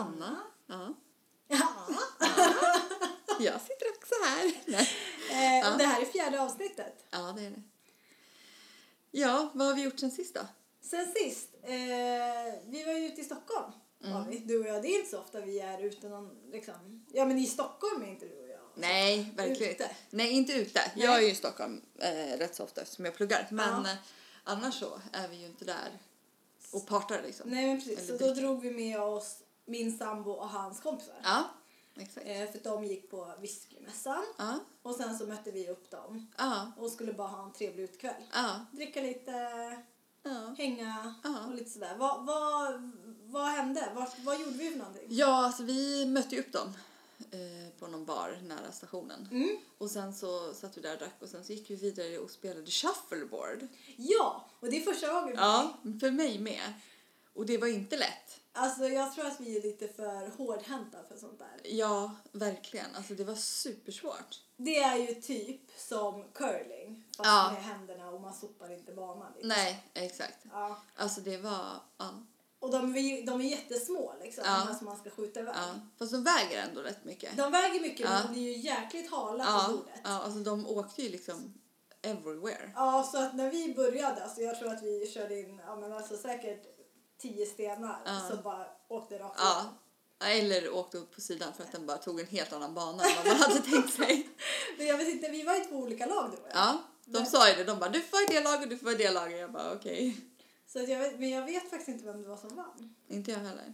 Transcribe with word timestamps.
Sanna. 0.00 0.40
Ja. 0.66 0.94
Ja. 1.48 1.68
Jag 3.40 3.60
sitter 3.60 3.86
också 3.96 4.14
här. 4.24 4.52
Nej. 4.66 5.60
Eh, 5.62 5.72
och 5.72 5.78
Det 5.78 5.84
här 5.84 6.00
är 6.00 6.04
fjärde 6.04 6.40
avsnittet. 6.42 7.04
Ja, 7.10 7.34
det 7.36 7.42
är 7.42 7.50
det. 7.50 7.62
Ja, 9.10 9.50
vad 9.54 9.66
har 9.66 9.74
vi 9.74 9.82
gjort 9.82 9.98
sen 9.98 10.10
sist 10.10 10.34
då? 10.34 10.40
Sen 10.82 11.12
sist, 11.16 11.48
eh, 11.62 11.70
vi 12.66 12.84
var 12.86 12.92
ju 12.92 13.06
ute 13.06 13.20
i 13.20 13.24
Stockholm. 13.24 13.72
Mm. 14.04 14.14
Var 14.14 14.30
vi, 14.30 14.38
du 14.38 14.60
och 14.60 14.66
jag. 14.66 14.82
Det 14.82 14.88
är 14.88 14.98
inte 14.98 15.10
så 15.10 15.18
ofta 15.18 15.40
vi 15.40 15.60
är 15.60 15.82
ute 15.82 16.08
någon, 16.08 16.50
liksom. 16.52 17.06
Ja 17.12 17.24
men 17.24 17.38
i 17.38 17.46
Stockholm 17.46 18.02
är 18.02 18.06
inte 18.06 18.26
du 18.26 18.40
och 18.42 18.48
jag. 18.48 18.60
Nej, 18.74 19.32
verkligen 19.36 19.72
Ute. 19.72 19.82
inte. 19.84 19.96
Nej, 20.10 20.30
inte 20.30 20.52
ute. 20.52 20.80
Nej. 20.94 21.04
Jag 21.04 21.16
är 21.16 21.20
ju 21.20 21.30
i 21.30 21.34
Stockholm 21.34 21.80
eh, 21.98 22.38
rätt 22.38 22.54
så 22.54 22.64
ofta 22.64 22.80
eftersom 22.80 23.04
jag 23.04 23.14
pluggar. 23.14 23.46
Men 23.50 23.86
eh, 23.86 23.94
annars 24.44 24.74
så 24.80 25.00
är 25.12 25.28
vi 25.28 25.36
ju 25.36 25.46
inte 25.46 25.64
där 25.64 25.98
och 26.72 26.86
partar 26.86 27.22
liksom. 27.26 27.50
Nej 27.50 27.66
men 27.66 27.76
precis, 27.76 27.98
Eller 27.98 28.18
så 28.18 28.24
då 28.26 28.34
drog 28.34 28.62
vi 28.62 28.70
med 28.70 29.00
oss 29.00 29.38
min 29.70 29.98
sambo 29.98 30.30
och 30.30 30.48
hans 30.48 30.80
kompisar. 30.80 31.14
Ja, 31.22 31.44
exakt. 31.96 32.26
Eh, 32.26 32.50
för 32.50 32.60
de 32.64 32.84
gick 32.84 33.10
på 33.10 33.32
whiskymässan. 33.40 34.22
Ja, 34.38 34.58
Och 34.82 34.94
sen 34.94 35.18
så 35.18 35.26
mötte 35.26 35.50
vi 35.50 35.68
upp 35.68 35.90
dem. 35.90 36.26
ja, 36.38 36.72
Och 36.78 36.90
skulle 36.90 37.12
bara 37.12 37.28
ha 37.28 37.44
en 37.44 37.52
trevlig 37.52 37.82
utekväll. 37.84 38.22
ja, 38.32 38.60
Dricka 38.72 39.00
lite, 39.02 39.32
hänga 40.58 41.14
och 41.48 41.54
lite 41.54 41.70
sådär. 41.70 41.96
Vad, 41.98 42.26
vad, 42.26 42.92
vad 43.26 43.46
hände? 43.50 43.92
Vad, 43.94 44.08
vad 44.24 44.40
gjorde 44.40 44.50
vi 44.58 44.70
för 44.70 44.78
någonting? 44.78 45.06
Ja, 45.08 45.44
alltså 45.46 45.62
vi 45.62 46.06
mötte 46.06 46.34
ju 46.34 46.40
upp 46.40 46.52
dem 46.52 46.68
eh, 47.30 47.72
på 47.78 47.86
någon 47.86 48.04
bar 48.04 48.38
nära 48.42 48.72
stationen. 48.72 49.28
Mm. 49.30 49.56
Och 49.78 49.90
sen 49.90 50.14
så 50.14 50.54
satt 50.54 50.76
vi 50.76 50.80
där 50.80 50.92
och 50.92 50.98
drack 50.98 51.16
och 51.22 51.28
sen 51.28 51.44
så 51.44 51.52
gick 51.52 51.70
vi 51.70 51.74
vidare 51.76 52.18
och 52.18 52.30
spelade 52.30 52.66
shuffleboard. 52.70 53.66
Ja, 53.96 54.48
och 54.60 54.70
det 54.70 54.76
är 54.76 54.92
första 54.92 55.12
gången. 55.12 55.36
för 55.36 55.42
Ja, 55.44 55.74
mig. 55.82 56.00
för 56.00 56.10
mig 56.10 56.38
med. 56.38 56.72
Och 57.34 57.46
det 57.46 57.58
var 57.58 57.66
inte 57.68 57.96
lätt. 57.96 58.39
Alltså 58.52 58.84
jag 58.88 59.14
tror 59.14 59.26
att 59.26 59.40
vi 59.40 59.56
är 59.58 59.62
lite 59.62 59.88
för 59.88 60.36
hårdhänta 60.36 60.98
för 61.08 61.16
sånt 61.16 61.38
där. 61.38 61.60
Ja, 61.64 62.16
verkligen. 62.32 62.94
Alltså 62.96 63.14
det 63.14 63.24
var 63.24 63.34
supersvårt. 63.34 64.40
Det 64.56 64.76
är 64.78 64.96
ju 64.96 65.14
typ 65.14 65.60
som 65.76 66.24
curling. 66.34 67.04
Fast 67.16 67.26
Ja. 67.26 67.50
med 67.54 67.62
händerna 67.64 68.10
och 68.10 68.20
man 68.20 68.34
sopar 68.34 68.72
inte 68.72 68.92
banan. 68.92 69.32
Liksom. 69.32 69.48
Nej, 69.48 69.84
exakt. 69.94 70.38
Ja. 70.52 70.82
Alltså 70.96 71.20
det 71.20 71.36
var, 71.38 71.74
ja. 71.98 72.10
Och 72.58 72.70
de 72.70 72.96
är, 72.96 73.26
de 73.26 73.40
är 73.40 73.44
jättesmå 73.44 74.14
liksom. 74.22 74.44
Ja. 74.46 74.50
De 74.58 74.66
här 74.68 74.74
som 74.74 74.84
man 74.84 74.96
ska 74.96 75.10
skjuta 75.10 75.40
iväg. 75.40 75.54
ja. 75.56 75.74
Fast 75.98 76.12
de 76.12 76.24
väger 76.24 76.62
ändå 76.68 76.80
rätt 76.80 77.04
mycket. 77.04 77.36
De 77.36 77.52
väger 77.52 77.80
mycket 77.80 78.00
Ja. 78.00 78.10
men 78.10 78.22
de 78.26 78.32
blir 78.32 78.42
ju 78.42 78.58
jäkligt 78.58 79.10
hala 79.10 79.44
på 79.44 79.50
Ja, 79.50 79.68
bordet. 79.76 80.00
ja, 80.04 80.10
alltså 80.10 80.38
de 80.38 80.66
åkte 80.66 81.02
ju 81.02 81.08
liksom 81.08 81.54
everywhere. 82.02 82.70
Ja, 82.74 83.08
så 83.12 83.18
att 83.18 83.34
när 83.36 83.50
vi 83.50 83.74
började, 83.74 84.24
alltså 84.24 84.40
jag 84.40 84.58
tror 84.58 84.72
att 84.72 84.82
vi 84.82 85.10
körde 85.14 85.40
in, 85.40 85.60
ja 85.66 85.76
men 85.76 85.92
alltså 85.92 86.16
säkert 86.16 86.79
tio 87.20 87.46
stenar 87.46 87.98
Ja. 88.04 88.20
som 88.30 88.42
bara 88.42 88.66
åkte 88.88 89.18
rakt 89.18 89.34
Ja. 89.38 89.64
Eller 90.24 90.74
åkte 90.74 90.98
upp 90.98 91.14
på 91.14 91.20
sidan 91.20 91.52
för 91.54 91.62
att 91.64 91.72
den 91.72 91.86
bara 91.86 91.98
tog 91.98 92.20
en 92.20 92.26
helt 92.26 92.52
annan 92.52 92.74
bana 92.74 93.04
än 93.04 93.16
vad 93.16 93.26
man 93.26 93.36
hade 93.36 93.60
tänkt 93.60 93.94
sig. 93.94 94.28
Men 94.78 94.86
jag 94.86 94.96
vet 94.98 95.08
inte, 95.08 95.28
vi 95.28 95.42
var 95.42 95.60
i 95.60 95.64
två 95.64 95.76
olika 95.76 96.06
lag 96.06 96.30
då. 96.32 96.48
Ja, 96.52 96.82
de 97.04 97.18
Men- 97.18 97.26
sa 97.26 97.48
ju 97.48 97.54
det. 97.54 97.64
De 97.64 97.78
bara, 97.78 97.90
du 97.90 98.00
får 98.00 98.12
vara 98.16 98.22
i 98.22 98.34
det 98.34 98.40
laget, 98.40 98.70
du 98.70 98.78
får 98.78 98.84
vara 98.84 98.94
i 98.94 98.98
det 98.98 99.10
laget. 99.10 99.38
Jag 99.40 99.52
bara, 99.52 99.72
okej. 99.72 100.16
Så 100.66 100.82
att 100.82 100.88
jag 100.88 100.98
vet, 100.98 101.18
men 101.20 101.30
jag 101.30 101.46
vet 101.46 101.62
faktiskt 101.70 101.88
inte 101.88 102.04
vem 102.04 102.22
det 102.22 102.28
var 102.28 102.36
som 102.36 102.56
vann. 102.56 102.94
Inte 103.08 103.30
jag 103.30 103.38
heller. 103.38 103.72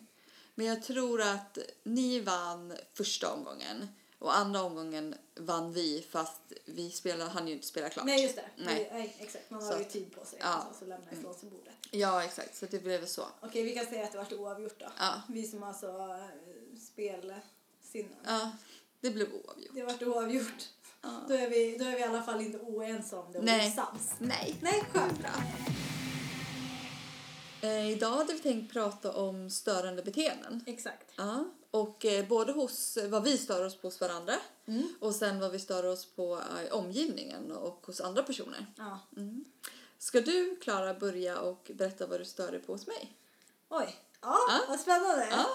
Men 0.54 0.66
jag 0.66 0.82
tror 0.82 1.22
att 1.22 1.58
ni 1.82 2.20
vann 2.20 2.74
första 2.94 3.32
omgången. 3.32 3.88
Och 4.18 4.36
andra 4.36 4.62
omgången 4.62 5.14
vann 5.34 5.72
vi 5.72 6.06
fast 6.10 6.40
vi 6.64 6.90
spelade, 6.90 7.30
hann 7.30 7.48
ju 7.48 7.54
inte 7.54 7.66
spela 7.66 7.88
klart. 7.88 8.06
Nej, 8.06 8.22
just 8.22 8.36
det. 8.36 8.44
Nej. 8.56 8.88
Nej 8.92 9.16
exakt, 9.18 9.50
man 9.50 9.60
Så 9.62 9.66
har 9.66 9.76
ju 9.78 9.84
att- 9.84 9.90
tid 9.90 10.14
på 10.14 10.24
sig 10.26 10.38
ja. 10.42 10.66
och 10.70 10.76
så 10.76 10.84
lämna 10.84 11.12
ifrån 11.12 11.34
sig 11.34 11.50
bordet. 11.50 11.74
Ja, 11.90 12.24
exakt. 12.24 12.56
Så 12.56 12.66
det 12.66 12.82
blev 12.82 13.06
så. 13.06 13.26
Okej, 13.40 13.62
vi 13.62 13.74
kan 13.74 13.86
säga 13.86 14.04
att 14.04 14.12
det 14.12 14.18
vart 14.18 14.32
oavgjort 14.32 14.80
då. 14.80 14.86
Ja. 14.98 15.22
Vi 15.28 15.46
som 15.48 15.62
alltså 15.62 15.86
äh, 15.86 16.78
spelsinnen. 16.80 18.16
Ja, 18.24 18.50
det 19.00 19.10
blev 19.10 19.28
oavgjort. 19.32 19.74
Det 19.74 19.82
vart 19.82 20.02
oavgjort. 20.02 20.68
Ja. 21.02 21.20
Då 21.28 21.34
är, 21.34 21.50
vi, 21.50 21.76
då 21.78 21.84
är 21.84 21.92
vi 21.92 21.98
i 22.00 22.02
alla 22.02 22.22
fall 22.22 22.40
inte 22.40 22.58
oense 22.58 23.16
om 23.16 23.32
det 23.32 23.42
Nej. 23.42 23.68
osams. 23.72 24.10
Nej. 24.18 24.56
Nej, 24.62 24.84
skönt. 24.92 25.18
Bra. 25.18 25.30
Eh, 27.60 27.90
idag 27.90 28.10
hade 28.16 28.32
vi 28.32 28.38
tänkt 28.38 28.72
prata 28.72 29.12
om 29.12 29.50
störande 29.50 30.02
beteenden. 30.02 30.64
Exakt. 30.66 31.12
Ja, 31.16 31.44
och 31.82 32.04
eh, 32.04 32.26
både 32.28 32.52
hos 32.52 32.98
vad 33.08 33.22
vi 33.22 33.38
stör 33.38 33.64
oss 33.64 33.76
på 33.76 33.86
hos 33.86 34.00
varandra 34.00 34.34
Mm. 34.68 34.88
och 35.00 35.14
sen 35.14 35.40
vad 35.40 35.52
vi 35.52 35.58
stör 35.58 35.84
oss 35.86 36.04
på 36.04 36.40
eh, 36.56 36.66
i 36.66 36.70
omgivningen 36.70 37.52
och 37.52 37.86
hos 37.86 38.00
andra 38.00 38.22
personer. 38.22 38.66
Ja. 38.76 38.98
Ska 39.98 40.20
du, 40.20 40.56
Klara, 40.56 40.94
börja 40.94 41.38
och 41.40 41.70
berätta 41.74 42.06
vad 42.06 42.20
du 42.20 42.24
stör 42.24 42.52
dig 42.52 42.60
på 42.60 42.72
hos 42.72 42.86
mig? 42.86 43.12
Oj. 43.68 43.96
Ja, 44.20 44.38
Ja. 44.48 44.60
vad 44.68 44.80
spännande. 44.80 45.28
Ja, 45.30 45.46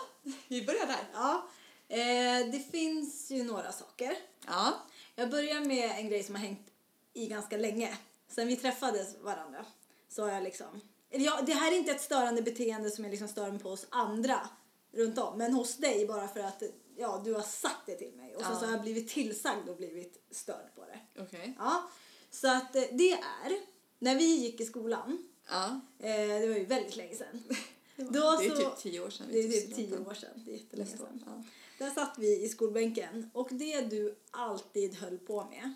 vi 0.48 0.66
börjar 0.66 0.86
där. 0.88 1.08
Ja. 1.14 1.48
Eh, 1.88 2.52
det 2.52 2.72
finns 2.72 3.32
ju 3.32 3.44
några 3.44 3.72
saker. 3.72 4.18
Ja, 4.48 4.74
Jag 5.16 5.30
börjar 5.30 5.60
med 5.62 5.92
en 5.92 6.10
grej 6.10 6.24
som 6.24 6.36
har 6.36 6.42
hängt 6.42 6.68
i 7.14 7.28
ganska 7.28 7.58
länge. 7.58 7.98
Sen 8.28 8.48
vi 8.48 8.56
träffades 8.56 9.16
varandra 9.22 9.66
så 10.10 10.22
har 10.24 10.30
jag 10.30 10.44
liksom... 10.44 10.82
Ja, 11.10 11.40
det 11.46 11.54
här 11.54 11.72
är 11.72 11.76
inte 11.78 11.92
ett 11.92 12.02
störande 12.02 12.42
beteende 12.42 12.90
som 12.92 13.04
jag 13.04 13.12
liksom 13.12 13.28
stör 13.28 13.52
mig 13.52 13.60
på 13.60 13.70
hos 13.70 13.86
andra 13.90 14.50
runt 14.92 15.18
om. 15.18 15.38
Men 15.38 15.54
hos 15.54 15.78
dig 15.78 16.08
bara 16.08 16.28
för 16.28 16.40
att 16.40 16.64
ja, 16.98 17.22
du 17.26 17.34
har 17.34 17.42
sagt 17.42 17.86
det 17.86 17.96
till 17.96 18.14
mig. 18.14 18.36
Och 18.36 18.42
sen 18.42 18.52
Ja. 18.54 18.60
så 18.60 18.66
har 18.66 18.72
jag 18.72 18.82
blivit 18.82 19.10
tillsagd 19.10 19.70
och 19.70 19.78
blivit 19.78 20.24
störd 20.32 20.76
på 20.76 20.86
det. 20.86 21.22
okej. 21.24 21.54
Ja, 21.60 21.90
så 22.32 22.48
att 22.48 22.76
eh, 22.76 22.84
det 22.92 23.12
är 23.12 23.60
när 24.00 24.16
vi 24.16 24.36
gick 24.36 24.62
i 24.62 24.66
skolan. 24.66 25.28
Ja, 25.50 25.80
Eh, 26.00 26.16
det 26.40 26.48
var 26.48 26.56
ju 26.56 26.66
väldigt 26.66 26.96
länge 26.96 27.16
sedan. 27.16 27.44
det 27.96 28.04
Då 28.04 28.20
är 28.42 28.50
så- 28.50 28.56
typ 28.56 28.78
tio 28.78 29.00
år 29.00 29.10
sedan. 29.10 29.28
Det 29.32 29.40
är 29.40 29.52
typ 29.52 29.76
tio 29.76 29.98
år 30.00 30.14
sedan. 30.14 30.30
Det 30.46 30.52
är 30.52 30.56
jättelänge 30.58 30.90
sedan. 30.90 31.24
Ja. 31.26 31.44
Där 31.80 31.92
satt 31.92 32.16
vi 32.18 32.44
i 32.44 32.50
skolbänken 32.50 33.30
och 33.34 33.48
det 33.52 33.82
du 33.82 34.16
alltid 34.32 34.96
höll 34.96 35.18
på 35.18 35.44
med 35.44 35.74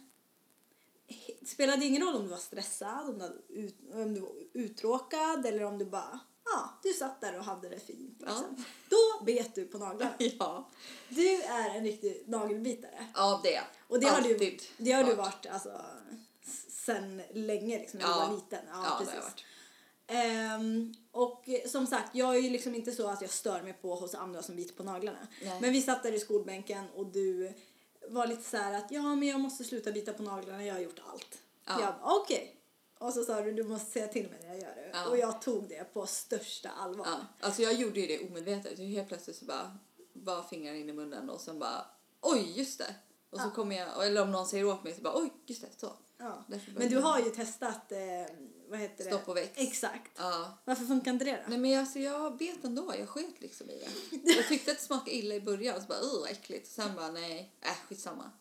det 1.41 1.47
spelade 1.47 1.85
ingen 1.85 2.01
roll 2.03 2.15
om 2.15 2.23
du 2.23 2.27
var 2.29 2.37
stressad, 2.37 3.09
om 3.09 3.17
du, 3.17 3.21
hade 3.23 3.35
ut, 3.49 3.75
om 3.93 4.13
du 4.13 4.19
var 4.19 4.31
uttråkad 4.53 5.45
eller 5.45 5.63
om 5.63 5.77
du 5.77 5.85
bara, 5.85 6.19
ja, 6.45 6.69
du 6.83 6.93
satt 6.93 7.21
där 7.21 7.37
och 7.37 7.45
hade 7.45 7.69
det 7.69 7.79
fint. 7.79 8.17
Liksom. 8.19 8.65
Då 8.89 9.23
bet 9.25 9.55
du 9.55 9.65
på 9.65 9.77
naglarna. 9.77 10.13
Ja. 10.39 10.69
Du 11.09 11.41
är 11.41 11.69
en 11.75 11.83
riktig 11.83 12.23
nagelbitare. 12.27 13.07
ja, 13.13 13.39
det. 13.43 13.61
Och 13.87 13.99
det 13.99 14.07
har 14.07 14.21
du, 14.21 14.57
det 14.77 14.91
har 14.91 15.03
du 15.03 15.13
varit. 15.13 15.17
varit 15.17 15.45
alltså, 15.45 15.81
sen 16.69 17.21
länge, 17.33 17.79
liksom, 17.79 17.99
när 17.99 18.07
Ja. 18.07 18.13
du 18.13 18.19
var 18.27 18.35
liten. 18.35 18.59
Ja, 18.67 18.73
Ja, 18.73 18.81
det 18.83 18.87
har 18.89 18.97
precis. 18.99 19.13
jag 19.15 19.21
varit. 19.21 19.43
Ehm, 20.07 20.93
och 21.11 21.45
som 21.67 21.87
sagt, 21.87 22.15
jag 22.15 22.35
är 22.35 22.39
ju 22.39 22.49
liksom 22.49 22.75
inte 22.75 22.91
så 22.91 23.07
att 23.07 23.21
jag 23.21 23.29
stör 23.29 23.61
mig 23.61 23.73
på 23.73 23.95
hos 23.95 24.15
andra 24.15 24.41
som 24.43 24.55
biter 24.55 24.75
på 24.75 24.83
naglarna. 24.83 25.27
Nej. 25.43 25.61
Men 25.61 25.71
vi 25.71 25.81
satt 25.81 26.03
där 26.03 26.11
i 26.11 26.19
skolbänken 26.19 26.85
och 26.95 27.05
du 27.07 27.53
var 28.09 28.27
lite 28.27 28.43
så 28.49 28.57
här 28.57 28.73
att 28.73 28.91
ja, 28.91 29.01
men 29.15 29.27
jag 29.27 29.39
måste 29.39 29.63
sluta 29.63 29.91
bita 29.91 30.13
på 30.13 30.23
naglarna, 30.23 30.65
jag 30.65 30.73
har 30.73 30.81
gjort 30.81 30.99
allt. 31.11 31.37
Ja. 31.65 31.81
Jag 31.81 31.95
okej. 32.21 32.55
Och 32.97 33.13
så 33.13 33.23
sa 33.23 33.41
du, 33.41 33.51
du 33.51 33.63
måste 33.63 33.91
säga 33.91 34.07
till 34.07 34.29
mig 34.29 34.39
när 34.41 34.47
jag 34.47 34.57
gör 34.57 34.75
det. 34.75 34.89
Ja. 34.93 35.09
Och 35.09 35.17
jag 35.17 35.41
tog 35.41 35.69
det 35.69 35.93
på 35.93 36.05
största 36.05 36.69
allvar. 36.69 37.05
Ja. 37.05 37.19
Alltså 37.39 37.61
jag 37.61 37.73
gjorde 37.73 37.99
ju 37.99 38.07
det 38.07 38.27
omedvetet. 38.27 38.79
Helt 38.79 39.07
plötsligt 39.07 39.35
så 39.35 39.45
bara 39.45 39.77
var 40.13 40.43
fingrar 40.43 40.73
in 40.73 40.89
i 40.89 40.93
munnen 40.93 41.29
och 41.29 41.41
sen 41.41 41.59
bara 41.59 41.85
oj, 42.21 42.53
just 42.55 42.77
det. 42.77 42.95
Och 43.29 43.39
så 43.41 43.49
kommer 43.49 43.75
jag, 43.75 44.07
eller 44.07 44.21
om 44.21 44.31
någon 44.31 44.47
säger 44.47 44.65
åt 44.65 44.83
mig 44.83 44.95
så 44.95 45.01
bara 45.01 45.17
oj, 45.17 45.33
just 45.45 45.61
det, 45.61 45.67
så. 45.77 45.93
Men 46.75 46.89
du 46.89 46.97
har 46.97 47.19
ju 47.19 47.29
testat, 47.29 47.91
eh, 47.91 47.97
vad 48.69 48.79
heter 48.79 49.03
det? 49.03 49.09
Stopp 49.09 49.29
och 49.29 49.37
väx. 49.37 49.51
Exakt. 49.55 50.11
Ja. 50.17 50.57
Varför 50.65 50.85
funkar 50.85 51.11
inte 51.11 51.25
det 51.25 51.31
då? 51.31 51.49
Nej 51.49 51.57
men 51.57 51.79
alltså 51.79 51.99
jag 51.99 52.37
bet 52.37 52.63
ändå, 52.63 52.93
jag 52.99 53.09
sket 53.09 53.41
liksom 53.41 53.69
i 53.69 53.79
det. 53.79 54.17
Jag 54.35 54.47
tyckte 54.47 54.71
att 54.71 54.77
det 54.77 54.83
smakade 54.83 55.15
illa 55.15 55.35
i 55.35 55.41
början 55.41 55.81
så 55.81 55.87
bara 55.87 55.99
uh 55.99 56.19
vad 56.21 56.29
äckligt. 56.29 56.71
Sen 56.71 56.95
bara 56.95 57.11
nej, 57.11 57.55
äh 57.61 57.87
skitsamma. 57.87 58.31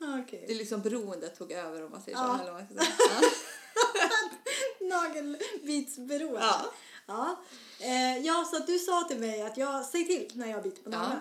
Okej. 0.00 0.44
Det 0.46 0.52
är 0.52 0.56
liksom 0.56 0.80
beroendet 0.80 1.38
tog 1.38 1.52
över 1.52 1.84
om 1.84 1.90
man 1.90 2.02
säger 2.02 2.18
så. 2.18 2.34
Eller 2.34 2.52
vad 2.52 2.60
man 2.60 2.66
ska 2.66 2.74
säga. 2.74 3.30
Nagelbitsberoende. 4.80 6.40
Ja. 6.40 6.64
Ja. 7.06 7.40
Eh, 7.80 8.18
ja, 8.18 8.44
så 8.50 8.56
att 8.56 8.66
du 8.66 8.78
sa 8.78 9.02
till 9.08 9.18
mig 9.18 9.42
att 9.42 9.56
jag 9.56 9.84
säg 9.84 10.06
till 10.06 10.30
när 10.34 10.50
jag 10.50 10.62
biter 10.62 10.82
på 10.82 10.90
Ja. 10.90 10.98
naglarna. 10.98 11.20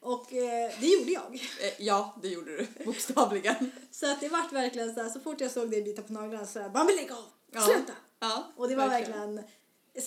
Och 0.00 0.32
eh, 0.32 0.72
det 0.80 0.86
gjorde 0.86 1.10
jag. 1.10 1.22
Ja. 1.60 1.66
Eh, 1.66 1.72
ja, 1.78 2.16
det 2.22 2.28
gjorde 2.28 2.56
du. 2.56 2.66
Bokstavligen. 2.84 3.70
Så 3.90 4.10
att 4.12 4.20
det 4.20 4.28
vart 4.28 4.52
verkligen 4.52 4.94
så 4.94 5.02
här, 5.02 5.08
så 5.08 5.20
fort 5.20 5.40
jag 5.40 5.50
såg 5.50 5.70
dig 5.70 5.82
bita 5.82 6.02
på 6.02 6.12
naglarna 6.12 6.46
så 6.46 6.58
jag 6.58 6.72
bara, 6.72 6.84
men 6.84 6.96
lägg 6.96 7.12
av! 7.12 7.24
Ja. 7.52 7.60
Sluta! 7.60 7.92
Ja, 8.20 8.52
Och 8.56 8.68
det 8.68 8.76
var 8.76 8.88
verkligen, 8.88 9.42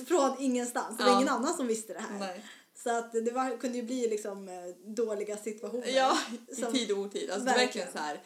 från 0.08 0.36
ingenstans. 0.40 0.98
Det 0.98 1.04
var 1.04 1.12
Ja. 1.12 1.16
ingen 1.18 1.30
annan 1.30 1.54
som 1.54 1.68
visste 1.68 1.94
det 1.94 2.00
här. 2.00 2.20
Nej. 2.20 2.46
Så 2.84 2.90
att 2.98 3.12
det 3.12 3.32
var, 3.32 3.58
kunde 3.58 3.78
ju 3.78 3.84
bli 3.84 4.08
liksom 4.10 4.50
eh, 4.50 4.56
dåliga 4.86 5.38
situationer. 5.38 5.88
Ja, 5.88 6.18
i 6.48 6.56
tid 6.56 6.92
och 6.92 6.98
otid. 6.98 7.30
Alltså 7.32 7.46
verkligen. 7.46 7.46
Verkligen. 7.46 7.58
verkligen 7.58 7.92
så 7.92 7.98
här 7.98 8.20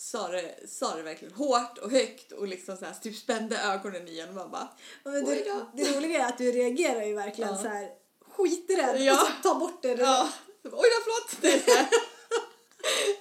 sa 0.00 0.28
det, 0.28 0.54
sa 0.70 0.96
det 0.96 1.02
verkligen 1.02 1.34
hårt 1.34 1.78
och 1.78 1.90
högt 1.90 2.32
och 2.32 2.48
liksom 2.48 2.76
så 2.76 2.84
här 2.84 2.94
typ 2.94 3.16
spände 3.16 3.58
ögonen 3.58 4.08
i 4.08 4.20
en 4.20 4.28
och 4.28 4.34
man 4.34 4.50
bara 4.50 4.68
Och 5.04 5.10
Men 5.12 5.24
det, 5.24 5.66
det 5.74 5.96
roliga 5.96 6.24
är 6.24 6.28
att 6.28 6.38
du 6.38 6.52
reagerar 6.52 7.02
ju 7.02 7.14
verkligen 7.14 7.50
Ja. 7.50 7.62
så 7.62 7.68
här 7.68 7.90
skiträdd 8.30 9.00
Ja. 9.02 9.12
och 9.12 9.18
så 9.28 9.32
tar 9.48 9.60
bort 9.60 9.82
det. 9.82 9.88
ja, 9.88 10.28
oj 10.62 10.70
då 10.70 10.78
förlåt. 11.04 11.40
Det 11.40 11.72
är. 11.72 11.86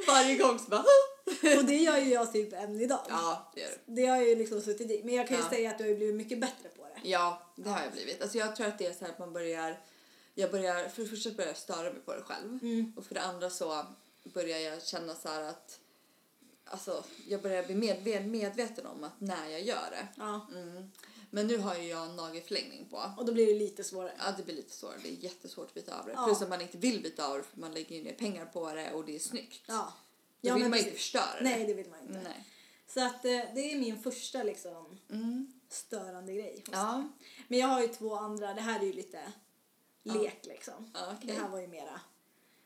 Varje 0.08 0.36
gång 0.36 0.60
så 0.60 0.66
bara 0.70 0.84
Och 1.58 1.66
det 1.66 1.76
gör 1.76 1.98
ju 1.98 2.10
jag 2.14 2.34
typ 2.34 2.54
än 2.54 2.82
idag. 2.82 3.06
Ja, 3.10 3.52
det 3.56 3.62
gör 3.62 3.70
du. 3.86 3.94
Det 3.96 4.06
har 4.06 4.18
jag 4.18 4.28
ju 4.28 4.36
liksom 4.36 4.62
suttit 4.62 4.92
i. 4.92 5.02
Men 5.04 5.14
jag 5.16 5.28
kan 5.28 5.38
ju 5.38 5.44
Ja. 5.44 5.50
säga 5.50 5.70
att 5.72 5.78
du 5.78 5.84
har 5.90 5.96
blivit 5.96 6.16
mycket 6.16 6.40
bättre 6.42 6.70
på 6.78 6.84
det. 6.84 7.10
Ja, 7.10 7.52
det 7.56 7.70
har 7.70 7.82
jag 7.84 7.92
blivit. 7.92 8.22
Alltså 8.22 8.38
jag 8.38 8.56
tror 8.56 8.68
att 8.68 8.78
det 8.78 8.86
är 8.86 8.94
så 8.94 9.06
här 9.06 9.12
att 9.12 9.20
man 9.20 9.34
börjar... 9.34 9.80
Jag 10.34 10.52
börjar 10.52 10.90
för 10.90 11.02
det 11.02 11.08
första 11.10 11.32
börjar 11.32 11.50
jag 11.50 11.58
störa 11.58 11.92
mig 11.94 12.02
på 12.06 12.14
det 12.16 12.22
själv. 12.22 12.60
Mm. 12.62 12.94
Och 12.98 13.06
för 13.06 13.16
det 13.16 13.22
andra 13.22 13.50
så 13.50 13.86
börjar 14.24 14.58
jag 14.60 14.84
känna 14.84 15.16
så 15.16 15.30
här 15.30 15.42
att... 15.44 15.80
Alltså, 16.72 17.04
jag 17.28 17.42
börjar 17.42 17.64
bli 17.66 17.76
med, 17.76 18.04
med, 18.06 18.28
medveten 18.28 18.86
om 18.86 19.04
att 19.04 19.20
när 19.22 19.50
jag 19.50 19.62
gör 19.62 19.92
det. 19.92 20.08
Ja. 20.18 20.48
Mm. 20.52 20.92
Men 21.32 21.48
nu 21.48 21.58
har 21.58 21.76
ju 21.76 21.84
jag 21.88 22.06
en 22.10 22.16
nagelförlängning 22.16 22.86
på. 22.90 23.12
Och 23.18 23.26
då 23.26 23.34
blir 23.34 23.48
det 23.48 23.60
lite 23.60 23.84
svårare. 23.84 24.12
Ja, 24.20 24.34
det 24.38 24.44
blir 24.44 24.56
lite 24.56 24.74
svårare. 24.74 24.98
Det 25.04 25.10
är 25.10 25.14
jättesvårt 25.24 25.68
att 25.68 25.74
byta 25.74 26.00
av 26.00 26.06
det. 26.06 26.12
Ja. 26.12 26.26
Plus 26.26 26.42
att 26.42 26.50
man 26.50 26.62
inte 26.62 26.78
vill 26.78 27.02
byta 27.04 27.28
av 27.28 27.38
det 27.38 27.44
för 27.44 27.60
man 27.60 27.74
lägger 27.74 27.96
ju 27.96 28.04
ner 28.04 28.14
pengar 28.14 28.46
på 28.46 28.74
det 28.74 28.92
och 28.94 29.06
det 29.06 29.16
är 29.16 29.20
snyggt. 29.20 29.64
Ja. 29.68 29.94
Då 30.42 30.48
Ja, 30.50 30.54
vill 30.54 30.62
men 30.64 30.70
man 30.70 30.80
inte 30.80 30.90
precis. 30.92 31.04
förstöra 31.06 31.38
det. 31.38 31.44
Nej, 31.44 31.66
det 31.68 31.74
vill 31.74 31.90
man 31.90 32.00
inte. 32.02 32.22
Nej. 32.24 32.46
Så 32.88 33.06
att 33.06 33.26
eh, 33.26 33.32
det 33.56 33.72
är 33.72 33.80
min 33.80 34.02
första 34.04 34.44
liksom 34.44 34.98
Mm. 35.10 35.54
störande 35.70 36.34
grej. 36.34 36.64
Ja. 36.72 36.98
mig. 36.98 37.08
Men 37.48 37.60
jag 37.60 37.68
har 37.68 37.82
ju 37.82 37.88
två 37.88 38.16
andra. 38.16 38.54
Det 38.54 38.62
här 38.62 38.80
är 38.80 38.84
ju 38.86 38.94
lite 38.94 39.32
lek 40.04 40.40
liksom. 40.46 40.92
Okej. 40.94 41.18
Det 41.22 41.34
här 41.34 41.50
var 41.50 41.60
ju 41.60 41.68
mera... 41.68 42.02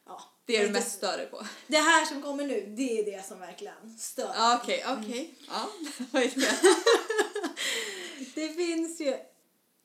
Ja. 0.06 0.22
Det 0.46 0.56
är 0.56 0.66
du 0.66 0.72
mest 0.72 0.92
större 0.96 1.26
på. 1.26 1.46
Det 1.66 1.76
här 1.78 2.04
som 2.04 2.22
kommer 2.22 2.46
nu, 2.46 2.74
det 2.76 2.98
är 3.00 3.04
det 3.04 3.26
som 3.26 3.40
verkligen 3.40 3.98
stör. 3.98 4.32
Ja, 4.34 4.60
Okej, 4.62 4.84
okej. 4.88 5.34
Ja, 5.48 5.68
vad 6.12 6.22
är 6.22 6.28
det? 6.34 6.58
Det 8.34 8.48
finns 8.48 9.00
ju 9.00 9.16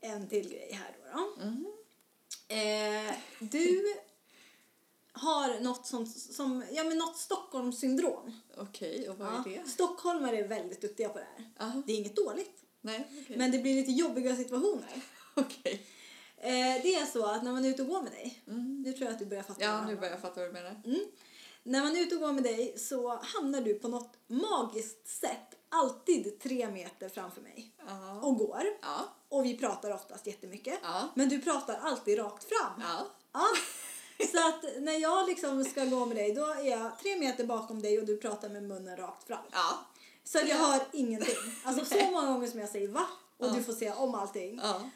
en 0.01 0.27
till 0.29 0.49
grej 0.49 0.71
här 0.73 0.95
då. 1.13 1.19
då. 1.19 1.45
Mhm. 1.45 1.65
Eh, 2.47 3.13
du 3.39 3.95
har 5.11 5.59
något 5.59 5.87
som, 5.87 6.05
som 6.05 6.63
ja 6.71 6.83
men 6.83 6.97
något 6.97 7.17
Stockholmssyndrom. 7.17 8.39
Okej, 8.57 9.09
och 9.09 9.17
vad 9.17 9.27
Ja. 9.27 9.43
är 9.51 9.57
det? 9.63 9.69
Stockholmare 9.69 10.37
är 10.37 10.47
väldigt 10.47 10.81
duktiga 10.81 11.09
på 11.09 11.17
det 11.19 11.27
här. 11.37 11.49
Aha. 11.67 11.81
Det 11.85 11.93
är 11.93 11.97
inget 11.97 12.15
dåligt, 12.15 12.63
Nej, 12.81 13.07
okej. 13.23 13.37
men 13.37 13.51
det 13.51 13.57
blir 13.59 13.75
lite 13.75 13.91
jobbiga 13.91 14.35
situationer. 14.35 15.01
Okej. 15.35 15.85
Eh, 16.41 16.81
det 16.83 16.95
är 16.95 17.05
så 17.05 17.25
att 17.25 17.43
när 17.43 17.51
man 17.51 17.65
är 17.65 17.69
ute 17.69 17.81
och 17.81 17.87
går 17.87 18.01
med 18.01 18.11
dig, 18.11 18.41
nu 18.83 18.93
tror 18.93 19.05
jag 19.05 19.13
att 19.13 19.19
du 19.19 19.25
börjar 19.25 19.43
fatta. 19.43 19.63
Ja, 19.63 19.85
nu 19.85 19.95
börjar 19.95 20.11
jag 20.11 20.21
fatta 20.21 20.39
vad 20.39 20.49
du 20.49 20.53
menar. 20.53 20.81
Mm. 20.85 20.99
När 21.63 21.83
man 21.83 21.95
är 21.97 22.01
ute 22.01 22.15
och 22.15 22.21
går 22.21 22.31
med 22.31 22.43
dig 22.43 22.77
så 22.77 23.19
hamnar 23.23 23.61
du 23.61 23.73
på 23.73 23.87
något 23.87 24.17
magiskt 24.27 25.07
sätt 25.07 25.55
alltid 25.69 26.39
tre 26.39 26.69
meter 26.71 27.09
framför 27.09 27.41
mig 27.41 27.71
Ja. 27.87 28.19
och 28.21 28.37
går. 28.37 28.63
Ja. 28.81 29.13
Och 29.29 29.45
vi 29.45 29.57
pratar 29.57 29.91
oftast 29.93 30.27
jättemycket. 30.27 30.79
Ja. 30.83 31.09
Men 31.15 31.29
du 31.29 31.41
pratar 31.41 31.79
alltid 31.83 32.17
rakt 32.19 32.43
fram. 32.43 32.81
Ja. 32.81 33.05
Ja. 33.33 33.45
Så 34.31 34.47
att 34.49 34.81
när 34.81 34.99
jag 35.01 35.27
liksom 35.27 35.63
ska 35.65 35.85
gå 35.85 36.05
med 36.05 36.17
dig 36.17 36.33
då 36.33 36.45
är 36.45 36.69
jag 36.69 36.99
tre 36.99 37.19
meter 37.19 37.43
bakom 37.45 37.81
dig 37.81 37.99
och 37.99 38.05
du 38.05 38.17
pratar 38.17 38.49
med 38.49 38.63
munnen 38.63 38.97
rakt 38.97 39.27
fram. 39.27 39.45
Ja. 39.51 39.85
Så 40.23 40.37
jag 40.37 40.55
hör 40.55 40.81
ingenting. 40.93 41.35
Alltså 41.63 41.85
så 41.85 42.11
många 42.11 42.27
gånger 42.27 42.47
som 42.47 42.59
jag 42.59 42.69
säger 42.69 42.87
va? 42.87 43.05
Och 43.37 43.53
du 43.55 43.63
får 43.63 43.73
säga 43.73 43.95
om 43.95 44.15
allting. 44.15 44.59
Ja. 44.63 44.89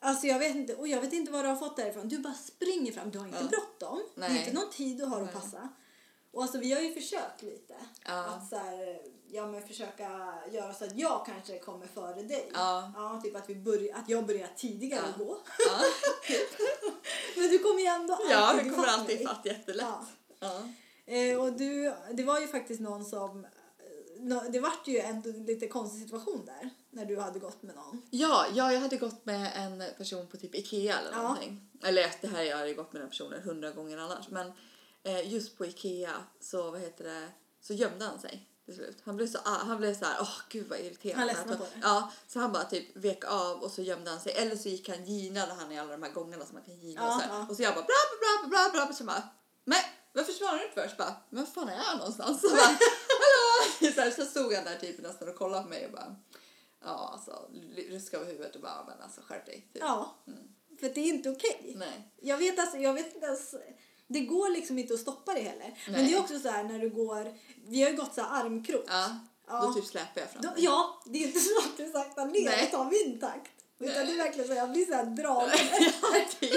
Alltså 0.00 0.26
jag 0.26 0.38
vet 0.38 0.56
inte, 0.56 0.74
och 0.74 0.88
jag 0.88 1.00
vet 1.00 1.12
inte 1.12 1.32
vad 1.32 1.44
du 1.44 1.48
har 1.48 1.56
fått 1.56 1.76
därifrån. 1.76 2.08
Du 2.08 2.18
bara 2.18 2.34
springer 2.34 2.92
fram, 2.92 3.10
du 3.10 3.18
har 3.18 3.26
inte 3.26 3.38
Ja. 3.42 3.48
bråttom. 3.48 4.02
Det 4.14 4.22
är 4.24 4.38
inte 4.38 4.52
någon 4.52 4.70
tid 4.70 4.98
du 4.98 5.04
har 5.04 5.20
att 5.22 5.32
passa. 5.32 5.68
Och 6.32 6.42
alltså 6.42 6.58
vi 6.58 6.72
har 6.72 6.80
ju 6.80 6.94
försökt 6.94 7.42
lite. 7.42 7.74
Ja. 8.06 8.24
Att 8.24 8.48
så 8.48 8.56
här, 8.56 9.00
ja 9.30 9.46
men 9.46 9.68
försöka 9.68 10.34
göra 10.52 10.74
så 10.74 10.84
att 10.84 10.98
jag 10.98 11.26
kanske 11.26 11.58
kommer 11.58 11.86
före 11.86 12.22
dig. 12.22 12.50
Ja. 12.54 12.92
Ja, 12.96 13.20
typ 13.24 13.36
att, 13.36 13.50
vi 13.50 13.54
börjar, 13.54 13.96
att 13.98 14.08
jag 14.08 14.26
börjar 14.26 14.48
tidigare 14.56 15.14
Ja. 15.18 15.24
gå. 15.24 15.38
Ja. 15.68 15.80
Men 17.36 17.48
du 17.50 17.58
kommer 17.58 17.80
ju 17.80 17.86
ändå 17.86 18.14
alltid 18.14 18.30
Ja, 18.30 18.52
det 18.64 18.70
kommer 18.70 18.86
alltid 18.88 19.20
ifatt 19.20 19.40
jättelätt. 19.46 19.86
Ja. 20.40 20.62
Eh, 21.06 21.40
och 21.40 21.52
du, 21.52 21.92
det 22.12 22.22
var 22.24 22.40
ju 22.40 22.46
faktiskt 22.46 22.80
någon 22.80 23.04
som... 23.04 23.44
eh, 24.30 24.42
Det 24.50 24.60
vart 24.60 24.88
ju 24.88 24.98
en 24.98 25.20
lite 25.46 25.68
konstig 25.68 26.02
situation 26.02 26.42
där. 26.46 26.70
När 26.90 27.04
du 27.04 27.18
hade 27.20 27.38
gått 27.38 27.62
med 27.62 27.74
någon. 27.74 28.02
Ja, 28.10 28.46
ja, 28.54 28.72
jag 28.72 28.80
hade 28.80 28.96
gått 28.96 29.26
med 29.26 29.52
en 29.54 29.82
person 29.98 30.26
på 30.26 30.36
typ 30.36 30.54
Ikea 30.54 30.98
eller 30.98 31.10
Ja. 31.12 31.22
någonting. 31.22 31.70
Eller 31.82 32.14
det 32.20 32.28
här, 32.28 32.42
jag 32.42 32.56
hade 32.56 32.74
gått 32.74 32.92
med 32.92 33.02
den 33.02 33.08
personen 33.10 33.42
hundra 33.42 33.70
gånger 33.70 33.98
annars. 33.98 34.28
Men 34.28 34.52
eh, 35.02 35.32
just 35.32 35.58
på 35.58 35.66
Ikea 35.66 36.14
så, 36.40 36.70
vad 36.70 36.80
heter 36.80 37.04
det, 37.04 37.28
så 37.60 37.74
gömde 37.74 38.04
han 38.04 38.18
sig 38.20 38.48
till 38.64 38.74
slut. 38.74 38.98
Han 39.04 39.16
blev 39.16 39.26
så, 39.26 39.38
ah, 39.44 39.50
han 39.64 39.78
blev 39.78 39.98
så 39.98 40.04
här, 40.04 40.16
åh 40.20 40.28
gud 40.48 40.68
vad 40.68 40.78
irriterande. 40.80 41.18
Han 41.18 41.26
ledsnade 41.26 41.56
på 41.58 41.64
det. 41.64 41.80
Ja, 41.82 42.12
så 42.28 42.38
han 42.40 42.52
bara 42.52 42.64
typ 42.64 42.96
vek 42.96 43.24
av 43.24 43.62
och 43.62 43.70
så 43.70 43.82
gömde 43.82 44.10
han 44.10 44.20
sig. 44.20 44.32
Eller 44.32 44.56
så 44.56 44.68
gick 44.68 44.88
han, 44.88 45.04
ginade 45.04 45.52
han 45.54 45.72
i 45.72 45.78
alla 45.78 45.92
de 45.92 46.02
här 46.02 46.12
gångerna 46.12 46.44
som 46.46 46.54
man 46.54 46.64
kan 46.64 46.74
gina 46.80 47.00
Ja, 47.02 47.14
och 47.14 47.20
så 47.22 47.28
här. 47.28 47.38
ja. 47.38 47.46
Och 47.50 47.56
så 47.56 47.62
jag 47.62 47.74
bara 47.74 47.84
bla 47.84 47.94
bla 48.20 48.48
bla 48.48 48.70
bla 48.72 48.86
bla. 48.86 48.94
Så 48.94 49.04
bara, 49.04 49.22
men 49.64 49.78
varför 50.12 50.32
svarar 50.32 50.58
du 50.58 50.64
inte 50.68 50.82
först? 50.82 50.96
Bara, 50.96 51.14
men 51.30 51.44
var 51.44 51.50
fan 51.50 51.68
är 51.68 51.76
jag 51.76 51.98
någonstans? 51.98 52.40
Så 52.40 52.48
bara, 52.48 52.60
hallå! 52.60 53.72
Så, 53.94 54.00
här, 54.00 54.10
så 54.10 54.24
stod 54.24 54.54
han 54.54 54.64
där 54.64 54.76
typ 54.76 55.00
nästan 55.02 55.28
och 55.28 55.36
kollade 55.36 55.62
på 55.62 55.68
mig 55.68 55.86
och 55.86 55.92
bara, 55.92 56.16
ja 56.84 57.10
alltså 57.12 57.50
ruskade 57.90 58.22
över 58.22 58.32
huvudet 58.32 58.56
och 58.56 58.62
bara, 58.62 58.84
men 58.88 59.02
alltså 59.02 59.20
skärp 59.20 59.46
dig. 59.46 59.68
Typ. 59.72 59.82
Ja. 59.82 60.14
För 60.80 60.86
att 60.86 60.94
det 60.94 61.00
är 61.00 61.08
inte 61.08 61.30
okej. 61.30 61.74
Nej. 61.76 62.12
Jag 62.20 62.38
vet 62.38 62.58
alltså, 62.58 62.76
jag 62.76 62.92
vet 62.92 63.14
inte 63.14 63.26
ens... 63.26 63.54
Det 64.06 64.20
går 64.20 64.50
liksom 64.50 64.78
inte 64.78 64.94
att 64.94 65.00
stoppa 65.00 65.34
det 65.34 65.40
heller. 65.40 65.78
Men 65.86 65.94
Nej. 65.94 66.04
det 66.04 66.14
är 66.14 66.20
också 66.20 66.38
så 66.38 66.48
här 66.48 66.64
när 66.64 66.78
du 66.78 66.90
går... 66.90 67.34
Vi 67.66 67.82
har 67.82 67.90
ju 67.90 67.96
gått 67.96 68.14
så 68.14 68.20
här 68.20 68.44
armkrok. 68.44 68.84
Ja, 68.88 69.18
Ja. 69.48 69.60
då 69.60 69.72
typ 69.74 69.84
släpar 69.84 70.20
jag 70.20 70.30
fram 70.30 70.42
Då, 70.42 70.50
ja, 70.56 71.02
det 71.06 71.18
är 71.18 71.26
inte 71.26 71.40
så 71.40 71.58
att 71.58 71.76
du 71.76 71.90
saktar 71.92 72.26
ner 72.26 72.44
Nej. 72.44 72.64
och 72.64 72.70
tar 72.70 72.84
min 72.84 73.20
takt. 73.20 73.50
Utan 73.78 74.06
det 74.06 74.12
är 74.12 74.16
verkligen 74.16 74.48
så 74.48 74.54
jag 74.54 74.70
blir 74.70 74.86
så 74.86 74.94
här 74.94 75.04
dragen. 75.04 75.58
typ. 76.40 76.52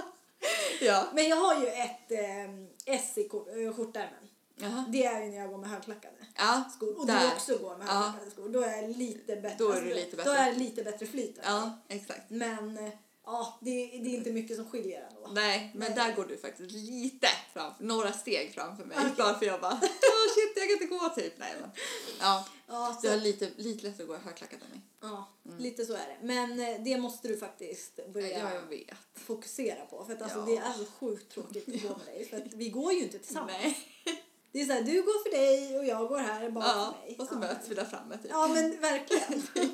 ja. 0.80 1.06
Men 1.12 1.28
jag 1.28 1.36
har 1.36 1.60
ju 1.60 1.66
ett 1.66 2.10
eh, 2.10 2.94
S 2.94 3.18
i 3.18 3.24
eh, 3.24 3.74
skjortärmen. 3.76 4.28
Jaha. 4.56 4.84
Det 4.88 5.04
är 5.04 5.22
ju 5.24 5.30
när 5.30 5.36
jag 5.36 5.50
går 5.50 5.58
med 5.58 5.70
högklackade 5.70 6.14
Ja, 6.36 6.64
skor. 6.76 6.98
Och 7.00 7.06
där. 7.06 7.20
du 7.20 7.32
också 7.36 7.58
går 7.58 7.76
med 7.76 7.86
Ja. 7.88 7.92
högklackade 7.92 8.30
skor. 8.30 8.48
Då 8.48 8.60
är 8.60 8.82
jag 8.82 8.96
lite 8.96 9.36
bättre. 9.36 9.56
Då 9.58 9.70
är 9.72 9.80
du 9.82 9.94
lite 9.94 10.10
Då 10.10 10.16
bättre. 10.16 10.32
är 10.38 10.52
det 10.52 10.58
lite 10.58 10.84
bättre 10.84 11.06
flyt. 11.06 11.38
Ja, 11.44 11.78
exakt. 11.88 12.30
Men 12.30 12.78
eh, 12.78 12.90
ja, 13.24 13.58
det, 13.60 13.70
det 13.86 14.14
är 14.14 14.16
inte 14.18 14.32
mycket 14.32 14.56
som 14.56 14.70
skiljer 14.70 15.08
ändå. 15.10 15.28
Nej, 15.32 15.70
men 15.74 15.92
Nej. 15.92 15.94
där 16.08 16.16
går 16.16 16.24
du 16.24 16.36
faktiskt 16.36 16.70
lite 16.72 17.28
framför, 17.52 17.84
några 17.84 18.12
steg 18.12 18.54
framför 18.54 18.84
mig. 18.84 18.96
Okej. 19.00 19.10
Bara 19.18 19.38
för 19.38 19.46
jag 19.46 19.60
bara, 19.60 19.72
åh 19.82 20.34
shit 20.34 20.52
jag 20.56 20.64
kan 20.68 20.72
inte 20.82 20.86
gå 20.86 21.08
typ. 21.08 21.34
Nej, 21.38 21.54
men. 21.60 21.70
Ja, 22.20 22.46
Ja, 22.66 22.98
du 23.02 23.08
har 23.08 23.16
så, 23.18 23.22
lite, 23.22 23.50
lite 23.56 23.82
lättare 23.86 24.02
att 24.02 24.08
gå 24.08 24.16
högklackat 24.16 24.60
än 24.62 24.68
mig. 24.70 24.80
ja 25.00 25.28
lite 25.58 25.86
så 25.86 25.92
är 25.92 25.98
det. 26.06 26.16
Men 26.26 26.60
eh, 26.60 26.80
det 26.84 26.98
måste 26.98 27.28
du 27.28 27.36
faktiskt 27.36 28.00
börja 28.12 28.38
Ja, 28.38 28.94
fokusera 29.14 29.84
på. 29.86 30.04
För 30.04 30.12
att 30.12 30.22
alltså, 30.22 30.38
Ja. 30.38 30.44
det 30.46 30.56
är 30.56 30.72
så 30.72 30.84
sjukt 31.00 31.32
tråkigt 31.32 31.68
att 31.68 31.82
gå 31.82 31.88
med 31.88 32.06
dig. 32.06 32.24
För 32.30 32.36
att 32.36 32.52
vi 32.54 32.68
går 32.68 32.92
ju 32.92 33.02
inte 33.02 33.18
tillsammans. 33.18 33.52
Nej. 33.62 33.78
Det 34.54 34.60
är 34.60 34.64
så 34.66 34.72
här, 34.72 34.82
du 34.82 35.02
går 35.02 35.22
för 35.22 35.30
dig 35.36 35.78
och 35.78 35.84
jag 35.84 36.08
går 36.08 36.18
här 36.18 36.50
bakom 36.50 36.70
Ja, 36.70 36.94
mig. 37.06 37.16
och 37.18 37.26
så 37.28 37.34
ja. 37.34 37.38
möts 37.38 37.68
vi 37.68 37.74
där 37.74 37.84
framme 37.84 38.16
typ. 38.18 38.30
Ja, 38.30 38.48
men 38.48 38.80
verkligen. 38.80 39.42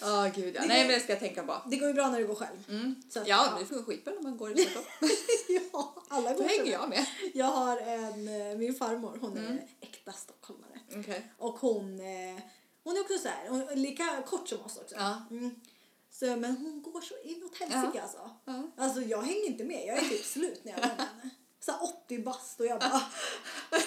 Ja, 0.00 0.30
gud 0.34 0.54
ja. 0.56 0.60
Det 0.60 0.66
Nej, 0.68 0.82
går- 0.82 0.86
men 0.88 0.94
det 0.94 1.00
ska 1.00 1.12
jag 1.12 1.20
tänka 1.20 1.42
på. 1.42 1.56
Det 1.70 1.76
går 1.76 1.88
ju 1.88 1.94
bra 1.94 2.10
när 2.10 2.18
du 2.18 2.26
går 2.26 2.34
själv. 2.34 2.64
Mm. 2.68 3.02
Så 3.10 3.20
att, 3.20 3.28
Ja, 3.28 3.56
det 3.60 3.66
funkar 3.66 3.84
skitbra 3.84 4.14
när 4.14 4.22
man 4.22 4.36
går 4.36 4.50
i 4.50 4.54
tvärtom. 4.64 4.84
ja, 5.72 5.94
alla 6.08 6.30
Då 6.32 6.36
går 6.38 6.44
hänger 6.44 6.64
så. 6.64 6.70
jag 6.70 6.88
med. 6.88 7.06
Jag 7.34 7.46
har 7.46 7.76
en, 7.76 8.28
eh, 8.50 8.58
min 8.58 8.74
farmor, 8.74 9.18
hon 9.20 9.36
är 9.38 9.46
Mm. 9.46 9.58
äkta 9.80 10.12
stockholmare. 10.12 10.80
Okej. 10.96 11.32
Och 11.38 11.58
hon, 11.58 12.00
eh, 12.00 12.42
hon 12.84 12.96
är 12.96 13.00
också 13.00 13.18
så 13.18 13.28
här, 13.28 13.48
hon 13.48 13.68
är 13.68 13.76
lika 13.76 14.22
kort 14.26 14.48
som 14.48 14.60
oss 14.60 14.76
också. 14.76 14.94
Ja. 14.98 15.22
Mm. 15.30 15.50
Så, 16.10 16.26
men 16.26 16.56
hon 16.56 16.82
går 16.82 17.00
så 17.00 17.14
inåt 17.24 17.56
helsike 17.56 18.02
alltså. 18.02 18.30
Ja. 18.44 18.62
Alltså 18.76 19.00
jag 19.00 19.22
hänger 19.22 19.46
inte 19.46 19.64
med, 19.64 19.86
jag 19.86 19.98
är 19.98 20.08
typ 20.08 20.24
slut 20.24 20.60
när 20.64 20.72
jag 20.72 20.80
går 20.80 20.88
med 20.88 20.98
henne. 21.06 21.30
Så 21.68 21.72
här 21.72 21.82
80 22.04 22.18
bast 22.22 22.60
och 22.60 22.66
jag 22.66 22.80
bara... 22.80 23.02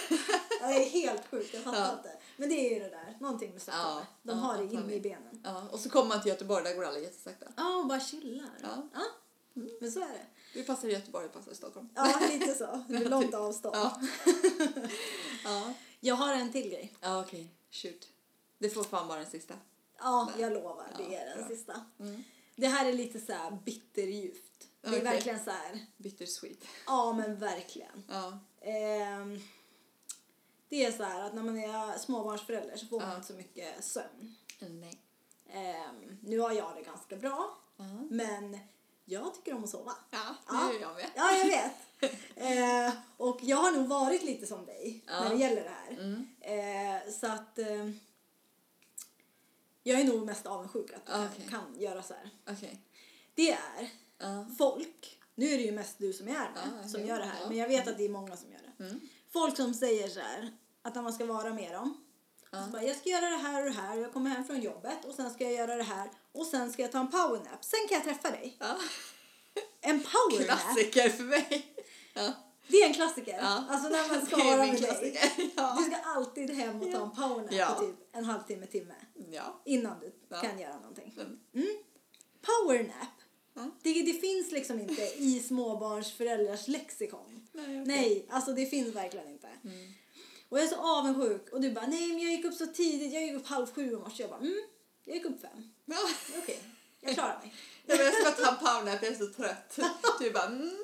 Ja, 0.62 0.68
det 0.68 0.74
är 0.86 0.90
helt 0.90 1.28
sjukt, 1.28 1.54
jag 1.54 1.64
fattar 1.64 1.80
Ja. 1.80 1.94
inte. 1.98 2.18
Men 2.38 2.50
det 2.50 2.56
är 2.56 2.74
ju 2.74 2.80
det 2.80 2.90
där, 2.90 3.18
någonting 3.20 3.52
med 3.52 3.62
stockholmare. 3.62 4.06
Ja, 4.22 4.32
De 4.32 4.38
ja, 4.38 4.44
har 4.44 4.58
det 4.58 4.64
inne 4.74 4.94
i 4.94 5.00
benen. 5.02 5.42
Ja, 5.44 5.64
och 5.72 5.80
så 5.80 5.90
kommer 5.90 6.10
man 6.10 6.22
till 6.22 6.30
Göteborg, 6.32 6.64
där 6.64 6.76
går 6.76 6.86
alla 6.86 7.00
jättesakta. 7.00 7.46
Ja, 7.58 7.76
och 7.78 7.88
bara 7.88 8.00
chillar. 8.00 8.50
Ja. 8.62 8.88
ja. 8.94 9.02
Men 9.82 9.92
så 9.92 10.00
är 10.00 10.08
det. 10.08 10.26
Du 10.54 10.64
passar 10.64 10.88
i 10.88 10.92
Göteborg, 10.92 11.28
du 11.28 11.34
passar 11.34 11.52
i 11.52 11.56
Stockholm. 11.56 11.90
Ja, 11.96 12.20
lite 12.32 12.54
så. 12.56 12.84
Det 12.88 12.96
är 12.96 13.10
långt 13.10 13.34
avstånd. 13.34 13.76
Ja. 13.76 14.02
ja. 15.44 15.74
Jag 16.00 16.16
har 16.16 16.34
en 16.34 16.52
till 16.52 16.70
grej. 16.70 16.94
Ja, 17.02 17.20
okej. 17.22 17.48
Shoot. 17.72 18.08
Det 18.58 18.70
får 18.70 18.84
fan 18.84 19.08
vara 19.08 19.20
den 19.20 19.30
sista. 19.30 19.54
Ja, 20.00 20.32
jag 20.40 20.54
lovar. 20.54 20.88
Det 20.98 21.04
Ja, 21.14 21.20
är 21.20 21.26
den 21.26 21.38
bra. 21.38 21.48
sista. 21.48 21.82
Mm. 22.00 22.24
Det 22.56 22.68
här 22.68 22.86
är 22.90 22.94
lite 22.94 23.20
så 23.20 23.34
här 23.34 23.52
bitterljuvt. 23.66 24.68
Det 24.82 24.98
är 24.98 25.04
verkligen 25.04 25.44
så 25.44 25.52
här. 25.52 25.86
Bittersweet. 25.98 26.64
Ja, 26.88 27.14
men 27.14 27.38
verkligen. 27.40 28.04
Ja. 28.08 28.40
Ehm, 28.62 29.40
det 30.70 30.86
är 30.86 30.92
så 30.92 31.04
här 31.04 31.22
att 31.22 31.34
när 31.34 31.44
man 31.44 31.58
är 31.60 31.98
småbarnsförälder 31.98 32.78
så 32.78 32.86
får 32.86 33.00
man 33.00 33.10
Ja. 33.10 33.16
inte 33.16 33.28
så 33.28 33.34
mycket 33.34 33.84
sömn. 33.84 34.36
Nej. 34.60 35.02
Ehm, 35.50 36.18
nu 36.22 36.40
har 36.40 36.52
jag 36.52 36.76
det 36.76 36.82
ganska 36.82 37.16
bra, 37.16 37.58
Ja. 37.78 37.84
men 38.10 38.60
jag 39.06 39.34
tycker 39.36 39.54
om 39.54 39.64
att 39.64 39.70
sova. 39.70 39.94
Ja, 40.12 40.36
det 40.48 40.54
Ja. 40.56 40.74
gör 40.74 40.82
jag 40.82 40.96
med. 40.96 41.10
Ja, 41.16 41.32
jag 41.38 41.46
vet. 41.46 41.74
Ehm, 42.36 42.92
och 43.18 43.40
jag 43.42 43.58
har 43.58 43.72
nog 43.72 43.88
varit 43.88 44.24
lite 44.24 44.48
som 44.48 44.66
dig 44.66 45.04
Ja. 45.08 45.24
när 45.24 45.30
det 45.30 45.36
gäller 45.36 45.64
det 45.64 45.70
här. 45.70 45.92
Mm. 45.92 46.28
Ehm, 46.42 47.12
så 47.12 47.28
att 47.28 47.60
ehm, 47.60 48.00
jag 49.84 50.00
är 50.00 50.04
nog 50.04 50.26
mest 50.26 50.46
avundsjuk 50.46 50.92
att 50.94 51.06
kan, 51.08 51.28
Okej. 51.34 51.48
kan 51.50 51.80
göra 51.80 52.04
så 52.04 52.14
här. 52.14 52.30
Okej. 52.50 52.82
Det 53.36 53.52
är. 53.52 53.90
Folk, 54.58 55.20
nu 55.36 55.46
är 55.46 55.58
det 55.58 55.64
ju 55.64 55.72
mest 55.72 55.96
du 56.00 56.14
som 56.14 56.28
är 56.28 56.52
Ja, 56.56 56.88
som 56.88 57.06
gör 57.06 57.20
det 57.20 57.26
här, 57.26 57.48
men 57.48 57.58
jag 57.58 57.68
vet 57.68 57.88
att 57.88 57.98
det 57.98 58.06
är 58.06 58.10
många 58.10 58.38
som 58.38 58.52
gör 58.52 58.60
det. 58.78 58.84
Mm. 58.84 59.00
Folk 59.34 59.56
som 59.58 59.74
säger 59.74 60.08
så 60.10 60.20
här, 60.20 60.52
att 60.82 60.96
när 60.96 61.02
man 61.02 61.14
ska 61.14 61.26
vara 61.26 61.54
med 61.54 61.72
dem. 61.74 62.04
Ja. 62.52 62.68
Bara, 62.72 62.84
jag 62.84 62.96
ska 62.98 63.10
göra 63.10 63.30
det 63.30 63.36
här 63.38 63.60
och 63.60 63.66
det 63.74 63.82
här. 63.82 63.96
Jag 63.98 64.14
kommer 64.14 64.30
hem 64.30 64.44
från 64.46 64.62
jobbet 64.62 65.06
och 65.06 65.14
sen 65.16 65.30
ska 65.34 65.44
jag 65.44 65.54
göra 65.54 65.76
det 65.76 65.84
här. 65.84 66.10
Och 66.32 66.46
sen 66.46 66.72
ska 66.74 66.82
jag 66.82 66.92
ta 66.92 67.00
en 67.00 67.12
powernap. 67.12 67.64
Sen 67.64 67.80
kan 67.90 67.96
jag 67.96 68.04
träffa 68.04 68.32
dig. 68.32 68.58
Ja. 68.60 68.76
En 69.82 70.00
powernap, 70.04 70.60
Klassiker 70.60 71.10
för 71.10 71.24
mig. 71.24 71.76
Ja. 72.14 72.34
det 72.68 72.78
är 72.78 72.88
en 72.88 72.94
klassiker. 72.94 73.38
Ja. 73.38 73.66
Alltså 73.70 73.90
när 73.90 74.08
man 74.18 74.26
ska 74.26 74.36
Det 74.38 74.44
vara 74.44 74.58
med 74.58 74.82
dig. 74.82 75.52
Ja. 75.56 75.76
Du 75.80 75.84
ska 75.84 75.96
alltid 76.02 76.50
hem 76.52 76.82
och 76.82 76.92
ta 76.92 77.04
en 77.04 77.12
powernap 77.12 77.52
Ja. 77.52 77.76
på 77.80 77.82
typ 77.86 77.96
en 78.12 78.26
halvtimme, 78.26 78.66
timme. 78.66 78.94
ja. 79.32 79.62
Innan 79.66 80.00
du 80.00 80.12
kan 80.42 80.60
göra 80.60 80.76
någonting. 80.80 81.14
Mm. 81.54 81.68
Powernap. 82.42 83.21
Det, 83.82 83.94
det 83.94 84.14
finns 84.14 84.52
liksom 84.52 84.80
inte 84.80 85.02
i 85.02 85.44
småbarnsföräldrars 85.48 86.68
lexikon. 86.68 87.48
Nej, 87.52 87.66
okej. 87.66 87.84
Nej, 87.86 88.26
alltså 88.30 88.54
det 88.54 88.66
finns 88.66 88.96
verkligen 88.96 89.28
inte. 89.28 89.48
Mm. 89.64 89.94
Och 90.50 90.58
jag 90.58 90.66
är 90.66 90.70
så 90.70 90.76
avundsjuk. 90.76 91.50
Och 91.50 91.62
du 91.62 91.72
bara, 91.72 91.88
nej 91.88 92.08
men 92.08 92.20
jag 92.20 92.32
gick 92.32 92.46
upp 92.46 92.54
så 92.54 92.68
tidigt. 92.68 93.14
Jag 93.14 93.24
gick 93.24 93.34
upp 93.34 93.48
halv 93.48 93.74
sju 93.74 93.92
i 93.92 93.96
morse. 93.96 94.24
Jag 94.24 94.30
bara, 94.30 94.40
mm, 94.40 94.62
jag 95.06 95.16
gick 95.16 95.26
upp 95.26 95.42
fem. 95.42 95.74
Ja. 95.86 95.98
Okej, 96.38 96.60
jag 97.02 97.14
klarar 97.14 97.40
mig. 97.40 97.54
Jag 97.86 98.14
ska 98.14 98.32
ta 98.32 98.52
en 98.52 98.58
powernap, 98.58 99.04
jag 99.04 99.12
är 99.12 99.18
så 99.18 99.28
trött. 99.28 99.80
Du 100.20 100.32
bara 100.32 100.46
mm, 100.46 100.78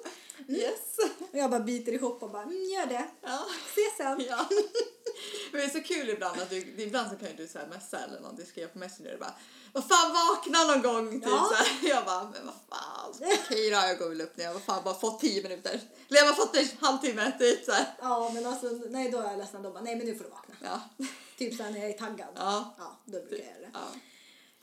yes. 0.48 0.98
Och 1.32 1.38
jag 1.38 1.50
bara 1.52 1.60
biter 1.60 1.92
ihop 1.92 2.24
och 2.24 2.30
bara, 2.32 2.44
mm, 2.44 2.64
gör 2.64 2.86
det. 2.86 3.08
Ja. 3.22 3.46
Ses 3.72 3.98
sen. 3.98 4.26
Ja. 4.30 4.50
Men 5.52 5.62
det 5.62 5.68
är 5.68 5.70
så 5.70 5.82
kul 5.82 6.10
ibland 6.10 6.42
att 6.42 6.50
du, 6.50 6.58
ibland 6.58 7.10
så 7.12 7.16
kan 7.18 7.28
ju 7.28 7.34
du 7.36 7.48
så 7.48 7.60
här 7.60 7.68
messa 7.68 8.00
eller 8.00 8.20
någonting, 8.20 8.46
skriva 8.46 8.68
på 8.70 8.78
Messenger 8.78 9.14
och 9.14 9.20
bara 9.20 9.34
vad 9.74 9.88
fan 9.88 10.14
vakna 10.14 10.64
någon 10.64 10.82
gång 10.82 11.12
typ 11.22 11.30
Ja. 11.30 11.50
så 11.52 11.56
här. 11.56 11.68
Jag 11.90 12.06
bara 12.06 12.24
men 12.24 12.46
vad 12.46 12.56
fan 12.70 13.14
okej 13.46 13.70
då 13.70 13.76
jag 13.76 13.98
går 14.00 14.10
väl 14.10 14.22
upp 14.22 14.38
när 14.38 14.46
jag 14.46 14.54
vad 14.54 14.62
fan 14.64 14.84
bara 14.84 14.94
fått 14.94 15.20
tio 15.20 15.44
minuter 15.44 15.80
eller 16.10 16.20
jag 16.20 16.26
har 16.26 16.34
fått 16.34 16.56
en 16.56 16.68
halvtimme 16.80 17.32
typ 17.40 17.66
så 17.66 17.72
här. 17.72 17.86
Ja, 18.02 18.32
men 18.34 18.46
alltså, 18.46 18.68
nej 18.90 19.12
då 19.12 19.20
är 19.20 19.24
jag 19.24 19.38
ledsen. 19.38 19.64
Då 19.64 19.72
bara, 19.72 19.84
nej 19.84 19.96
men 19.96 20.06
nu 20.08 20.16
får 20.16 20.24
du 20.24 20.30
vakna. 20.30 20.56
Ja. 20.64 21.06
Typ 21.38 21.56
så 21.58 21.64
här 21.64 21.72
när 21.72 21.80
jag 21.80 21.90
är 21.90 21.98
taggad. 21.98 22.28
Ja. 22.36 22.76
Ja, 22.78 22.98
då 23.06 23.12
brukar 23.20 23.36
jag 23.38 23.46
göra 23.46 23.60
det. 23.60 23.70
ja. 23.74 23.80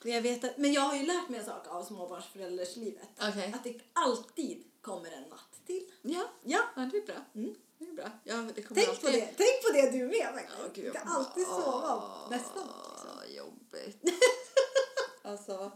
Men 0.02 0.12
jag, 0.12 0.23
vet 0.23 0.45
att, 0.45 0.59
men 0.59 0.73
jag 0.73 0.83
har 0.83 0.95
ju 0.97 1.07
lärt 1.07 1.28
mig 1.28 1.40
en 1.40 1.47
sak 1.47 1.66
av 1.69 1.85
småbarnsförälderslivet. 1.85 3.09
Okej. 3.28 3.52
Att 3.57 3.64
det 3.64 3.81
alltid 3.93 4.64
kommer 4.83 5.11
en 5.11 5.23
natt 5.23 5.53
till. 5.66 5.90
Ja. 6.02 6.25
Ja. 6.42 6.61
ja, 6.76 6.88
det 6.92 6.97
är 6.99 7.06
bra. 7.06 7.16
Mm. 7.35 7.54
Det 7.78 7.85
är 7.85 7.92
bra. 7.92 8.11
Ja, 8.25 8.37
det 8.54 8.62
kommer 8.62 8.83
Tänk 8.85 9.00
på 9.00 9.06
alltid... 9.06 9.23
det. 9.23 9.35
Tänk 9.37 9.62
på 9.62 9.73
det 9.73 9.90
du 9.90 10.04
med 10.06 10.30
faktiskt. 10.35 10.59
Ja, 10.59 10.64
gud, 10.75 10.75
du 10.75 10.83
jag 10.83 10.97
kommer- 11.02 11.14
alltid 11.16 11.47
sova 11.47 11.97
Åh, 11.97 12.30
nästa 12.30 12.54
natt. 12.64 13.04
Liksom. 13.04 13.37
Jobbigt. 13.37 14.02
alltså, 15.23 15.73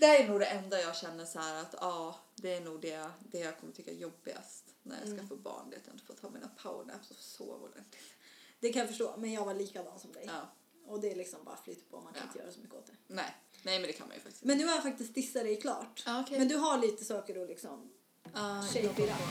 det 0.00 0.06
är 0.06 0.28
nog 0.28 0.40
det 0.40 0.46
enda 0.46 0.80
jag 0.80 0.96
känner 0.96 1.24
så 1.24 1.38
här 1.38 1.62
att 1.62 1.74
ja, 1.80 2.18
det 2.34 2.54
är 2.54 2.60
nog 2.60 2.80
det, 2.80 3.10
det 3.20 3.38
jag 3.38 3.60
kommer 3.60 3.72
tycka 3.72 3.90
är 3.90 3.94
jobbigast 3.94 4.64
när 4.82 4.96
jag 4.98 5.04
ska 5.08 5.12
Mm. 5.14 5.28
få 5.28 5.36
barn. 5.36 5.70
Det 5.70 5.76
är 5.76 5.80
att 5.80 5.86
jag 5.86 5.94
inte 5.94 6.04
får 6.06 6.14
ta 6.14 6.30
mina 6.30 6.50
powernaps 6.62 7.10
och 7.10 7.16
sova 7.16 7.54
ordentligt. 7.68 8.02
Det 8.60 8.72
kan 8.72 8.80
jag 8.80 8.88
förstå, 8.88 9.14
men 9.18 9.32
jag 9.32 9.44
var 9.44 9.54
likadan 9.54 9.98
som 10.00 10.12
dig. 10.12 10.24
Ja. 10.26 10.40
Och 10.86 11.00
det 11.00 11.10
är 11.12 11.16
liksom 11.16 11.44
bara 11.44 11.56
flyter 11.56 11.90
på, 11.90 12.00
man 12.00 12.12
kan 12.12 12.22
Ja. 12.22 12.26
inte 12.28 12.38
göra 12.38 12.52
så 12.52 12.60
mycket 12.60 12.74
åt 12.74 12.86
det. 12.86 12.92
Nej. 13.06 13.36
Nej, 13.62 13.78
men 13.78 13.86
det 13.86 13.92
kan 13.92 14.08
man 14.08 14.16
ju 14.16 14.22
faktiskt 14.22 14.44
Men 14.44 14.58
nu 14.58 14.64
har 14.66 14.72
jag 14.74 14.82
faktiskt 14.82 15.14
dissat 15.14 15.42
dig 15.42 15.60
klart. 15.60 16.02
Ja, 16.06 16.20
okej. 16.20 16.38
Men 16.38 16.48
du 16.48 16.56
har 16.56 16.78
lite 16.78 17.04
saker 17.04 17.42
att 17.42 17.48
liksom... 17.48 17.92
På. 19.16 19.28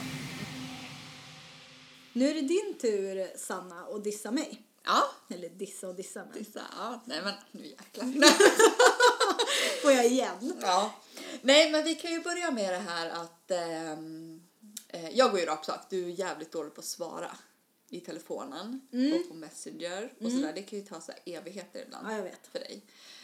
Nu 2.14 2.30
är 2.30 2.34
det 2.34 2.42
din 2.42 2.78
tur, 2.82 3.38
Sanna, 3.38 3.82
att 3.82 4.04
dissa 4.04 4.32
mig. 4.32 4.62
Ja, 4.84 5.04
Eller 5.30 5.50
dissa 5.50 5.88
och 5.88 5.96
dissa, 5.96 6.26
men 6.26 6.34
vissa. 6.34 6.62
Ja, 6.78 7.02
nej 7.06 7.22
men 7.24 7.34
nu 7.52 7.66
jäklar. 7.68 8.06
får 9.82 9.92
jag 9.92 10.06
igen. 10.06 10.54
Ja. 10.62 10.94
Nej, 11.42 11.72
men 11.72 11.84
vi 11.84 11.96
kan 11.96 12.12
ju 12.12 12.22
börja 12.22 12.52
med 12.52 12.74
det 12.74 12.80
här 12.80 13.10
att 13.10 13.52
ehm, 13.52 14.42
eh, 14.88 15.10
jag 15.10 15.32
går 15.32 15.40
ju 15.40 15.46
rakt 15.46 15.66
sak. 15.66 15.80
Du 15.90 16.06
är 16.06 16.10
jävligt 16.10 16.52
dålig 16.52 16.74
på 16.74 16.82
att 16.82 16.86
svara 16.86 17.38
i 17.90 18.00
telefonen 18.00 18.82
och 19.16 19.30
på 19.30 19.34
Messenger 19.34 20.14
och 20.22 20.32
sådär. 20.32 20.54
Det 20.56 20.62
kan 20.62 20.80
ju 20.80 20.86
ta 20.86 21.02
så 21.02 21.12
evigheter 21.26 21.84
ibland 21.86 22.08
Ja, 22.12 22.32
för 22.52 22.60
dig. 22.60 22.82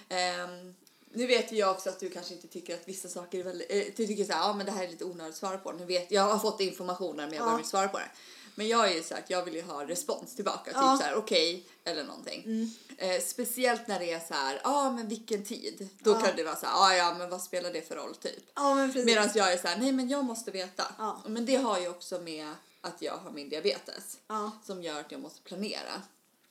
Ehm, 0.10 0.76
nu 1.14 1.28
vet 1.28 1.52
ju 1.52 1.56
jag 1.58 1.72
också 1.72 1.90
att 1.90 2.00
du 2.00 2.10
kanske 2.10 2.34
inte 2.34 2.48
tycker 2.48 2.74
att 2.76 2.88
vissa 2.88 3.10
saker 3.10 3.40
är 3.40 3.44
väldigt, 3.44 3.72
eh, 3.72 3.84
du 3.96 4.08
tycker 4.08 4.26
så 4.26 4.34
här, 4.34 4.40
ja 4.48 4.54
men 4.54 4.66
det 4.66 4.72
här 4.72 4.84
är 4.84 4.88
lite 4.88 5.06
onödigt 5.06 5.34
att 5.34 5.38
svara 5.40 5.58
på. 5.58 5.72
Nu 5.72 5.86
vet, 5.86 6.12
jag 6.12 6.22
har 6.22 6.40
fått 6.40 6.62
informationen 6.62 7.16
men 7.16 7.34
jag 7.34 7.36
Ja. 7.36 7.40
behöver 7.46 7.60
inte 7.60 7.70
svara 7.70 7.88
på 7.88 7.98
det. 7.98 8.10
Men 8.56 8.68
jag 8.68 8.92
är 8.92 8.96
ju 8.96 9.04
så 9.04 9.16
att 9.16 9.30
jag 9.30 9.46
vill 9.46 9.54
ju 9.56 9.62
ha 9.62 9.88
respons 9.88 10.36
tillbaka, 10.36 10.64
typ 10.72 10.74
så 10.74 11.04
här 11.04 11.16
okej 11.16 11.66
eller 11.84 12.04
någonting. 12.04 12.70
Eh, 12.98 13.22
speciellt 13.22 13.88
när 13.88 14.00
det 14.00 14.12
är 14.12 14.20
så 14.20 14.34
här, 14.34 14.62
ja 14.64 14.92
men 14.92 15.08
vilken 15.08 15.46
tid? 15.46 15.90
Då 16.00 16.14
kan 16.14 16.36
det 16.36 16.44
vara 16.44 16.56
så 16.56 16.66
här, 16.66 16.74
ja 16.74 16.96
ja 16.96 17.14
men 17.18 17.30
vad 17.30 17.42
spelar 17.42 17.74
det 17.74 17.88
för 17.88 17.96
roll 17.96 18.16
typ? 18.16 18.44
Ja, 18.56 18.76
men. 18.76 19.06
Medan 19.06 19.30
jag 19.36 19.54
är 19.54 19.58
så 19.58 19.68
här, 19.68 19.78
nej 19.78 19.92
men 19.92 20.10
jag 20.10 20.26
måste 20.26 20.52
veta. 20.52 20.84
Men 21.26 21.46
det 21.46 21.56
har 21.56 21.80
ju 21.80 21.88
också 21.90 22.20
med 22.20 22.48
att 22.82 23.02
jag 23.02 23.18
har 23.18 23.32
min 23.32 23.50
diabetes 23.50 24.18
som 24.66 24.84
gör 24.84 25.00
att 25.00 25.12
jag 25.12 25.22
måste 25.22 25.42
planera. 25.42 26.02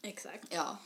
exakt. 0.03 0.45
Ja. 0.51 0.77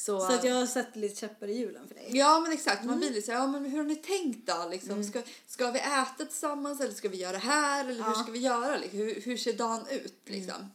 Så, 0.00 0.20
Så 0.20 0.32
att 0.32 0.44
jag 0.44 0.54
har 0.54 0.66
sett 0.66 0.96
lite 0.96 1.16
käppar 1.16 1.48
i 1.48 1.58
hjulen 1.58 1.88
för 1.88 1.94
dig. 1.94 2.08
Ja 2.12 2.40
men 2.40 2.52
exakt, 2.52 2.76
Mm. 2.76 2.86
man 2.86 2.98
blir 2.98 3.10
lite 3.10 3.26
så 3.26 3.32
här, 3.32 3.38
ja 3.38 3.46
men 3.46 3.64
hur 3.64 3.76
har 3.78 3.84
ni 3.84 3.96
tänkt 3.96 4.46
då? 4.46 4.68
Liksom, 4.70 5.04
ska, 5.04 5.22
ska 5.46 5.70
vi 5.70 5.78
äta 5.78 6.24
tillsammans 6.26 6.80
eller 6.80 6.94
ska 6.94 7.08
vi 7.08 7.16
göra 7.16 7.32
det 7.32 7.38
här 7.38 7.80
eller 7.80 7.92
hur 7.92 7.98
Ja. 8.00 8.06
Mm. 8.06 8.22
ska 8.22 8.32
vi 8.32 8.38
göra? 8.38 8.76
Liksom? 8.76 8.98
Hur, 8.98 9.20
hur 9.20 9.36
ser 9.36 9.52
dagen 9.52 9.86
ut 9.90 10.22
liksom? 10.24 10.70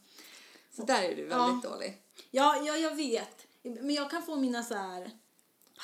Så 0.76 0.84
där 0.84 1.02
är 1.04 1.16
du 1.16 1.26
väldigt 1.26 1.64
dålig. 1.72 2.02
Ja, 2.32 2.62
ja, 2.66 2.78
jag 2.78 2.96
vet. 2.96 3.46
Men 3.64 3.90
jag 3.90 4.12
kan 4.12 4.24
få 4.24 4.36
mina 4.36 4.64
så 4.64 4.74
här 4.74 5.12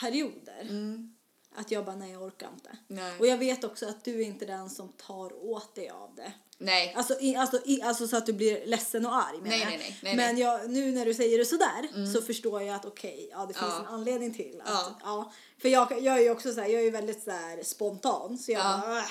perioder. 0.01 0.67
Att 1.55 1.71
jag 1.71 1.85
bara, 1.85 1.95
nej 1.95 2.11
jag 2.11 2.21
orkar 2.23 2.49
inte. 2.53 2.69
Mm. 2.69 2.79
Nej. 2.87 3.19
Och 3.19 3.27
jag 3.27 3.37
vet 3.37 3.63
också 3.63 3.87
att 3.89 4.03
du 4.03 4.21
är 4.21 4.25
inte 4.25 4.45
den 4.45 4.69
som 4.69 4.89
tar 4.89 5.45
åt 5.45 5.75
dig 5.75 5.89
av 5.89 6.15
det. 6.15 6.31
Nej. 6.57 6.93
Alltså, 6.97 7.19
i, 7.19 7.35
alltså, 7.35 7.59
i, 7.65 7.81
alltså 7.81 8.07
så 8.07 8.17
att 8.17 8.25
du 8.25 8.33
blir 8.33 8.65
ledsen 8.65 9.05
och 9.05 9.15
arg 9.15 9.37
Nej, 9.41 9.65
nej, 9.65 9.77
nej, 9.77 9.99
nej, 10.03 10.15
Men 10.15 10.37
jag, 10.37 10.69
nu 10.69 10.91
när 10.91 11.05
du 11.05 11.13
säger 11.13 11.37
det 11.37 11.45
sådär 11.45 12.05
så 12.13 12.21
förstår 12.21 12.61
jag 12.61 12.75
att 12.75 12.85
okej, 12.85 13.29
ja 13.31 13.39
det 13.45 13.53
finns 13.53 13.71
Ja. 13.71 13.79
en 13.79 13.85
anledning 13.85 14.33
till 14.33 14.61
att, 14.65 14.69
Ja. 14.69 14.95
ja. 15.03 15.31
För 15.61 15.69
jag, 15.69 16.01
jag 16.01 16.17
är 16.17 16.21
ju 16.21 16.29
också 16.29 16.53
så 16.53 16.61
här, 16.61 16.67
jag 16.67 16.79
är 16.81 16.85
ju 16.85 16.91
väldigt 16.91 17.23
så 17.23 17.31
här 17.31 17.63
spontan 17.63 18.37
så 18.37 18.51
jag 18.51 18.59
Ja. 18.61 18.79
bara, 18.81 18.97
äh, 18.97 19.03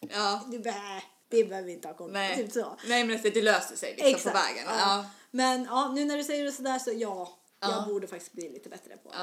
Ja. 0.00 0.44
det, 0.50 0.58
bä, 0.58 1.02
det 1.28 1.44
behöver 1.44 1.66
vi 1.66 1.72
inte 1.72 1.88
ha 1.88 1.94
koll 1.94 2.12
på. 2.12 2.36
Typ 2.36 2.52
så. 2.52 2.76
Nej 2.86 3.04
men 3.04 3.22
det, 3.22 3.42
löser 3.42 3.76
sig 3.76 3.90
liksom 3.90 4.08
Exakt. 4.10 4.36
på 4.36 4.42
vägen. 4.42 4.64
Ja. 4.78 5.06
Men 5.30 5.64
ja, 5.64 5.88
nu 5.88 6.04
när 6.04 6.16
du 6.16 6.24
säger 6.24 6.44
det 6.44 6.52
sådär 6.52 6.78
så 6.78 6.90
Ja. 6.94 7.38
jag 7.60 7.86
borde 7.86 8.06
faktiskt 8.06 8.32
bli 8.32 8.48
lite 8.52 8.68
bättre 8.68 8.96
på 8.96 9.10
det. 9.10 9.16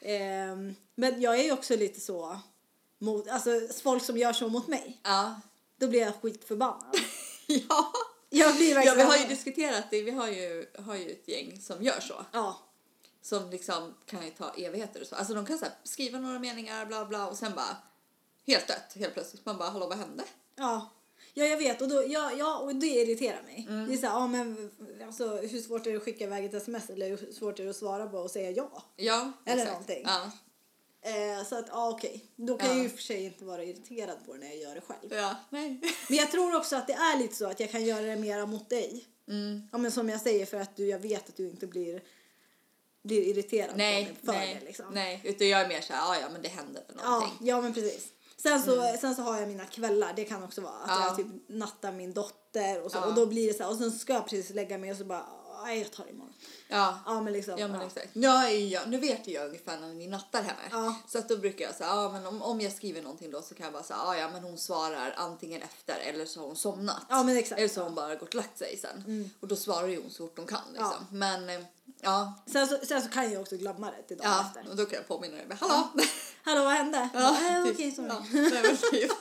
Ehm, 0.00 0.74
men 0.94 1.20
jag 1.20 1.38
är 1.38 1.42
ju 1.44 1.52
också 1.52 1.76
lite 1.76 2.00
så 2.00 2.38
mot, 2.98 3.28
alltså 3.28 3.50
folk 3.82 4.04
som 4.04 4.16
gör 4.16 4.32
så 4.32 4.48
mot 4.48 4.68
mig, 4.68 5.00
Ja. 5.04 5.40
då 5.76 5.88
blir 5.88 6.00
jag 6.00 6.14
skitförbannad. 6.14 6.96
ja. 7.46 7.92
Jag 8.30 8.56
blir 8.56 8.84
Ja, 8.84 8.94
vi 8.94 9.02
har 9.02 9.16
ju 9.16 9.26
diskuterat 9.26 9.84
det. 9.90 10.02
Vi 10.02 10.10
har 10.10 10.28
ju, 10.28 10.66
har 10.78 10.96
ju 10.96 11.10
ett 11.10 11.28
gäng 11.28 11.60
som 11.60 11.82
gör 11.82 12.00
så. 12.00 12.24
Ja, 12.32 12.58
Som 13.22 13.50
liksom 13.50 13.94
kan 14.06 14.24
ju 14.24 14.30
ta 14.30 14.50
evigheter 14.50 15.00
och 15.00 15.06
så. 15.06 15.14
Alltså 15.14 15.34
de 15.34 15.46
kan 15.46 15.58
så 15.58 15.64
här, 15.64 15.74
skriva 15.84 16.18
några 16.18 16.38
meningar 16.38 16.86
bla 16.86 17.04
bla 17.04 17.28
och 17.28 17.36
sen 17.38 17.52
bara 17.54 17.76
helt 18.46 18.66
dött 18.68 18.92
helt 18.94 19.14
plötsligt. 19.14 19.46
Man 19.46 19.58
bara 19.58 19.70
hallå 19.70 19.86
vad 19.86 19.98
hände? 19.98 20.24
ja. 20.56 20.90
Ja, 21.34 21.44
jag 21.44 21.56
vet 21.56 21.82
och, 21.82 21.88
då, 21.88 22.02
ja, 22.06 22.32
ja, 22.38 22.58
och 22.58 22.74
det 22.74 22.86
irriterar 22.86 23.42
mig. 23.42 23.66
Mm. 23.70 23.88
Det 23.88 23.94
är 23.94 23.96
så 23.96 24.06
här, 24.06 24.14
ja, 24.14 24.26
men, 24.26 24.70
alltså, 25.06 25.36
hur 25.36 25.60
svårt 25.60 25.86
är 25.86 25.90
det 25.90 25.96
att 25.96 26.02
skicka 26.02 26.24
iväg 26.24 26.44
ett 26.44 26.54
sms 26.54 26.90
eller 26.90 27.08
hur 27.08 27.32
svårt 27.32 27.58
är 27.60 27.64
det 27.64 27.70
att 27.70 27.76
svara 27.76 28.06
på 28.06 28.18
och 28.18 28.30
säga 28.30 28.50
ja? 28.50 28.82
Ja, 28.96 29.32
Eller 29.46 29.62
exakt. 29.62 29.72
någonting. 29.72 30.02
Ja. 30.04 30.30
Eh, 31.02 31.44
så 31.44 31.56
att 31.58 31.66
ja, 31.68 31.88
okej. 31.90 32.24
Då 32.36 32.58
kan 32.58 32.68
Ja. 32.68 32.74
jag 32.74 32.82
ju 32.82 32.88
för 32.90 33.02
sig 33.02 33.24
inte 33.24 33.44
vara 33.44 33.64
irriterad 33.64 34.16
på 34.26 34.32
det 34.32 34.38
när 34.38 34.46
jag 34.48 34.56
gör 34.56 34.74
det 34.74 34.80
själv. 34.80 35.12
ja, 35.12 35.36
nej. 35.50 35.80
Men 36.08 36.18
jag 36.18 36.30
tror 36.30 36.56
också 36.56 36.76
att 36.76 36.86
det 36.86 36.92
är 36.92 37.18
lite 37.18 37.34
så 37.36 37.46
att 37.46 37.60
jag 37.60 37.70
kan 37.70 37.84
göra 37.84 38.02
det 38.06 38.16
mera 38.16 38.46
mot 38.46 38.68
dig. 38.70 39.04
Mm. 39.28 39.62
Ja, 39.72 39.78
men 39.78 39.92
som 39.92 40.08
jag 40.08 40.20
säger 40.20 40.46
för 40.46 40.60
att 40.60 40.76
du, 40.76 40.86
jag 40.86 40.98
vet 40.98 41.28
att 41.28 41.36
du 41.36 41.48
inte 41.48 41.66
blir, 41.66 42.02
blir 43.02 43.22
irriterad 43.22 43.70
på 43.70 43.76
Nej, 43.76 44.04
mig 44.04 44.14
för 44.24 44.32
nej, 44.32 44.56
det 44.60 44.66
liksom. 44.66 44.86
nej. 44.94 45.20
Utan 45.24 45.48
jag 45.48 45.60
är 45.60 45.68
mer 45.68 45.80
så 45.80 45.92
här, 45.92 46.00
ja 46.14 46.20
ja 46.20 46.28
men 46.32 46.42
det 46.42 46.48
händer 46.48 46.82
väl 46.88 46.96
Ja, 47.02 47.10
någonting. 47.10 47.46
ja 47.48 47.60
men 47.60 47.74
precis. 47.74 48.08
Sen 48.42 48.62
så, 48.62 48.96
sen 49.00 49.14
så 49.14 49.22
har 49.22 49.38
jag 49.38 49.48
mina 49.48 49.64
kvällar, 49.66 50.12
det 50.16 50.24
kan 50.24 50.42
också 50.44 50.60
vara 50.60 50.72
att 50.72 50.90
Mm. 50.90 51.00
Ja. 51.00 51.06
jag 51.06 51.16
typ 51.16 51.26
nattar 51.48 51.92
min 51.92 52.12
dotter 52.12 52.82
och 52.84 52.90
så 52.92 52.98
Ja. 52.98 53.04
och 53.06 53.14
då 53.14 53.26
blir 53.26 53.48
det 53.48 53.54
så 53.54 53.62
här, 53.62 53.70
och 53.70 53.76
sen 53.76 53.92
ska 53.92 54.12
jag 54.12 54.24
precis 54.28 54.50
lägga 54.54 54.78
mig 54.78 54.90
och 54.90 54.96
så 54.96 55.04
bara, 55.04 55.26
nej 55.64 55.78
jag 55.78 55.92
tar 55.92 56.04
det 56.04 56.10
imorgon. 56.10 56.32
Ja. 56.68 56.98
Ja 57.06 57.20
men 57.20 57.32
liksom. 57.32 57.58
Ja 57.58 57.68
men 57.68 57.80
ja. 57.80 57.86
exakt. 57.86 58.08
Ja, 58.12 58.48
ja, 58.50 58.80
nu 58.86 58.98
vet 58.98 59.28
ju 59.28 59.32
jag 59.32 59.46
ungefär 59.46 59.80
när 59.80 59.94
ni 59.94 60.06
nattar 60.06 60.42
henne. 60.42 60.60
Ja. 60.70 60.94
Så 61.08 61.18
att 61.18 61.28
då 61.28 61.36
brukar 61.36 61.64
jag 61.64 61.74
säga, 61.74 61.88
ja 61.88 62.10
men 62.12 62.26
om, 62.26 62.42
om 62.42 62.60
jag 62.60 62.72
skriver 62.72 63.02
någonting 63.02 63.30
då 63.30 63.42
så 63.42 63.54
kan 63.54 63.64
jag 63.64 63.72
bara 63.72 63.82
säga, 63.82 63.98
ja 64.04 64.16
ja 64.16 64.30
men 64.32 64.42
hon 64.42 64.58
svarar 64.58 65.14
antingen 65.16 65.62
efter 65.62 65.96
eller 66.00 66.26
så 66.26 66.40
har 66.40 66.46
hon 66.46 66.56
somnat. 66.56 67.02
Ja, 67.08 67.22
men 67.22 67.36
exakt. 67.36 67.58
Eller 67.58 67.68
så 67.68 67.80
har 67.80 67.84
hon 67.84 67.94
bara 67.94 68.14
gått 68.14 68.28
och 68.28 68.34
lagt 68.34 68.58
sig 68.58 68.76
sen. 68.76 69.30
Och 69.40 69.48
då 69.48 69.56
svarar 69.56 69.88
ju 69.88 70.00
hon 70.02 70.10
så 70.10 70.26
fort 70.26 70.38
hon 70.38 70.46
kan 70.46 70.60
liksom. 70.72 71.06
Men 71.10 71.48
eh, 71.48 71.60
ja, 72.00 72.34
Sen, 72.46 72.66
så, 72.68 72.78
sen 72.82 73.02
så 73.02 73.08
kan 73.08 73.32
jag 73.32 73.40
också 73.42 73.56
glömma 73.56 73.90
det 73.90 74.02
till 74.02 74.16
dagen 74.16 74.30
ja. 74.30 74.46
efter. 74.46 74.70
och 74.70 74.76
då 74.76 74.86
kan 74.86 74.94
jag 74.96 75.08
påminna 75.08 75.36
dig. 75.36 75.46
Hallå! 75.60 75.88
Hallå 76.44 76.64
vad 76.64 76.72
hände? 76.72 77.08
Ja, 77.14 77.58
äh, 77.58 77.64
typ. 77.64 77.74
Okej, 77.74 77.92
sorry. 77.92 78.08
Ja, 78.08 78.22
nej, 78.32 78.62
men 78.62 78.76
typ. 78.76 79.12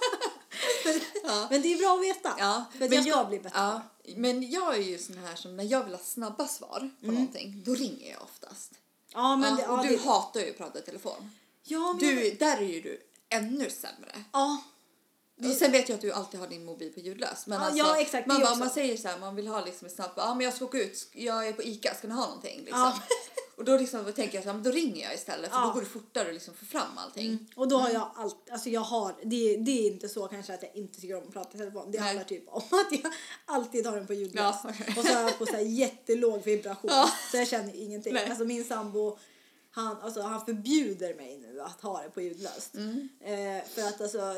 Ja. 1.23 1.47
Men 1.49 1.61
det 1.61 1.73
är 1.73 1.77
bra 1.77 1.93
att 1.95 2.01
veta. 2.03 2.35
Ja, 2.39 2.65
För 2.77 2.85
att 2.85 2.89
men 2.91 3.03
jag 3.03 3.17
jag- 3.19 3.27
bli 3.29 3.39
bättre. 3.39 3.59
Ja, 3.59 3.81
men 4.15 4.51
jag 4.51 4.75
är 4.75 4.81
ju 4.81 4.97
sån 4.97 5.17
här 5.17 5.35
som 5.35 5.55
när 5.57 5.63
jag 5.63 5.83
vill 5.83 5.93
ha 5.93 5.99
snabba 6.03 6.47
svar 6.47 6.89
på 7.01 7.11
någonting, 7.11 7.63
då 7.65 7.73
ringer 7.75 8.11
jag 8.11 8.23
oftast. 8.23 8.71
Ja, 9.13 9.35
men 9.35 9.49
ja, 9.49 9.55
det, 9.55 9.67
och 9.67 9.77
ja, 9.79 9.83
du 9.83 9.97
det, 9.97 10.03
hatar 10.03 10.39
ju 10.39 10.49
att 10.49 10.57
prata 10.57 10.79
i 10.79 10.81
telefon. 10.81 11.31
ja, 11.63 11.93
men 11.93 11.97
Du, 12.15 12.31
där 12.31 12.57
är 12.57 12.61
ju 12.61 12.81
du 12.81 13.01
ännu 13.29 13.69
sämre. 13.69 14.23
Ja. 14.31 14.61
Och 15.39 15.55
sen 15.55 15.71
vet 15.71 15.89
jag 15.89 15.95
att 15.95 16.01
du 16.01 16.11
alltid 16.11 16.39
har 16.39 16.47
din 16.47 16.65
mobil 16.65 16.93
på 16.93 16.99
ljudlös. 16.99 17.47
Men 17.47 17.59
Ja, 17.59 17.65
alltså, 17.65 17.77
ja, 17.77 17.97
exakt, 17.97 18.27
man, 18.27 18.41
bara, 18.41 18.55
man 18.55 18.69
säger 18.69 18.97
så 18.97 19.07
här, 19.07 19.19
man 19.19 19.35
vill 19.35 19.47
ha 19.47 19.65
liksom 19.65 19.87
ett 19.87 19.93
snabbt, 19.95 20.13
ja 20.17 20.33
men 20.35 20.45
jag 20.45 20.53
ska 20.53 20.65
åka 20.65 20.77
ut, 20.77 21.07
jag 21.11 21.47
är 21.47 21.53
på 21.53 21.63
ICA, 21.63 21.95
ska 21.95 22.07
ni 22.07 22.13
ha 22.13 22.25
någonting? 22.25 22.59
Liksom. 22.59 22.79
Ja. 22.79 23.01
Och 23.57 23.65
då 23.65 23.77
liksom 23.77 24.13
tänker 24.13 24.35
jag 24.35 24.43
så 24.43 24.49
här, 24.49 24.53
men 24.53 24.63
då 24.63 24.71
ringer 24.71 25.03
jag 25.03 25.13
istället 25.13 25.51
för 25.51 25.57
Ja. 25.57 25.65
då 25.65 25.73
går 25.73 25.81
det 25.81 25.87
fortare 25.87 26.27
att 26.27 26.33
liksom 26.33 26.53
få 26.53 26.65
fram 26.65 26.97
allting. 26.97 27.47
Och 27.55 27.67
då 27.67 27.77
har 27.77 27.89
jag 27.89 28.11
allt, 28.15 28.49
alltså 28.51 28.69
jag 28.69 28.81
har, 28.81 29.15
det, 29.23 29.57
det 29.57 29.71
är 29.71 29.91
inte 29.91 30.09
så 30.09 30.27
kanske 30.27 30.53
att 30.53 30.63
jag 30.63 30.75
inte 30.75 31.01
tycker 31.01 31.17
om 31.17 31.23
att 31.23 31.33
prata 31.33 31.57
i 31.57 31.59
telefon. 31.59 31.91
Det 31.91 31.97
Nej. 31.99 32.07
handlar 32.07 32.23
typ 32.23 32.43
om 32.47 32.61
att 32.71 32.91
jag 33.03 33.13
alltid 33.45 33.85
har 33.87 33.95
den 33.95 34.07
på 34.07 34.13
ljudlös. 34.13 34.55
Ja. 34.63 34.69
Och 34.97 35.05
så 35.05 35.13
har 35.13 35.21
jag 35.21 35.37
på 35.37 35.45
så 35.45 35.51
här 35.51 35.59
jättelåg 35.59 36.43
vibration. 36.43 36.89
Ja. 36.93 37.09
Så 37.31 37.37
jag 37.37 37.47
känner 37.47 37.75
ingenting. 37.75 38.13
Nej. 38.13 38.29
Alltså 38.29 38.45
min 38.45 38.63
sambo, 38.63 39.17
han, 39.71 39.97
alltså, 40.01 40.21
han 40.21 40.45
förbjuder 40.45 41.13
mig 41.13 41.37
nu 41.37 41.61
att 41.61 41.81
ha 41.81 42.01
det 42.03 42.09
på 42.09 42.21
ljudlöst. 42.21 42.75
Mm. 42.75 43.09
Eh, 43.21 43.63
för 43.69 43.81
att 43.81 44.01
alltså, 44.01 44.35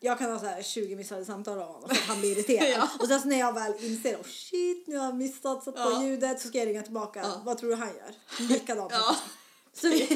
jag 0.00 0.18
kan 0.18 0.30
ha 0.30 0.38
så 0.38 0.46
här 0.46 0.62
20 0.62 0.96
missade 0.96 1.24
samtal 1.24 1.58
av 1.58 1.66
honom 1.66 1.88
för 1.88 1.96
att 1.96 2.02
han 2.02 2.20
blir 2.20 2.32
irriterad. 2.38 2.68
Ja. 2.68 2.88
Och 3.00 3.08
sen 3.08 3.20
så 3.20 3.28
när 3.28 3.38
jag 3.38 3.52
väl 3.54 3.72
inser, 3.84 4.16
oh 4.16 4.24
shit 4.24 4.86
nu 4.86 4.96
har 4.96 5.04
jag 5.04 5.16
missat 5.16 5.64
satt 5.64 5.74
på 5.74 5.80
Ja. 5.80 6.02
ljudet 6.02 6.40
så 6.40 6.48
ska 6.48 6.58
jag 6.58 6.68
ringa 6.68 6.82
tillbaka. 6.82 7.20
Ja. 7.20 7.42
Vad 7.44 7.58
tror 7.58 7.70
du 7.70 7.76
han 7.76 7.88
gör? 7.88 8.14
Likadant. 8.48 8.92
Ja. 8.92 9.16
Så 9.72 9.88
vi, 9.88 9.98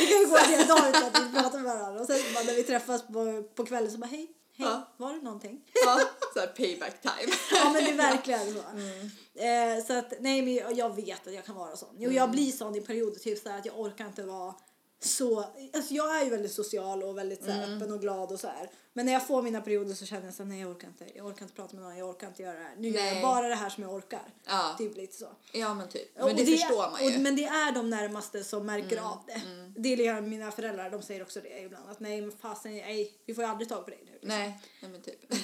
vi 0.00 0.06
kan 0.06 0.18
ju 0.20 0.26
gå 0.26 0.36
en 0.36 0.50
hel 0.50 0.66
dag 0.66 0.88
utan 0.88 1.04
att 1.04 1.22
vi 1.28 1.32
pratar 1.40 1.58
med 1.58 1.76
varandra. 1.76 2.00
Och 2.00 2.06
sen 2.06 2.16
bara 2.34 2.44
när 2.44 2.54
vi 2.54 2.62
träffas 2.62 3.06
på, 3.06 3.42
på 3.54 3.66
kvällen 3.66 3.90
så 3.92 3.98
bara 3.98 4.06
hej, 4.06 4.28
hej, 4.58 4.66
Ja. 4.68 4.88
var 4.96 5.12
det 5.12 5.20
någonting? 5.22 5.60
Ja, 5.84 6.00
så 6.34 6.40
payback 6.46 7.02
time. 7.02 7.32
Ja 7.52 7.70
men 7.72 7.84
det 7.84 7.90
är 7.90 7.96
verkligen 7.96 8.54
så. 8.54 8.62
Mm. 8.72 9.78
Eh, 9.78 9.84
så 9.84 9.92
att 9.98 10.12
nej 10.20 10.42
men 10.42 10.76
jag, 10.76 10.96
vet 10.96 11.26
att 11.26 11.34
jag 11.34 11.44
kan 11.44 11.54
vara 11.54 11.76
sån. 11.76 11.88
Jo 11.98 12.04
Mm. 12.04 12.16
jag 12.16 12.30
blir 12.30 12.52
sån 12.52 12.74
i 12.76 12.80
perioder 12.80 13.18
typ 13.18 13.42
så 13.42 13.48
här 13.48 13.58
att 13.58 13.66
jag 13.66 13.80
orkar 13.80 14.06
inte 14.06 14.22
vara 14.22 14.54
så, 15.00 15.38
alltså 15.74 15.94
jag 15.94 16.20
är 16.20 16.24
ju 16.24 16.30
väldigt 16.30 16.52
social 16.52 17.02
och 17.02 17.18
väldigt 17.18 17.44
så 17.44 17.50
Mm. 17.50 17.76
öppen 17.76 17.92
och 17.92 18.00
glad 18.00 18.32
och 18.32 18.40
så 18.40 18.46
här. 18.48 18.70
Men 18.92 19.06
när 19.06 19.12
jag 19.12 19.26
får 19.26 19.42
mina 19.42 19.60
perioder 19.60 19.94
så 19.94 20.06
känner 20.06 20.24
jag 20.24 20.34
så 20.34 20.42
här, 20.42 20.50
nej 20.50 20.60
jag 20.60 20.70
orkar 20.70 20.88
inte, 20.88 21.06
jag 21.14 21.26
orkar 21.26 21.42
inte 21.42 21.54
prata 21.54 21.74
med 21.76 21.82
någon, 21.84 21.96
jag 21.96 22.08
orkar 22.08 22.26
inte 22.26 22.42
göra 22.42 22.58
det 22.58 22.64
här. 22.64 22.74
Nu 22.78 22.88
gör 22.88 23.02
Nej. 23.02 23.12
jag 23.14 23.22
bara 23.22 23.48
det 23.48 23.54
här 23.54 23.70
som 23.70 23.82
jag 23.82 23.92
orkar. 23.94 24.32
Ja. 24.44 24.74
Typ 24.78 24.96
lite 24.96 25.16
så. 25.16 25.28
Ja 25.52 25.74
men 25.74 25.88
typ. 25.88 26.08
Men 26.16 26.24
Och 26.24 26.34
det, 26.34 26.46
förstår 26.46 26.90
man 26.90 27.00
ju. 27.02 27.06
Mm, 27.06 27.16
Och, 27.16 27.22
men 27.22 27.36
det 27.36 27.44
är 27.44 27.72
de 27.72 27.90
närmaste 27.90 28.44
som 28.44 28.66
märker 28.66 28.96
av 29.00 29.18
det. 29.26 29.42
Det 29.76 29.88
är 29.92 29.96
liksom 29.96 30.28
mina 30.28 30.50
föräldrar, 30.50 30.90
de 30.90 31.02
säger 31.02 31.22
också 31.22 31.40
det 31.40 31.58
ibland. 31.62 31.90
Att 31.90 32.00
nej 32.00 32.20
men 32.20 32.32
fasen, 32.32 32.76
nej, 32.76 33.12
vi 33.26 33.34
får 33.34 33.44
ju 33.44 33.50
aldrig 33.50 33.68
tag 33.68 33.84
på 33.84 33.90
dig 33.90 34.00
nu. 34.06 34.12
liksom. 34.12 34.28
Nej, 34.28 34.60
nej 34.82 34.90
men 34.90 35.02
typ. 35.02 35.20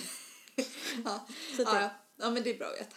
ja. 1.04 1.26
Så 1.56 1.62
ja, 1.62 1.73
det- 1.73 1.80
ja. 1.80 1.90
ja 2.16 2.30
men 2.30 2.42
det 2.42 2.50
är 2.50 2.58
bra 2.58 2.66
att 2.66 2.80
veta. 2.80 2.96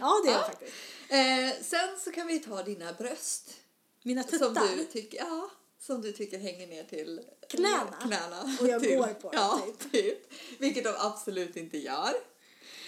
Ja 0.00 0.20
det 0.24 0.30
är 0.30 0.38
det 0.38 0.44
faktiskt. 0.48 0.72
Eh, 1.08 1.64
sen 1.64 1.98
så 2.04 2.10
kan 2.12 2.26
vi 2.26 2.38
ta 2.38 2.62
dina 2.62 2.92
bröst. 2.92 3.50
Mina 4.02 4.22
Som 4.22 4.38
tuttar. 4.38 4.76
du 4.76 4.84
tycker, 4.84 5.18
ja, 5.18 5.50
som 5.80 6.02
du 6.02 6.12
tycker 6.12 6.38
hänger 6.38 6.66
ner 6.66 6.84
till 6.84 7.20
Knäna? 7.48 7.96
knäna. 8.02 8.56
Och 8.60 8.68
jag 8.68 8.82
Typ. 8.82 8.98
går 8.98 9.06
på 9.06 9.30
dem, 9.30 9.32
ja, 9.34 9.66
typ. 9.82 9.92
typ. 9.92 10.32
Vilket 10.58 10.84
de 10.84 10.94
absolut 10.98 11.56
inte 11.56 11.78
gör. 11.78 12.12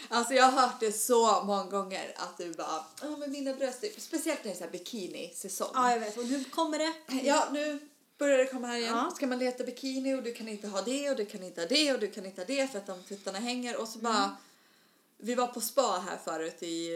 Alltså 0.09 0.35
jag 0.35 0.45
har 0.45 0.63
hört 0.63 0.81
det 0.81 0.93
så 0.93 1.43
många 1.45 1.65
gånger 1.65 2.13
att 2.17 2.39
du 2.39 2.53
bara, 2.53 2.85
ja 3.03 3.17
men 3.17 3.33
mina 3.33 3.55
bröst, 3.55 3.85
är-" 3.85 4.01
speciellt 4.01 4.45
när 4.45 4.51
det 4.51 4.57
är 4.57 4.59
så 4.59 4.65
här 4.65 4.71
bikini-säsong. 4.71 5.71
Ja 5.75 5.93
jag 5.93 6.01
vet 6.01 6.17
och 6.19 6.25
nu 6.27 6.45
kommer 6.45 6.79
det. 6.79 6.93
Ja, 7.23 7.49
nu 7.53 7.79
börjar 8.19 8.39
det 8.39 8.47
komma 8.47 8.67
här 8.67 8.77
igen. 8.79 8.95
Ja. 8.97 9.13
Ska 9.17 9.27
man 9.27 9.39
leta 9.39 9.65
bikini 9.65 10.15
och 10.15 10.23
du 10.23 10.35
kan 10.35 10.49
inte 10.49 10.69
ha 10.69 10.83
det 10.83 11.11
och 11.11 11.17
du 11.17 11.25
kan 11.27 11.43
inte 11.43 11.61
ha 11.61 11.69
det 11.69 11.93
och 11.93 12.01
du 12.01 12.11
kan 12.11 12.27
inte 12.27 12.41
ha 12.41 12.47
det 12.47 12.71
för 12.73 12.79
att 12.79 12.87
de 12.87 13.03
tuttarna 13.03 13.39
hänger 13.39 13.77
och 13.81 13.89
så 13.89 13.99
bara 13.99 14.37
Vi 15.17 15.35
var 15.35 15.47
på 15.47 15.61
spa 15.61 16.05
här 16.09 16.19
förut 16.25 16.63
i, 16.63 16.89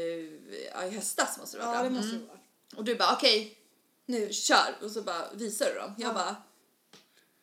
ja, 0.74 0.84
i 0.86 0.90
höstas 0.90 1.38
måste 1.38 1.56
det 1.58 1.64
vara. 1.64 1.76
Ja 1.76 1.82
det 1.82 1.90
måste 1.90 2.08
Mm. 2.08 2.20
det 2.20 2.26
vara. 2.28 2.38
Och 2.76 2.84
du 2.84 2.94
bara 2.94 3.12
okej, 3.16 3.58
Nu. 4.06 4.32
kör 4.32 4.74
och 4.82 4.90
så 4.90 5.02
bara 5.02 5.32
visar 5.32 5.66
du 5.66 5.74
dem. 5.74 5.94
Jag 5.98 6.10
Ja. 6.10 6.14
bara 6.14 6.36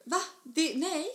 Va? 0.06 0.22
Det, 0.44 0.76
nej, 0.78 1.08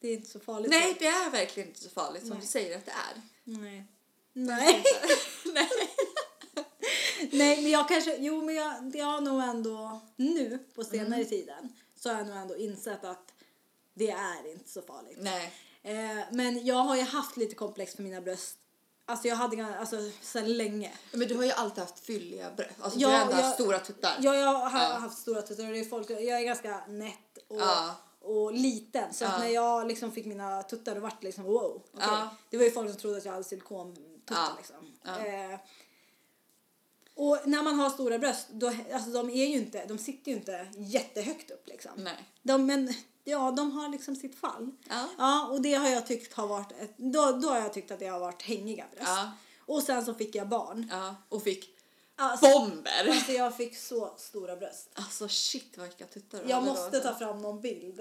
Det 0.00 0.08
är 0.08 0.12
inte 0.14 0.28
så 0.30 0.40
farligt. 0.40 0.70
nej 0.70 0.96
det 0.98 1.06
är 1.06 1.30
verkligen 1.30 1.68
inte 1.68 1.80
så 1.80 1.90
farligt 1.90 2.22
som 2.22 2.30
Nej. 2.30 2.40
du 2.40 2.46
säger 2.46 2.76
att 2.78 2.84
det 2.86 2.92
är. 2.92 3.22
Nej. 3.44 3.86
Nej. 4.32 4.84
nej. 5.54 5.68
Nej 7.32 7.62
men 7.62 7.70
jag 7.70 7.88
kanske, 7.88 8.16
jo 8.16 8.44
men 8.44 8.54
jag, 8.54 8.96
jag 8.96 9.06
har 9.06 9.20
nog 9.20 9.42
ändå 9.42 10.00
nu 10.16 10.58
på 10.74 10.84
senare 10.84 11.14
Mm. 11.14 11.28
tiden 11.28 11.72
så 11.96 12.08
har 12.10 12.18
jag 12.18 12.26
nog 12.26 12.36
ändå 12.36 12.56
insett 12.56 13.04
att 13.04 13.32
det 13.94 14.10
är 14.10 14.50
inte 14.52 14.68
så 14.70 14.82
farligt. 14.82 15.18
nej. 15.20 15.52
Eh, 15.82 16.24
men 16.32 16.66
jag 16.66 16.76
har 16.76 16.96
ju 16.96 17.02
haft 17.02 17.36
lite 17.36 17.54
komplex 17.54 17.94
för 17.96 18.02
mina 18.02 18.20
bröst. 18.20 18.58
Alltså 19.06 19.28
jag 19.28 19.36
hade 19.36 19.78
alltså 19.78 19.96
sedan 20.20 20.52
länge. 20.56 20.92
Men 21.12 21.28
du 21.28 21.36
har 21.36 21.44
ju 21.44 21.50
alltid 21.50 21.78
haft 21.84 21.98
fylliga 22.00 22.50
bröst. 22.50 22.70
Alltså 22.80 22.98
Ja, 22.98 23.08
du 23.08 23.14
har 23.14 23.20
ändå 23.20 23.32
jag- 23.36 23.42
haft 23.42 23.54
stora 23.54 23.78
tuttar. 23.78 24.16
Ja, 24.20 24.34
jag 24.36 24.46
har 24.54 24.80
Ja. 24.80 24.86
haft 24.98 25.18
stora 25.18 25.42
tuttar 25.42 25.66
och 25.66 25.72
det 25.72 25.80
är 25.80 25.84
folk, 25.84 26.10
jag 26.10 26.22
är 26.40 26.44
ganska 26.44 26.82
nätt 26.88 27.38
och, 27.48 27.60
Ja. 27.60 27.94
och 28.20 28.52
liten. 28.52 29.14
Så 29.14 29.24
att 29.24 29.38
när 29.40 29.48
jag 29.48 29.86
liksom 29.88 30.12
fick 30.12 30.26
mina 30.26 30.62
tuttar 30.62 30.94
då 30.94 31.00
vart 31.00 31.20
det 31.20 31.26
liksom 31.26 31.44
wow. 31.44 31.82
Ja. 32.00 32.28
Det 32.50 32.56
var 32.56 32.64
ju 32.64 32.70
folk 32.70 32.90
som 32.90 32.98
trodde 33.00 33.18
att 33.18 33.24
jag 33.24 33.32
hade 33.32 33.44
silikontuttar 33.44 34.48
liksom. 34.56 34.92
Eh, 35.06 35.58
och 37.14 37.38
när 37.44 37.62
man 37.62 37.74
har 37.78 37.90
stora 37.90 38.18
bröst, 38.18 38.48
då, 38.50 38.72
alltså 38.92 39.10
de 39.10 39.30
är 39.30 39.46
ju 39.46 39.56
inte, 39.58 39.86
de 39.86 39.98
sitter 39.98 40.30
ju 40.30 40.36
inte 40.36 40.66
jättehögt 40.76 41.50
upp 41.50 41.66
liksom. 41.68 41.90
Nej. 41.96 42.28
De, 42.42 42.66
men 42.66 42.94
ja, 43.24 43.50
de 43.50 43.72
har 43.72 43.88
liksom 43.88 44.16
sitt 44.16 44.38
fall. 44.38 44.70
Ja. 44.88 45.08
Ja, 45.18 45.48
och 45.48 45.62
det 45.62 45.74
har 45.74 45.88
jag 45.88 46.06
tyckt 46.06 46.32
har 46.32 46.46
varit, 46.46 46.72
ett, 46.72 46.94
då, 46.98 47.32
då 47.32 47.48
har 47.48 47.58
jag 47.58 47.72
tyckt 47.72 47.90
att 47.90 47.98
det 47.98 48.06
har 48.06 48.20
varit 48.20 48.42
hängiga 48.42 48.84
bröst. 48.90 49.08
Ja. 49.08 49.30
Och 49.66 49.82
sen 49.82 50.04
så 50.04 50.14
fick 50.14 50.34
jag 50.34 50.48
barn. 50.48 50.88
Ja. 50.90 51.14
Och 51.28 51.42
fick 51.42 51.78
Alltså, 52.16 52.46
bomber. 52.46 53.08
alltså 53.08 53.32
jag 53.32 53.56
fick 53.56 53.76
så 53.76 54.14
stora 54.16 54.56
bröst. 54.56 54.90
Alltså 54.94 55.28
shit 55.28 55.78
vilka 55.78 56.06
tuttar 56.06 56.42
Jag 56.48 56.62
då, 56.62 56.66
måste 56.66 56.84
alltså. 56.84 57.00
ta 57.00 57.14
fram 57.14 57.38
någon 57.42 57.60
bild 57.60 58.00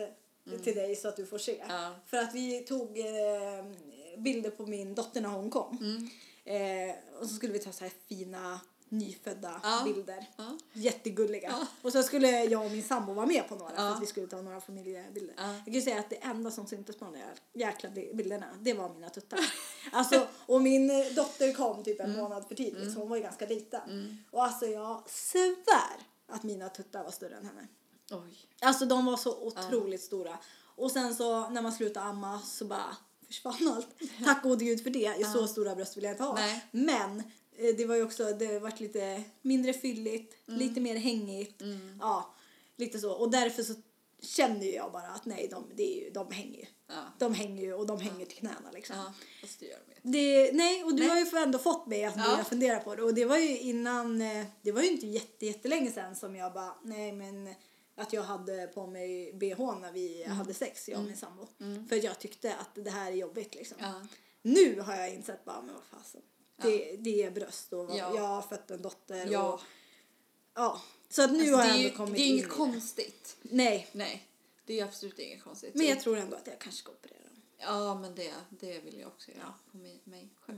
till 0.64 0.76
dig 0.76 0.96
så 0.96 1.08
att 1.08 1.16
du 1.16 1.26
får 1.26 1.38
se. 1.38 1.64
Ja. 1.70 1.96
För 2.06 2.18
att 2.18 2.36
vi 2.36 2.60
tog 2.60 3.00
eh, 3.00 3.66
bilder 4.18 4.50
på 4.50 4.66
min 4.66 4.96
dotter 4.96 5.22
när 5.22 5.30
hon 5.30 5.50
kom. 5.50 5.78
Mm. 5.82 6.10
Eh, 6.90 6.96
och 7.20 7.28
så 7.30 7.36
skulle 7.36 7.54
vi 7.54 7.60
ta 7.60 7.72
så 7.72 7.84
här 7.84 7.92
fina 8.08 8.60
nyfödda 8.92 9.60
Ja. 9.64 9.82
bilder. 9.86 10.26
Ja. 10.38 10.58
Jättegulliga. 10.74 11.50
Ja. 11.50 11.68
Och 11.82 11.92
så 11.92 12.04
skulle 12.04 12.44
jag 12.44 12.66
och 12.66 12.72
min 12.72 12.84
sambo 12.84 13.14
vara 13.14 13.26
med 13.26 13.48
på 13.50 13.56
några 13.56 13.76
för 13.76 13.82
Ja. 13.84 13.90
att 13.96 14.02
vi 14.02 14.06
skulle 14.06 14.28
ta 14.28 14.42
några 14.42 14.62
familjebilder. 14.62 15.34
Ja. 15.38 15.54
Jag 15.54 15.66
kan 15.66 15.74
ju 15.74 15.82
säga 15.82 16.00
att 16.00 16.10
det 16.10 16.16
enda 16.16 16.52
som 16.52 16.68
syntes 16.68 16.96
på 16.98 17.06
de 17.06 17.14
där 17.14 17.34
jäkla 17.54 17.90
bi- 17.90 18.12
bilderna, 18.14 18.46
det 18.60 18.74
var 18.74 18.90
mina 18.90 19.10
tuttar. 19.10 19.40
alltså, 19.92 20.28
och 20.46 20.62
min 20.62 20.88
dotter 21.16 21.54
kom 21.54 21.84
typ 21.84 22.00
en 22.00 22.06
Mm. 22.12 22.22
månad 22.22 22.48
för 22.48 22.56
tidigt 22.56 22.94
så 22.94 23.00
hon 23.00 23.10
var 23.10 23.18
ju 23.18 23.24
ganska 23.24 23.46
liten. 23.46 24.18
Och 24.32 24.44
alltså 24.44 24.66
jag 24.66 25.04
svär 25.10 25.98
att 26.28 26.44
mina 26.44 26.70
tuttar 26.70 27.04
var 27.04 27.12
större 27.12 27.36
än 27.36 27.46
henne. 27.46 27.68
Oj. 28.12 28.38
Alltså 28.62 28.86
de 28.86 29.06
var 29.06 29.18
så 29.18 29.38
otroligt 29.48 30.02
stora. 30.02 30.38
Och 30.76 30.92
sen 30.92 31.16
så 31.16 31.50
när 31.50 31.62
man 31.62 31.72
slutade 31.74 32.06
amma 32.06 32.40
så 32.42 32.66
bara 32.66 32.98
försvann 33.28 33.68
allt. 33.76 33.88
Tack 34.26 34.44
gode 34.44 34.66
gud 34.66 34.84
för 34.84 34.90
det. 34.90 35.26
Så 35.34 35.48
stora 35.48 35.76
bröst 35.76 35.98
vill 35.98 36.04
jag 36.04 36.14
inte 36.14 36.24
ha. 36.24 36.34
Nej. 36.36 36.66
Men 36.72 37.24
det 37.78 37.86
var 37.86 37.96
ju 37.96 38.04
också, 38.04 38.24
det 38.34 38.60
varit 38.60 38.80
lite 38.80 39.24
mindre 39.42 39.74
fylligt, 39.74 40.48
Mm. 40.48 40.60
lite 40.60 40.80
mer 40.82 40.96
hängigt. 40.96 41.62
Ja, 42.00 42.36
lite 42.76 43.00
så. 43.00 43.12
Och 43.12 43.32
därför 43.32 43.64
så 43.64 43.74
känner 44.22 44.66
jag 44.66 44.92
bara 44.92 45.08
att 45.08 45.26
nej, 45.26 45.48
de, 45.52 45.70
det 45.76 45.84
är 45.84 46.04
ju, 46.06 46.10
de 46.10 46.32
hänger 46.32 46.60
ju. 46.60 46.66
Ja. 46.88 47.04
De 47.20 47.34
hänger 47.34 47.62
ju 47.64 47.74
och 47.74 47.88
de 47.88 48.00
hänger 48.02 48.26
till 48.26 48.38
knäna 48.38 48.72
liksom. 48.74 48.96
Ja, 48.96 49.14
fast 49.42 49.60
det 49.60 49.66
gör 49.66 49.80
de. 50.02 50.12
Det, 50.12 50.52
nej, 50.54 50.84
och 50.84 50.96
du 50.96 51.00
Nej. 51.08 51.10
har 51.10 51.18
ju 51.40 51.44
ändå 51.44 51.60
fått 51.60 51.88
mig 51.88 52.06
att 52.06 52.16
Ja. 52.18 52.24
börja 52.32 52.44
fundera 52.44 52.80
på 52.80 52.96
det. 52.96 53.04
Och 53.04 53.14
det 53.14 53.26
var 53.26 53.38
ju 53.38 53.60
innan, 53.60 54.22
eh, 54.22 54.46
det 54.62 54.72
var 54.72 54.82
ju 54.82 54.88
inte 54.92 55.08
jätte, 55.08 55.46
jättelänge 55.46 55.92
sedan 55.92 56.16
som 56.16 56.36
jag 56.36 56.54
bara, 56.54 56.76
nej 56.84 57.12
men 57.12 57.54
att 57.96 58.14
jag 58.14 58.24
hade 58.24 58.68
på 58.68 58.88
mig 58.88 59.34
bh 59.34 59.80
när 59.82 59.92
vi 59.92 60.24
Mm. 60.24 60.38
hade 60.38 60.54
sex, 60.54 60.90
jag 60.90 61.00
och 61.00 61.06
min 61.06 61.18
sambo. 61.18 61.48
För 61.90 61.96
att 61.98 62.04
jag 62.04 62.20
tyckte 62.20 62.56
att 62.56 62.70
det 62.86 62.90
här 62.90 63.12
är 63.12 63.16
jobbigt 63.16 63.56
liksom. 63.56 63.78
Ja. 63.80 64.08
Nu 64.42 64.80
har 64.82 64.96
jag 64.96 65.14
insett 65.14 65.46
bara, 65.46 65.62
men 65.62 65.76
vad 65.76 65.84
fasen. 66.00 66.22
Det, 66.64 66.96
det 67.00 67.24
är 67.24 67.32
bröst 67.32 67.74
och 67.74 67.90
Ja. 67.90 68.16
jag 68.16 68.28
har 68.28 68.42
fött 68.42 68.72
en 68.72 68.82
dotter. 68.82 69.28
Ja. 69.32 69.54
Och, 69.54 69.62
ja. 70.56 70.82
Så 71.10 71.22
att 71.24 71.32
nu 71.32 71.40
Alltså, 71.40 71.56
har 71.56 71.64
jag 71.66 71.76
ändå 71.76 71.84
ju 71.90 71.96
kommit 71.96 72.16
det 72.16 72.22
är 72.22 72.26
in 72.26 72.34
inget 72.36 72.50
konstigt. 72.50 73.38
Nej, 73.42 73.90
Nej, 73.92 74.28
det 74.66 74.80
är 74.80 74.84
absolut 74.86 75.20
inget 75.20 75.44
konstigt. 75.44 75.76
men 75.76 75.86
jag 75.88 76.00
tror 76.02 76.18
ändå 76.18 76.36
att 76.38 76.48
jag 76.48 76.60
kanske 76.60 76.80
ska 76.84 76.92
operera. 76.92 77.18
Ja, 77.58 77.96
men 77.96 78.16
det, 78.16 78.34
det 78.50 78.80
vill 78.80 79.00
jag 79.00 79.08
också 79.08 79.32
göra 79.32 79.54
på 79.72 79.78
mig, 79.78 80.02
mig 80.04 80.30
själv. 80.42 80.58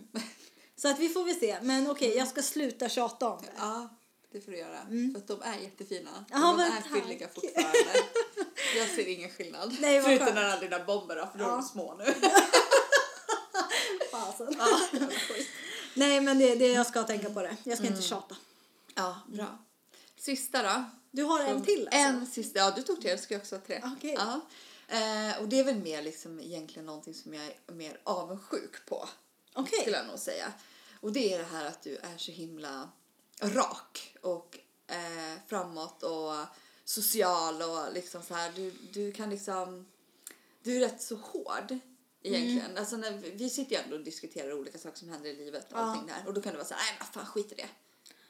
Så 0.76 0.88
att 0.90 1.00
vi 1.00 1.10
får 1.10 1.24
väl 1.26 1.36
se. 1.36 1.58
Men 1.62 1.90
okej, 1.92 2.16
jag 2.18 2.28
ska 2.28 2.42
sluta 2.42 2.90
tjata 2.90 3.30
om 3.30 3.42
det. 3.42 3.52
Ja, 3.58 3.90
det 4.32 4.42
får 4.42 4.52
du 4.52 4.58
göra. 4.58 4.80
För 5.14 5.18
att 5.18 5.28
de 5.28 5.42
är 5.42 5.58
jättefina. 5.60 6.26
Ja, 6.30 6.38
de 6.38 6.60
är 6.60 6.70
tack. 6.82 7.02
fylliga 7.04 7.28
fortfarande. 7.28 7.78
Jag 8.78 8.88
ser 8.90 9.08
ingen 9.08 9.30
skillnad. 9.30 9.78
Nej, 9.82 10.02
Förutom 10.02 10.26
skönt. 10.26 10.36
när 10.36 10.44
alla 10.44 10.60
dina 10.62 10.80
bomber 10.84 11.16
då, 11.16 11.28
för 11.32 11.38
då 11.40 11.44
är 11.46 11.50
Ja. 11.50 11.56
de 11.56 11.64
små 11.64 11.96
nu. 11.96 12.06
Fasen. 14.12 14.56
Ja, 14.58 14.80
Nej 15.94 16.22
men 16.22 16.40
det, 16.40 16.56
det, 16.56 16.68
jag 16.68 16.88
ska 16.88 17.04
tänka 17.04 17.30
på 17.30 17.42
det. 17.42 17.58
Jag 17.64 17.78
ska 17.78 17.88
inte 17.88 18.02
tjata. 18.02 18.36
ja 18.96 19.22
bra. 19.28 19.58
Sista 20.18 20.64
då. 20.64 20.84
Du 21.12 21.24
har 21.24 21.40
en 21.40 21.64
till 21.64 21.88
alltså? 21.88 21.98
En 21.98 22.28
sista. 22.28 22.60
Ja, 22.60 22.72
du 22.72 22.82
tog 22.82 23.02
tre, 23.02 23.18
så 23.18 23.24
ska 23.24 23.34
jag 23.34 23.42
också 23.42 23.56
ha 23.56 23.62
tre. 23.62 23.82
Okej. 23.98 24.16
Ja. 24.18 24.40
Eh, 24.88 25.42
och 25.42 25.48
det 25.48 25.60
är 25.60 25.64
väl 25.64 25.76
mer 25.76 26.02
liksom 26.02 26.40
egentligen 26.40 26.86
någonting 26.86 27.14
som 27.14 27.34
jag 27.34 27.46
är 27.46 27.74
mer 27.74 27.98
avundsjuk 28.04 28.86
på. 28.86 29.10
Okej. 29.54 29.80
Skulle 29.80 29.98
jag 29.98 30.08
nog 30.08 30.20
säga. 30.20 30.54
Och 31.02 31.12
det 31.12 31.34
är 31.34 31.38
det 31.38 31.44
här 31.52 31.66
att 31.66 31.82
du 31.82 31.96
är 31.96 32.18
så 32.18 32.32
himla 32.32 32.90
rak 33.42 34.16
och 34.22 34.60
eh, 34.88 35.40
framåt 35.48 36.04
och 36.04 36.34
social 36.86 37.62
och 37.62 37.94
liksom 37.94 38.24
så 38.24 38.34
här. 38.34 38.52
Du, 38.56 38.74
du 38.94 39.12
kan 39.12 39.30
liksom... 39.30 39.86
Du 40.64 40.76
är 40.76 40.80
rätt 40.80 41.02
så 41.02 41.16
hård. 41.16 41.80
Egentligen. 42.24 42.78
Alltså 42.78 42.98
när 42.98 43.12
vi, 43.12 43.30
vi 43.30 43.50
sitter 43.50 43.76
ju 43.76 43.82
ändå 43.82 43.96
och 43.96 44.04
diskuterar 44.04 44.54
olika 44.54 44.78
saker 44.78 44.98
som 44.98 45.10
händer 45.10 45.30
i 45.30 45.36
livet 45.36 45.66
och 45.72 45.78
Ja. 45.78 45.82
allting 45.82 46.08
där. 46.08 46.24
Och 46.28 46.34
då 46.34 46.42
kan 46.42 46.52
det 46.52 46.58
vara 46.58 46.68
så 46.68 46.74
här, 46.74 46.84
nej 46.92 46.96
men 47.00 47.08
fan 47.08 47.26
skit 47.26 47.52
i 47.52 47.56
det. 47.56 47.68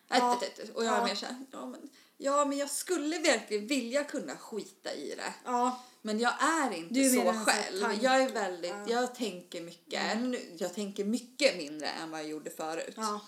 Ja. 0.08 0.38
ett, 0.38 0.44
ett, 0.44 0.60
ett. 0.60 0.76
Och 0.76 0.86
jag 0.86 0.94
är 0.94 0.98
Ja. 0.98 1.06
mer 1.06 1.16
så 1.16 1.26
här, 1.26 1.46
ja 1.52 1.66
men, 1.66 1.90
ja 2.18 2.46
men 2.46 2.58
jag 2.58 2.70
skulle 2.70 3.20
verkligen 3.20 3.68
vilja 3.68 4.04
kunna 4.04 4.38
skita 4.38 4.94
i 4.94 5.14
det. 5.18 5.34
Ja, 5.46 5.84
Men 6.02 6.20
jag 6.20 6.44
är 6.44 6.72
inte 6.74 6.94
Du 6.94 7.10
så 7.10 7.34
själv. 7.34 7.82
tank- 7.84 8.00
Jag 8.04 8.22
är 8.22 8.30
väldigt, 8.30 8.70
Ja. 8.72 8.76
Mm. 8.78 8.90
jag 8.90 9.16
tänker 9.16 9.62
mycket, 9.62 10.18
nu- 10.18 10.56
jag 10.58 10.74
tänker 10.74 11.06
mycket 11.06 11.58
mindre 11.58 11.88
än 11.88 12.12
vad 12.12 12.20
jag 12.20 12.28
gjorde 12.28 12.50
förut. 12.50 12.94
ja, 12.98 13.22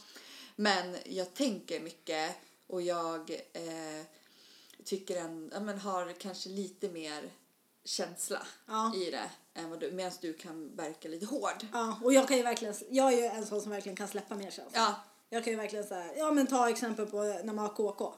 Men 0.56 0.97
jag 1.06 1.34
tänker 1.34 1.80
mycket 1.80 2.36
och 2.67 2.82
jag 2.82 3.32
eh, 3.54 4.06
tycker 4.84 5.15
en, 5.21 5.49
ja, 5.54 5.60
men 5.60 5.80
har 5.80 6.13
kanske 6.13 6.49
lite 6.49 6.89
mer 6.89 7.30
känsla 7.86 8.48
Ja. 8.65 8.95
i 8.95 9.12
det 9.12 9.30
än 9.54 9.69
vad 9.69 9.80
du, 9.80 9.91
medan 9.91 10.12
du 10.21 10.34
kan 10.34 10.76
verka 10.76 11.08
lite 11.10 11.26
hård. 11.26 11.67
ja. 11.74 12.00
Och 12.04 12.13
jag 12.13 12.28
kan 12.28 12.38
ju 12.38 12.43
verkligen, 12.43 12.76
jag 12.89 13.13
är 13.13 13.17
ju 13.17 13.24
en 13.26 13.45
sån 13.45 13.62
som 13.62 13.71
verkligen 13.71 13.95
kan 13.95 14.08
släppa 14.08 14.36
mer 14.36 14.52
känslor. 14.52 14.71
Ja. 14.74 14.95
Jag 15.30 15.43
kan 15.43 15.54
ju 15.54 15.58
verkligen 15.58 15.86
säga, 15.86 16.17
ja 16.17 16.32
men 16.32 16.48
ta 16.48 16.69
exempel 16.69 17.06
på 17.06 17.17
när 17.24 17.54
man 17.54 17.58
har 17.58 17.69
KK. 17.69 18.13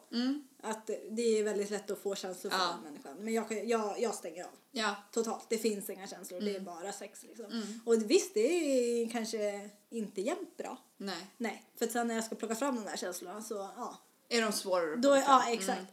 Att 0.64 0.88
det 1.10 1.22
är 1.40 1.44
väldigt 1.44 1.70
lätt 1.70 1.92
att 1.92 2.00
få 2.00 2.16
känslor 2.16 2.54
Mm. 2.54 2.66
Ja. 2.68 2.78
människan. 2.84 3.18
Men 3.20 3.34
jag, 3.34 3.50
kan, 3.50 3.68
jag, 3.68 4.00
jag 4.02 4.16
stänger 4.16 4.44
av. 4.44 4.50
Ja. 4.72 4.96
Totalt. 5.12 5.46
Det 5.50 5.58
finns 5.58 5.90
inga 5.90 6.08
känslor. 6.08 6.40
Mm. 6.42 6.54
Det 6.54 6.60
är 6.60 6.62
bara 6.62 6.92
sex 6.94 7.24
liksom. 7.24 7.80
Och 7.86 8.12
visst, 8.12 8.34
det 8.34 8.40
är 8.40 9.10
kanske 9.10 9.70
inte 9.90 10.22
jämt 10.22 10.58
bra. 10.58 10.78
Nej. 10.98 11.28
Nej, 11.38 11.64
för 11.76 11.88
sen 11.88 12.08
när 12.08 12.16
jag 12.16 12.24
ska 12.24 12.36
plocka 12.36 12.56
fram 12.56 12.76
de 12.76 12.86
där 12.86 12.98
känslorna 12.98 13.42
så 13.44 13.54
ja. 13.78 13.98
Är 14.30 14.42
de 14.42 14.52
svårare 14.52 14.94
att 14.94 15.02
Då 15.02 15.16
ja, 15.16 15.50
exakt. 15.50 15.86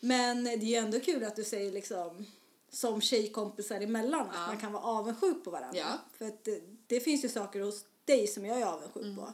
Men 0.00 0.44
det 0.44 0.50
är 0.50 0.56
ju 0.58 0.74
ändå 0.74 1.00
kul 1.00 1.24
att 1.24 1.36
du 1.36 1.44
säger 1.44 1.72
liksom 1.72 2.26
som 2.70 3.00
tjejkompisar 3.00 3.80
emellan 3.80 4.20
att 4.20 4.34
Ja. 4.34 4.46
man 4.46 4.58
kan 4.58 4.72
vara 4.72 4.82
avundsjuk 4.82 5.44
på 5.44 5.50
varandra. 5.50 5.78
Ja. 5.78 5.98
För 6.18 6.24
att 6.28 6.44
det, 6.44 6.62
det 6.86 7.00
finns 7.00 7.24
ju 7.24 7.28
saker 7.28 7.60
hos 7.60 7.84
dig 8.04 8.26
som 8.26 8.44
jag 8.46 8.60
är 8.60 8.66
avundsjuk 8.66 9.16
på. 9.16 9.32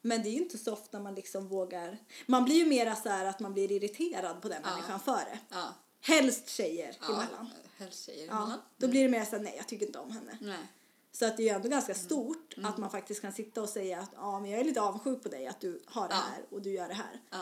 Men 0.00 0.22
det 0.22 0.28
är 0.28 0.30
ju 0.30 0.38
inte 0.38 0.58
så 0.58 0.72
ofta 0.72 1.00
man 1.00 1.14
liksom 1.14 1.48
vågar. 1.48 1.98
Man 2.26 2.44
blir 2.44 2.54
ju 2.56 2.66
mera 2.66 2.96
så 2.96 3.08
här 3.08 3.24
att 3.24 3.40
man 3.40 3.52
blir 3.52 3.72
irriterad 3.72 4.42
på 4.42 4.48
den 4.48 4.62
Ja. 4.64 4.70
människan 4.70 5.00
före. 5.00 5.38
Ja. 5.50 5.74
Helst 6.00 6.48
tjejer 6.48 6.96
ja. 7.00 7.06
emellan. 7.06 7.50
Helst 7.76 8.04
tjejer 8.06 8.26
Ja, 8.26 8.36
emellan. 8.36 8.58
då 8.76 8.88
blir 8.88 9.02
det 9.02 9.08
mer 9.08 9.24
så 9.24 9.30
här, 9.36 9.42
nej 9.42 9.54
jag 9.56 9.68
tycker 9.68 9.86
inte 9.86 9.98
om 9.98 10.10
henne. 10.10 10.38
Nej. 10.40 10.58
Så 11.12 11.26
att 11.26 11.36
det 11.36 11.42
är 11.42 11.44
ju 11.44 11.50
ändå 11.50 11.68
ganska 11.68 11.92
Mm. 11.92 12.04
stort 12.04 12.54
att 12.64 12.78
man 12.78 12.90
faktiskt 12.90 13.20
kan 13.20 13.32
sitta 13.32 13.62
och 13.62 13.68
säga 13.68 13.98
att 14.00 14.10
ja 14.14 14.40
men 14.40 14.50
jag 14.50 14.60
är 14.60 14.64
lite 14.64 14.80
avundsjuk 14.80 15.22
på 15.22 15.28
dig 15.28 15.46
att 15.46 15.60
du 15.60 15.82
har 15.86 16.08
det 16.08 16.14
Ja. 16.14 16.20
här 16.20 16.44
och 16.50 16.62
du 16.62 16.70
gör 16.70 16.88
det 16.88 16.94
här. 16.94 17.20
Ja. 17.30 17.38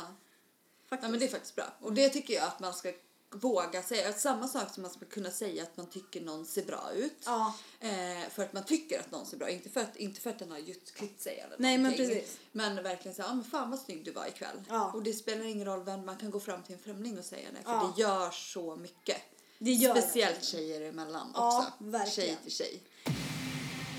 Faktiskt. 0.89 1.03
ja, 1.05 1.09
men 1.11 1.21
det 1.21 1.27
är 1.27 1.31
faktiskt 1.31 1.55
bra. 1.57 1.65
Och 1.81 1.93
det 1.93 2.09
tycker 2.09 2.35
jag 2.35 2.45
att 2.45 2.61
man 2.61 2.75
ska 2.75 2.93
våga 3.39 3.83
säga. 3.83 4.13
Samma 4.13 4.49
sak 4.49 4.75
som 4.75 4.83
man 4.83 4.91
ska 4.91 5.05
kunna 5.05 5.31
säga 5.31 5.63
att 5.63 5.77
man 5.77 5.87
tycker 5.87 6.21
någon 6.21 6.47
ser 6.47 6.65
bra 6.65 6.91
ut. 6.95 7.23
Ja. 7.25 7.55
Eh, 7.81 8.29
för 8.31 8.43
att 8.43 8.53
man 8.53 8.65
tycker 8.65 9.01
att 9.01 9.11
någon 9.11 9.27
ser 9.27 9.37
bra 9.37 9.49
inte 9.51 9.69
för 9.71 9.81
att, 9.81 9.97
inte 9.97 10.21
för 10.21 10.31
att 10.31 10.39
den 10.39 10.51
har 10.51 10.59
just 10.59 10.95
klippt 10.95 11.23
sig 11.23 11.39
eller 11.39 11.57
Nej, 11.59 11.79
men 11.79 11.83
någonting. 11.93 12.09
precis. 12.17 12.39
Men 12.53 12.83
verkligen 12.83 13.15
säga, 13.15 13.29
ah, 13.29 13.35
men 13.35 13.45
fan 13.45 13.71
vad 13.71 13.79
snygg 13.81 14.05
du 14.05 14.11
var 14.13 14.27
ikväll. 14.27 14.57
Ja. 14.69 14.91
Och 14.95 15.03
det 15.03 15.13
spelar 15.13 15.45
ingen 15.45 15.67
roll 15.67 15.85
vem 15.85 16.07
man 16.07 16.17
kan 16.17 16.31
gå 16.31 16.41
fram 16.41 16.63
till 16.63 16.75
en 16.75 16.81
främling 16.81 17.19
och 17.19 17.25
säga 17.25 17.49
det. 17.53 17.63
För 17.65 17.73
Ja. 17.73 17.93
det 17.97 18.03
gör 18.03 18.31
så 18.31 18.77
mycket. 18.77 19.17
Det 19.59 19.73
gör 19.73 19.95
Speciellt 19.95 20.41
det. 20.41 20.47
tjejer 20.47 20.81
emellan 20.81 21.31
Ja, 21.35 21.59
också. 21.59 21.73
verkligen. 21.85 22.11
Tjej 22.29 22.39
till 22.43 22.53
tjej. 22.53 22.83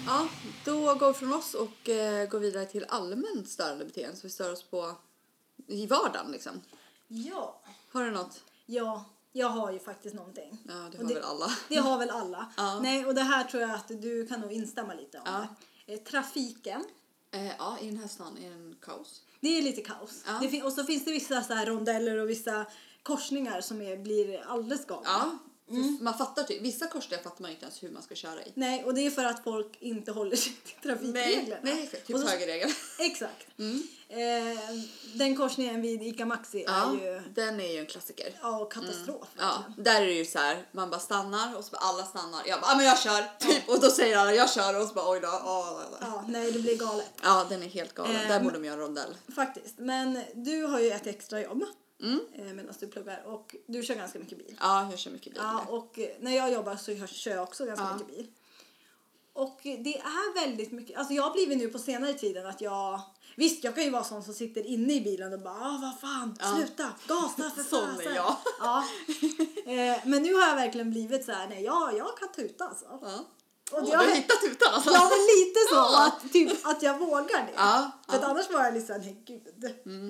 Ja, 0.08 0.28
då 0.66 0.96
går 0.96 1.08
vi 1.08 1.14
från 1.14 1.34
oss 1.34 1.54
och 1.54 1.90
eh, 1.90 2.30
går 2.30 2.40
vidare 2.40 2.66
till 2.66 2.86
allmänt 2.90 3.50
störande 3.50 3.86
beteende. 3.86 4.16
Så 4.18 4.28
vi 4.28 4.30
stör 4.30 4.52
oss 4.54 4.64
på 4.64 4.96
i 5.68 5.86
vardagen 5.88 6.32
liksom. 6.32 6.62
Ja. 7.08 7.62
Har 7.92 8.04
du 8.06 8.12
något? 8.12 8.44
Ja, 8.66 9.06
jag 9.32 9.50
har 9.50 9.72
ju 9.72 9.80
faktiskt 9.80 10.16
någonting. 10.16 10.58
Ja, 10.68 10.74
det 10.92 10.98
Och 10.98 11.04
har 11.04 11.14
väl 11.14 11.24
alla. 11.24 11.52
Det 11.70 11.76
har 11.76 11.98
väl 11.98 12.10
alla. 12.10 12.52
Ja. 12.58 12.80
Nej, 12.80 13.06
och 13.06 13.16
det 13.16 13.22
här 13.22 13.44
tror 13.44 13.62
jag 13.62 13.72
att 13.72 13.88
du 13.88 14.28
kan 14.28 14.42
nog 14.42 14.52
instämma 14.52 14.94
lite 14.94 15.18
om. 15.18 15.24
Ja. 15.26 15.48
det. 15.86 15.94
Eh, 15.94 16.00
Trafiken. 16.00 16.84
Eh, 17.32 17.48
ja, 17.58 17.78
i 17.82 17.90
den 17.90 17.98
här 17.98 18.08
stan 18.08 18.38
är 18.38 18.50
det 18.50 18.56
en 18.56 18.76
kaos. 18.82 19.22
Det 19.40 19.58
är 19.58 19.62
lite 19.62 19.82
kaos. 19.82 20.24
Ja. 20.28 20.40
Det 20.42 20.64
och 20.64 20.74
så 20.74 20.84
finns 20.84 21.06
det 21.06 21.12
vissa 21.12 21.44
så 21.44 21.54
här 21.54 21.66
rondeller 21.66 22.18
och 22.18 22.30
vissa 22.30 22.66
korsningar 23.04 23.62
som 23.62 23.82
är, 23.82 23.98
blir 23.98 24.44
alldeles 24.48 24.86
galna. 24.86 25.04
Ja, 25.06 25.38
Mm. 25.70 25.98
man 26.02 26.18
fattar 26.18 26.44
typ, 26.44 26.62
vissa 26.62 26.88
korsningar 26.88 27.24
fattar 27.24 27.42
man 27.42 27.52
inte 27.52 27.64
ens 27.66 27.84
hur 27.84 27.90
man 27.90 28.02
ska 28.04 28.16
köra 28.16 28.42
i. 28.44 28.52
Nej, 28.54 28.84
och 28.84 28.94
det 28.94 29.06
är 29.06 29.12
för 29.12 29.26
att 29.26 29.44
folk 29.44 29.78
inte 29.82 30.12
håller 30.12 30.36
sig 30.36 30.54
till 30.66 30.76
trafikreglerna. 30.90 31.60
Nej, 31.64 31.76
nej 31.76 31.88
typ 32.06 32.16
Och 32.16 32.22
högerregeln. 32.22 32.72
Exakt. 33.00 33.48
Eh, 34.10 34.18
den 35.14 35.36
korsningen 35.38 35.82
vid 35.82 36.02
ICA 36.04 36.26
Maxi 36.26 36.64
Ja, 36.68 36.90
är 36.92 36.94
ju 37.06 37.22
den 37.36 37.60
är 37.60 37.74
ju 37.74 37.80
en 37.80 37.86
klassiker. 37.86 38.40
ja, 38.42 38.66
katastrof. 38.66 39.28
Ja, 39.38 39.64
verkligen. 39.68 39.84
där 39.84 40.02
är 40.02 40.06
det 40.06 40.14
ju 40.14 40.26
så 40.26 40.40
här, 40.40 40.66
man 40.72 40.90
bara 40.90 41.00
stannar 41.00 41.56
och 41.58 41.64
så 41.64 41.72
bara 41.72 41.78
alla 41.82 42.04
stannar. 42.06 42.42
Jag 42.46 42.62
bara, 42.62 42.72
ah, 42.72 42.76
men 42.76 42.86
jag 42.86 43.00
kör, 43.00 43.38
typ. 43.40 43.70
Och 43.70 43.82
då 43.82 43.90
säger 43.90 44.18
alla, 44.18 44.34
jag 44.34 44.52
kör 44.52 44.82
och 44.82 44.88
så 44.88 44.94
bara, 44.94 45.10
oj 45.12 45.20
då. 45.20 45.28
åh. 45.28 45.82
Ja, 46.02 46.26
nej, 46.28 46.52
det 46.52 46.60
blir 46.60 46.78
galet. 46.78 47.12
Ja, 47.24 47.46
den 47.50 47.64
är 47.64 47.68
helt 47.68 47.94
galen. 47.94 48.16
Ehm. 48.16 48.28
där 48.30 48.40
borde 48.40 48.54
de 48.54 48.66
göra 48.66 48.74
en 48.76 48.80
rondell. 48.82 49.18
Faktiskt. 49.36 49.78
Men 49.78 50.22
du 50.34 50.64
har 50.64 50.80
ju 50.80 50.92
ett 50.92 51.08
extra 51.08 51.42
jobb 51.42 51.64
Mm. 52.04 52.20
eh, 52.34 52.44
medan 52.54 52.74
du 52.80 52.88
pluggar 52.88 53.24
och 53.26 53.56
du 53.68 53.84
kör 53.84 53.96
ganska 53.96 54.20
mycket 54.20 54.38
bil. 54.38 54.58
Ja, 54.62 54.88
jag 54.92 55.00
kör 55.00 55.12
mycket 55.12 55.34
bil. 55.34 55.42
Ja, 55.46 55.66
och 55.70 56.00
eh, 56.00 56.10
när 56.20 56.32
jag 56.36 56.52
jobbar 56.52 56.76
så 56.76 57.08
kör 57.08 57.32
jag 57.32 57.44
också 57.44 57.66
ganska 57.66 57.86
Ja. 57.86 57.94
mycket 57.98 58.08
bil. 58.18 58.28
Och 59.34 59.66
eh, 59.66 59.80
det 59.80 59.98
är 59.98 60.34
väldigt 60.46 60.72
mycket, 60.72 60.98
alltså 60.98 61.14
jag 61.14 61.24
har 61.24 61.32
blivit 61.34 61.58
nu 61.58 61.68
på 61.68 61.80
senare 61.80 62.14
tiden 62.14 62.46
att 62.48 62.62
jag, 62.62 63.02
visst 63.36 63.64
jag 63.64 63.76
kan 63.76 63.84
ju 63.84 63.90
vara 63.90 64.04
sån 64.04 64.24
som 64.24 64.34
sitter 64.34 64.66
inne 64.66 64.94
i 64.94 65.02
bilen 65.02 65.34
och 65.34 65.40
bara 65.40 65.54
ah, 65.54 65.80
vad 65.82 66.00
fan, 66.00 66.38
Ja. 66.40 66.56
sluta, 66.56 66.90
gasa 67.08 67.50
för 67.56 67.64
Sån 67.70 68.00
är 68.00 68.16
jag. 68.16 68.36
Ja. 68.60 68.84
Men 70.06 70.24
nu 70.24 70.34
har 70.34 70.48
jag 70.48 70.56
verkligen 70.56 70.90
blivit 70.92 71.26
så 71.26 71.32
här, 71.32 71.48
nej 71.48 71.64
jag, 71.64 71.98
jag 71.98 72.18
kan 72.18 72.32
tuta 72.32 72.68
alltså. 72.68 72.86
Ja. 73.02 73.26
Och 73.72 73.80
Åh, 73.84 73.90
jag, 73.92 74.00
du 74.02 74.08
har 74.08 74.16
hittat 74.16 74.38
utan 74.44 74.74
alltså. 74.74 74.90
Ja 74.92 75.02
men 75.10 75.20
lite 75.20 75.60
så, 75.70 75.76
Ja. 75.76 76.08
att, 76.08 76.34
typ, 76.34 76.52
att 76.68 76.84
jag 76.84 77.00
vågar 77.00 77.46
det. 77.46 77.54
Ja, 77.56 77.92
För 78.10 78.18
ja. 78.20 78.26
annars 78.26 78.50
var 78.50 78.64
jag 78.64 78.74
lite 78.74 78.88
såhär, 78.88 79.00
nej 79.00 79.24
gud, 79.28 79.42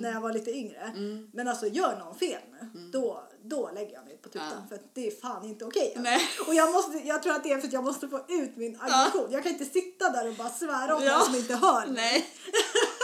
när 0.02 0.12
jag 0.12 0.20
var 0.20 0.32
lite 0.32 0.50
yngre. 0.50 0.92
Men 1.32 1.48
alltså 1.48 1.66
gör 1.66 1.96
någon 1.98 2.14
fel 2.18 2.40
nu, 2.52 2.80
då, 2.92 3.22
då 3.44 3.70
lägger 3.74 3.92
jag 3.92 4.04
mig 4.04 4.16
på 4.22 4.28
tutan. 4.28 4.68
För 4.68 4.78
det 4.94 5.06
är 5.06 5.20
fan 5.20 5.44
inte 5.44 5.64
okej. 5.64 5.86
alltså. 5.86 6.02
Nej. 6.02 6.20
Och 6.46 6.54
jag, 6.54 6.72
måste, 6.72 6.98
jag 6.98 7.22
tror 7.22 7.32
att 7.34 7.42
det 7.44 7.52
är 7.52 7.58
för 7.58 7.66
att 7.66 7.72
jag 7.72 7.84
måste 7.84 8.08
få 8.08 8.20
ut 8.28 8.56
min 8.56 8.78
aggression. 8.80 9.28
Jag 9.30 9.42
kan 9.42 9.52
inte 9.52 9.64
sitta 9.64 10.10
där 10.10 10.28
och 10.28 10.34
bara 10.34 10.48
svära 10.50 10.96
åt 10.96 11.04
Ja. 11.04 11.16
någon 11.16 11.24
som 11.26 11.34
inte 11.34 11.54
hör. 11.54 11.86
Nej. 11.86 12.26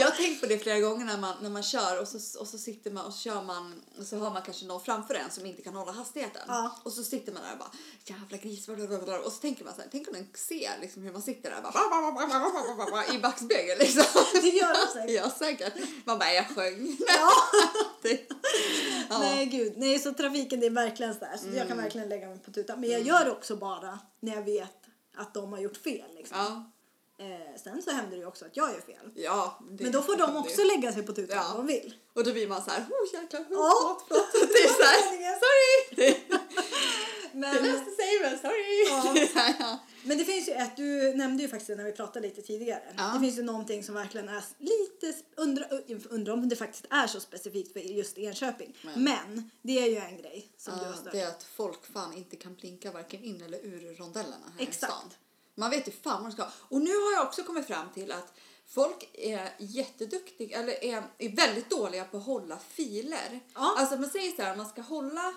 jag 0.00 0.06
har 0.06 0.16
tänkt 0.16 0.40
på 0.40 0.46
det 0.46 0.58
flera 0.58 0.80
gånger 0.80 1.04
när 1.04 1.18
man, 1.18 1.34
när 1.42 1.50
man 1.50 1.62
kör 1.62 2.00
och 2.00 2.08
så, 2.08 2.40
och 2.40 2.46
så 2.48 2.58
sitter 2.58 2.90
man 2.90 3.06
och 3.06 3.12
så 3.12 3.18
kör 3.20 3.42
man 3.42 3.82
och 3.98 4.04
så 4.06 4.16
har 4.18 4.30
man 4.30 4.42
kanske 4.42 4.66
någon 4.66 4.80
framför 4.84 5.14
en 5.14 5.30
som 5.30 5.46
inte 5.46 5.62
kan 5.62 5.74
hålla 5.74 5.92
hastigheten. 5.92 6.42
Ja. 6.48 6.76
Och 6.82 6.92
så 6.92 7.04
sitter 7.04 7.32
man 7.32 7.42
där 7.42 7.52
och 7.52 7.58
bara 7.58 7.70
jävla 8.04 8.36
gris 8.36 8.66
blablabla. 8.66 9.18
och 9.20 9.32
så 9.32 9.38
tänker 9.38 9.64
man 9.64 9.74
så 9.74 9.80
här, 9.80 9.88
tänk 9.92 10.08
om 10.08 10.14
den 10.14 10.26
ser 10.34 10.80
liksom 10.80 11.02
hur 11.02 11.12
man 11.12 11.22
sitter 11.22 11.50
där 11.50 11.62
bara, 11.62 11.72
i 13.14 13.18
backspegeln 13.18 13.78
liksom. 13.78 14.04
Det 14.42 14.48
gör 14.48 14.74
de 14.86 14.92
säkert. 14.92 15.10
Ja 15.24 15.30
säkert. 15.30 15.74
Man 16.04 16.18
bara 16.18 16.32
jag 16.32 16.48
sjöng. 16.48 16.96
Ja. 17.06 17.30
Det- 18.02 18.28
ja. 19.10 19.18
Nej 19.18 19.46
gud, 19.46 19.72
nej 19.76 19.98
så 19.98 20.12
trafiken 20.14 20.60
det 20.60 20.66
är 20.66 20.70
verkligen 20.70 21.14
så 21.14 21.24
här. 21.24 21.36
Så 21.36 21.46
jag 21.56 21.68
kan 21.68 21.76
verkligen 21.76 22.08
lägga 22.08 22.28
mig 22.28 22.38
på 22.38 22.50
tutan. 22.50 22.80
Men 22.80 22.90
jag 22.90 23.00
gör 23.02 23.24
det 23.24 23.30
också 23.32 23.56
bara 23.56 23.98
när 24.20 24.34
jag 24.34 24.42
vet 24.42 24.70
att 25.16 25.34
de 25.34 25.52
har 25.52 25.60
gjort 25.60 25.76
fel. 25.76 26.14
Liksom. 26.16 26.38
Ja. 26.38 26.70
Eh, 27.18 27.60
sen 27.64 27.82
så 27.82 27.90
händer 27.90 28.10
det 28.10 28.16
ju 28.16 28.26
också 28.26 28.44
att 28.44 28.56
jag 28.56 28.72
gör 28.72 28.80
fel. 28.80 29.10
Ja, 29.14 29.58
Men 29.80 29.92
då 29.92 30.02
får 30.02 30.16
de 30.16 30.36
också 30.36 30.62
lägga 30.64 30.92
sig 30.92 31.02
på 31.02 31.12
tutan 31.12 31.36
Ja. 31.36 31.50
om 31.50 31.56
de 31.56 31.66
vill. 31.66 31.94
Och 32.12 32.24
då 32.24 32.32
blir 32.32 32.48
man 32.48 32.62
så 32.64 32.70
här, 32.70 32.80
oh 32.80 33.14
jäklar, 33.22 33.40
oh, 33.40 33.46
Ja. 33.50 34.00
förlåt, 34.08 34.26
förlåt. 34.32 34.48
Det 34.52 34.58
är 34.58 34.68
så 34.68 34.82
här, 34.82 35.38
sorry. 35.44 35.96
Det, 35.96 36.18
Men, 37.32 37.54
det 37.54 37.60
löste 37.62 37.90
sig 37.90 38.20
men 38.22 38.38
sorry. 38.38 38.86
Ja. 39.34 39.54
Ja. 39.60 39.78
Men 40.04 40.18
det 40.18 40.24
finns 40.24 40.48
ju 40.48 40.52
ett, 40.52 40.76
du 40.76 41.14
nämnde 41.14 41.42
ju 41.42 41.48
faktiskt 41.48 41.68
när 41.76 41.84
vi 41.84 41.92
pratade 41.92 42.28
lite 42.28 42.42
tidigare. 42.42 42.82
Ja. 42.96 43.10
Det 43.14 43.20
finns 43.20 43.38
ju 43.38 43.42
någonting 43.42 43.84
som 43.84 43.94
verkligen 43.94 44.28
är 44.28 44.42
lite, 44.58 45.06
sp- 45.18 46.04
undra, 46.10 46.32
om 46.32 46.48
det 46.48 46.56
faktiskt 46.56 46.86
är 46.90 47.06
så 47.06 47.20
specifikt 47.20 47.72
för 47.72 47.80
just 47.80 48.18
Enköping. 48.18 48.76
Men. 48.82 49.02
Men 49.04 49.50
det 49.62 49.78
är 49.78 49.86
ju 49.90 49.96
en 49.96 50.16
grej 50.16 50.52
som 50.56 50.74
du 50.78 50.84
har 50.84 50.86
Ja, 50.90 50.96
stört 50.96 51.12
det 51.12 51.20
är 51.20 51.28
att 51.28 51.42
folk 51.42 51.86
fan 51.92 52.12
inte 52.12 52.36
kan 52.36 52.54
blinka 52.54 52.92
varken 52.92 53.24
in 53.24 53.42
eller 53.42 53.58
ur 53.58 53.94
rondellerna 53.94 54.52
här 54.58 54.62
Exakt. 54.62 54.92
i 54.92 54.96
stan. 54.96 55.10
Man 55.54 55.70
vet 55.70 55.88
ju 55.88 55.92
fan 55.92 56.22
vad 56.22 56.30
de 56.30 56.32
ska. 56.32 56.46
Och 56.68 56.80
nu 56.80 56.90
har 56.96 57.12
jag 57.12 57.26
också 57.26 57.42
kommit 57.42 57.66
fram 57.66 57.92
till 57.94 58.12
att 58.12 58.32
folk 58.66 59.10
är 59.12 59.54
jätteduktiga 59.58 60.58
eller 60.58 60.84
är, 60.84 61.02
är 61.18 61.36
väldigt 61.36 61.70
dåliga 61.70 62.04
på 62.04 62.16
att 62.16 62.24
hålla 62.24 62.58
filer. 62.58 63.40
Ja. 63.54 63.74
Alltså 63.78 63.96
man 63.96 64.10
säger 64.10 64.36
så 64.36 64.42
här, 64.42 64.56
man 64.56 64.68
ska 64.68 64.82
hålla 64.82 65.34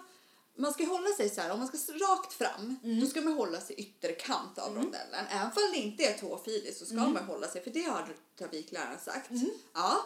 man 0.60 0.74
ska 0.74 0.86
hålla 0.86 1.10
sig 1.10 1.30
så 1.30 1.42
här, 1.42 1.52
om 1.52 1.60
man 1.60 1.68
ska 1.68 1.78
rakt 1.94 2.34
fram, 2.34 2.76
Mm. 2.84 3.00
då 3.00 3.08
ska 3.08 3.22
man 3.22 3.34
hålla 3.34 3.62
sig 3.62 3.76
ytterkant 3.76 4.58
av 4.58 4.76
rondellen. 4.76 5.26
Även 5.30 5.46
om 5.48 5.72
det 5.74 5.78
inte 5.78 6.04
är 6.04 6.18
tvåfiligt 6.18 6.78
så 6.78 6.86
ska 6.86 6.94
Mm. 6.98 7.14
man 7.14 7.24
hålla 7.26 7.48
sig, 7.48 7.64
för 7.64 7.72
det 7.72 7.82
har 7.84 8.16
trafikläraren 8.40 9.00
sagt. 9.00 9.30
Ja. 9.74 10.06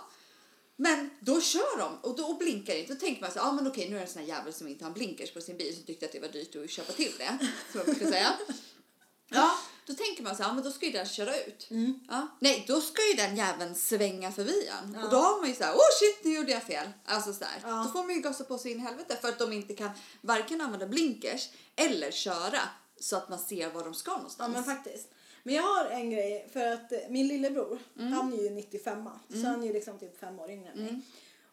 Men 0.75 1.09
då 1.19 1.41
kör 1.41 1.77
de 1.79 1.97
och 2.09 2.15
då 2.17 2.33
blinkar 2.33 2.75
inte. 2.75 2.93
Då 2.93 2.99
tänker 2.99 3.21
man 3.21 3.31
så 3.31 3.39
här, 3.39 3.49
ah, 3.49 3.51
men 3.51 3.67
okej 3.67 3.89
nu 3.89 3.95
är 3.95 3.99
det 3.99 4.05
en 4.05 4.11
sån 4.11 4.21
här 4.21 4.29
jävel 4.29 4.53
som 4.53 4.67
inte 4.67 4.85
har 4.85 4.91
blinkers 4.91 5.33
på 5.33 5.41
sin 5.41 5.57
bil 5.57 5.75
som 5.75 5.83
tyckte 5.83 6.05
att 6.05 6.11
det 6.11 6.19
var 6.19 6.27
dyrt 6.27 6.55
att 6.55 6.69
köpa 6.69 6.93
till 6.93 7.13
det. 7.17 7.37
Som 7.71 7.77
jag 7.79 7.85
brukar 7.85 8.05
säga. 8.07 8.33
Ja, 9.33 9.51
då 9.91 10.03
tänker 10.03 10.23
man 10.23 10.35
så 10.35 10.43
här, 10.43 10.53
men 10.53 10.63
då 10.63 10.71
ska 10.71 10.85
ju 10.85 10.91
den 10.91 11.05
köra 11.05 11.35
ut. 11.37 11.67
Ja. 12.09 12.27
Nej, 12.39 12.65
då 12.67 12.81
ska 12.81 13.01
ju 13.11 13.13
den 13.13 13.35
jäveln 13.35 13.75
svänga 13.75 14.31
förbi 14.31 14.67
en. 14.67 14.93
Ja. 14.99 15.03
Och 15.05 15.09
då 15.11 15.17
har 15.17 15.39
man 15.39 15.49
ju 15.49 15.55
så 15.55 15.63
här, 15.63 15.73
oh 15.73 15.89
shit 15.99 16.25
nu 16.25 16.33
gjorde 16.35 16.51
jag 16.51 16.63
fel. 16.63 16.89
Alltså 17.05 17.33
så 17.33 17.45
här. 17.45 17.59
Ja. 17.63 17.83
Då 17.85 17.91
får 17.91 18.03
man 18.03 18.15
ju 18.15 18.21
gasa 18.21 18.43
på 18.43 18.57
sig 18.57 18.71
in 18.71 18.77
i 18.77 18.81
helvete 18.81 19.17
för 19.21 19.29
att 19.29 19.39
de 19.39 19.53
inte 19.53 19.73
kan 19.73 19.89
varken 20.21 20.61
använda 20.61 20.87
blinkers 20.87 21.49
eller 21.75 22.11
köra 22.11 22.59
så 22.99 23.15
att 23.15 23.29
man 23.29 23.39
ser 23.39 23.69
var 23.69 23.83
de 23.83 23.93
ska 23.93 24.11
Ja 24.11 24.15
någonstans. 24.17 24.53
men 24.53 24.63
faktiskt. 24.63 25.07
Men 25.43 25.55
jag 25.55 25.63
har 25.63 25.85
en 25.85 26.09
grej 26.09 26.49
för 26.53 26.73
att 26.73 26.91
eh, 26.91 26.99
min 27.09 27.27
lillebror, 27.27 27.79
han 27.95 28.33
är 28.33 28.43
ju 28.43 28.49
95 28.49 29.09
så 29.29 29.47
han 29.47 29.63
är 29.63 29.67
ju 29.67 29.73
liksom 29.73 29.99
typ 29.99 30.19
fem 30.19 30.39
år 30.39 30.51
yngre 30.51 30.71
än 30.71 30.83
mig. 30.83 31.01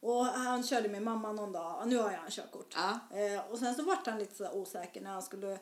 Och 0.01 0.25
han 0.27 0.63
körde 0.63 0.89
med 0.89 1.03
mamma 1.03 1.33
någon 1.33 1.53
dag, 1.53 1.83
nu 1.89 1.97
har 1.97 2.13
jag 2.13 2.25
en 2.25 2.31
körkort. 2.31 2.75
Ja. 2.77 3.19
Eh, 3.19 3.51
och 3.51 3.59
sen 3.59 3.75
så 3.75 3.83
vart 3.83 4.07
han 4.07 4.19
lite 4.19 4.35
så 4.35 4.51
osäker 4.53 5.01
när 5.01 5.11
han 5.11 5.23
skulle 5.23 5.59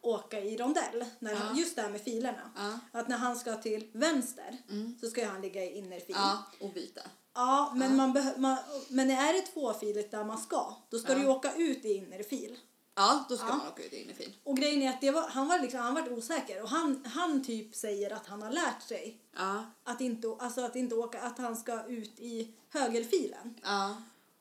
åka 0.00 0.40
i 0.40 0.56
rondell. 0.56 1.04
När 1.18 1.34
han, 1.34 1.56
just 1.56 1.76
det 1.76 1.82
här 1.82 1.90
med 1.90 2.00
filerna. 2.00 2.50
Att 2.92 3.08
när 3.08 3.16
han 3.16 3.36
ska 3.36 3.54
till 3.56 3.90
vänster 3.92 4.56
så 5.00 5.06
ska 5.10 5.26
han 5.26 5.40
ligga 5.42 5.64
i 5.64 5.78
innerfil. 5.78 6.14
ja, 6.18 6.42
och 6.60 6.72
byta. 6.72 7.00
Ja, 7.34 7.72
men, 7.76 7.96
man 7.96 8.16
behö- 8.16 8.38
man, 8.38 8.56
men 8.88 9.10
är 9.10 9.32
det 9.32 9.40
tvåfiligt 9.42 10.10
där 10.10 10.24
man 10.24 10.38
ska, 10.38 10.74
då 10.90 10.98
ska 10.98 11.14
du 11.14 11.20
ju 11.20 11.28
åka 11.28 11.54
ut 11.54 11.84
i 11.84 11.92
innerfil. 11.94 12.58
Ja, 12.94 13.24
då 13.28 13.36
ska 13.36 13.46
Ja. 13.46 13.54
man 13.56 13.66
åka 13.68 13.82
ut 13.84 13.92
i 13.92 14.14
fin. 14.14 14.32
Och 14.44 14.56
grejen 14.56 14.82
är 14.82 14.88
att 14.90 15.00
det 15.00 15.10
var, 15.10 15.28
han 15.28 15.48
var 15.48 15.58
liksom, 15.58 15.80
han 15.80 15.94
var 15.94 16.12
osäker 16.12 16.62
och 16.62 16.68
han, 16.68 17.04
han 17.06 17.44
typ 17.44 17.74
säger 17.74 18.12
att 18.12 18.26
han 18.26 18.42
har 18.42 18.50
lärt 18.50 18.82
sig 18.82 19.20
Ja, 19.36 19.64
att 19.84 20.00
inte, 20.00 20.36
alltså 20.38 20.60
att 20.60 20.76
inte 20.76 20.94
åka, 20.94 21.20
att 21.20 21.38
han 21.38 21.56
ska 21.56 21.84
ut 21.86 22.18
i 22.20 22.54
högerfilen. 22.72 23.60
ja, 23.62 23.96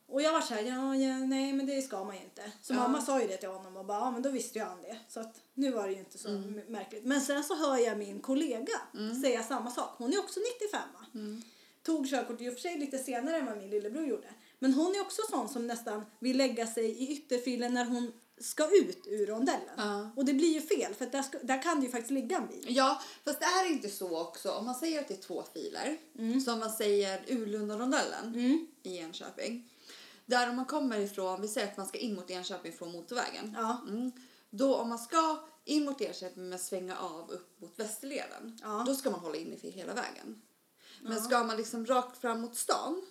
Och 0.10 0.22
jag 0.22 0.34
var 0.34 0.41
så 0.41 0.54
här, 0.54 0.62
ja, 0.62 0.96
ja, 0.96 1.17
nej 1.17 1.54
men 1.54 1.65
det 1.65 1.82
ska 1.82 2.04
man 2.04 2.15
ju 2.15 2.22
inte. 2.24 2.52
Så 2.62 2.74
Ja. 2.74 2.78
mamma 2.78 3.02
sa 3.02 3.22
ju 3.22 3.28
det 3.28 3.38
till 3.38 3.50
honom 3.50 3.78
och 3.78 3.86
bara, 3.86 3.98
ja 4.00 4.12
men 4.12 4.22
då 4.22 4.30
visste 4.30 4.60
ju 4.60 4.65
han 4.65 4.82
det. 4.82 4.98
Så 5.08 5.20
att 5.20 5.36
nu 5.54 5.72
var 5.72 5.88
det 5.88 5.93
ju 5.93 6.00
inte 6.00 6.17
så 6.17 6.28
Mm. 6.30 6.62
märkligt. 6.67 7.06
Men 7.06 7.22
sen 7.22 7.43
så 7.43 7.56
hör 7.56 7.78
jag 7.78 7.98
min 7.98 8.20
kollega 8.20 8.82
säga 9.22 9.43
samma 9.43 9.72
sak. 9.72 9.89
Hon 9.98 10.13
är 10.13 10.20
också 10.20 10.39
95 10.62 10.82
Mm. 11.13 11.41
Tog 11.84 12.10
körkort 12.10 12.41
i 12.41 12.50
och 12.50 12.54
för 12.54 12.60
sig 12.62 12.78
lite 12.80 12.98
senare 12.98 13.38
än 13.38 13.46
vad 13.46 13.58
min 13.58 13.70
lillebror 13.70 14.06
gjorde. 14.06 14.28
Men 14.60 14.74
hon 14.74 14.96
är 14.96 15.02
också 15.02 15.22
sån 15.30 15.50
som 15.50 15.67
nästan 15.67 16.06
vill 16.20 16.38
lägga 16.38 16.67
sig 16.67 16.86
i 17.04 17.12
ytterfilen 17.12 17.74
när 17.74 17.86
hon 17.86 18.12
ska 18.39 18.63
ut 18.78 19.08
ur 19.08 19.26
rondellen. 19.26 19.76
Ja. 19.78 20.10
Och 20.15 20.26
det 20.26 20.34
blir 20.34 20.54
ju 20.54 20.62
fel 20.62 20.93
för 20.93 21.06
där, 21.06 21.22
ska, 21.22 21.38
där 21.43 21.62
kan 21.62 21.80
det 21.80 21.86
ju 21.86 21.91
faktiskt 21.91 22.12
ligga 22.12 22.38
en 22.38 22.48
bil. 22.48 22.65
Ja, 22.67 23.02
fast 23.26 23.39
det 23.39 23.46
är 23.46 23.72
inte 23.72 23.89
så 23.89 24.22
också. 24.22 24.52
Om 24.52 24.65
man 24.65 24.76
säger 24.76 25.00
att 25.02 25.08
det 25.08 25.13
är 25.13 25.22
två 25.22 25.43
filer, 25.54 25.98
som 26.39 26.60
man 26.60 26.72
säger 26.72 27.22
Ulundarondellen 27.28 28.67
i 28.84 28.98
Enköping. 28.98 29.70
Där 30.27 30.49
om 30.49 30.55
man 30.55 30.65
kommer 30.65 30.99
ifrån, 30.99 31.41
vi 31.41 31.47
säger 31.47 31.67
att 31.67 31.77
man 31.77 31.85
ska 31.87 31.97
in 31.97 32.15
mot 32.15 32.31
Enköping 32.31 32.73
från 32.73 32.91
motorvägen. 32.91 33.55
Ja. 33.59 33.81
Mm. 33.87 34.11
Då 34.49 34.75
om 34.75 34.89
man 34.89 34.99
ska 34.99 35.39
in 35.65 35.85
mot 35.85 36.01
Enköping 36.01 36.49
men 36.49 36.59
svänga 36.59 36.97
av 36.97 37.31
upp 37.31 37.61
mot 37.61 37.79
Västerleden, 37.79 38.59
Ja. 38.61 38.83
då 38.87 38.95
ska 38.95 39.09
man 39.11 39.19
hålla 39.19 39.35
inne 39.35 39.57
för 39.57 39.67
hela 39.67 39.93
vägen. 39.93 40.41
Men 41.01 41.21
ska 41.21 41.43
man 41.43 41.57
liksom 41.57 41.85
rakt 41.85 42.17
fram 42.17 42.41
mot 42.41 42.55
stan, 42.55 43.01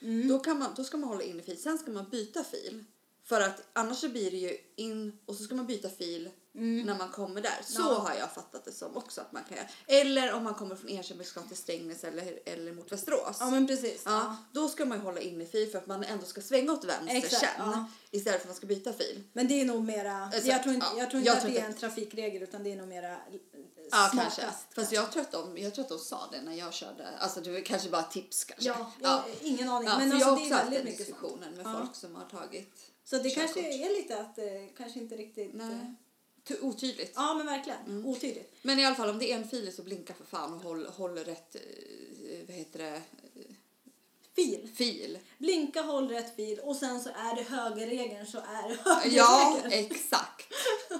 Mm. 0.00 0.28
då, 0.28 0.38
kan 0.38 0.58
man, 0.58 0.70
då 0.76 0.84
ska 0.84 0.96
man 0.96 1.08
hålla 1.08 1.22
inne 1.22 1.42
fil. 1.42 1.62
Sen 1.62 1.78
ska 1.78 1.90
man 1.90 2.10
byta 2.10 2.44
fil. 2.44 2.84
För 3.28 3.40
att 3.40 3.62
annars 3.72 3.98
så 3.98 4.08
blir 4.08 4.30
det 4.30 4.36
ju 4.36 4.56
in 4.76 5.18
och 5.26 5.34
så 5.34 5.44
ska 5.44 5.54
man 5.54 5.66
byta 5.66 5.88
fil 5.88 6.30
när 6.52 6.98
man 6.98 7.08
kommer 7.12 7.40
där. 7.40 7.58
Så 7.64 7.80
Mm. 7.80 7.92
Ja. 7.92 7.98
har 7.98 8.14
jag 8.14 8.32
fattat 8.34 8.64
det 8.64 8.72
som 8.72 8.96
också 8.96 9.20
att 9.20 9.32
man 9.32 9.42
kan 9.48 9.56
göra. 9.56 9.66
Eller 9.86 10.32
om 10.32 10.44
man 10.44 10.54
kommer 10.54 10.76
från 10.76 10.90
Enköping 10.90 11.20
och 11.20 11.26
ska 11.26 11.40
till 11.42 11.56
Strängnäs 11.56 12.04
eller, 12.04 12.38
eller 12.46 12.72
mot 12.72 12.92
Västerås. 12.92 13.36
Ja 13.40 13.50
men 13.50 13.66
precis. 13.66 14.02
Ja, 14.04 14.36
då 14.52 14.68
ska 14.68 14.84
man 14.84 14.98
ju 14.98 15.04
hålla 15.04 15.20
inne 15.20 15.46
fil 15.46 15.70
för 15.70 15.78
att 15.78 15.86
man 15.86 16.04
ändå 16.04 16.26
ska 16.26 16.40
svänga 16.40 16.72
åt 16.72 16.84
vänster 16.84 17.16
Exakt, 17.16 17.40
sen. 17.40 17.50
ja. 17.58 17.88
Istället 18.10 18.40
för 18.40 18.44
att 18.44 18.48
man 18.48 18.56
ska 18.56 18.66
byta 18.66 18.92
fil. 18.92 19.22
Men 19.32 19.48
det 19.48 19.60
är 19.60 19.64
nog 19.64 19.84
mera, 19.84 20.26
Exakt, 20.28 20.46
jag 20.46 20.62
tror 20.62 20.74
inte, 20.74 20.86
ja. 20.92 20.98
jag 20.98 21.10
tror 21.10 21.18
inte 21.20 21.28
Jag 21.28 21.36
att 21.36 21.42
tror 21.42 21.52
det 21.52 21.60
är 21.60 21.66
en 21.66 21.74
trafikregel 21.74 22.42
utan 22.42 22.62
det 22.64 22.72
är 22.72 22.76
nog 22.76 22.88
mera 22.88 23.12
eh, 23.12 23.18
Ja, 23.90 24.10
kanske. 24.14 24.42
Fast 24.74 24.92
jag 24.92 25.12
tror, 25.12 25.22
att 25.22 25.32
de, 25.32 25.58
jag 25.58 25.74
tror 25.74 25.82
att 25.84 25.88
de 25.88 25.98
sa 25.98 26.28
det 26.32 26.40
när 26.42 26.54
jag 26.54 26.74
körde. 26.74 27.08
Alltså 27.18 27.40
det 27.40 27.52
var 27.52 27.60
kanske 27.60 27.88
bara 27.88 28.02
tips 28.02 28.44
kanske. 28.44 28.68
Ja, 28.68 28.92
jag, 29.02 29.22
ingen 29.42 29.68
aning. 29.68 29.88
Ja, 29.88 29.98
men 29.98 30.12
alltså, 30.12 30.18
jag 30.18 30.26
har 30.26 30.36
det 30.36 30.42
också 30.42 30.54
är 30.54 30.58
haft 30.58 30.70
den 30.72 30.84
diskussionen 30.84 31.54
med 31.54 31.66
Ja. 31.66 31.72
folk 31.78 31.94
som 31.96 32.14
har 32.14 32.24
tagit 32.24 32.74
Så 33.10 33.16
det 33.18 33.30
körkort. 33.30 33.54
kanske 33.54 33.72
är 33.84 33.88
lite 34.02 34.20
att 34.20 34.36
det 34.36 34.68
kanske 34.76 34.98
inte 35.00 35.16
riktigt... 35.16 35.54
eh, 35.54 35.66
Nej. 35.66 35.94
T- 36.48 36.60
Otydligt. 36.60 37.12
Ja 37.14 37.34
men 37.34 37.46
verkligen, 37.46 37.78
Mm. 37.86 38.06
otydligt. 38.06 38.54
Men 38.62 38.78
i 38.78 38.84
alla 38.84 38.96
fall 38.96 39.08
om 39.10 39.18
det 39.18 39.32
är 39.32 39.36
en 39.36 39.48
fil 39.48 39.72
så 39.76 39.82
blinka 39.82 40.14
för 40.14 40.24
fan 40.24 40.54
och 40.54 40.60
håll, 40.60 40.86
håll 40.86 41.18
rätt 41.18 41.54
eh, 41.56 41.60
vad 42.46 42.56
heter 42.56 42.78
det, 42.78 43.02
Fil. 44.36 44.68
fil. 44.76 45.18
Blinka, 45.38 45.82
håll 45.82 46.08
rätt 46.08 46.36
fil 46.36 46.58
och 46.58 46.76
sen 46.76 47.00
så 47.00 47.08
är 47.08 47.36
det 47.36 47.42
högerregeln 47.42 48.26
så 48.26 48.38
är 48.38 48.68
det 48.68 48.76
högerregeln. 48.84 49.16
Ja, 49.16 49.60
exakt. 49.70 50.52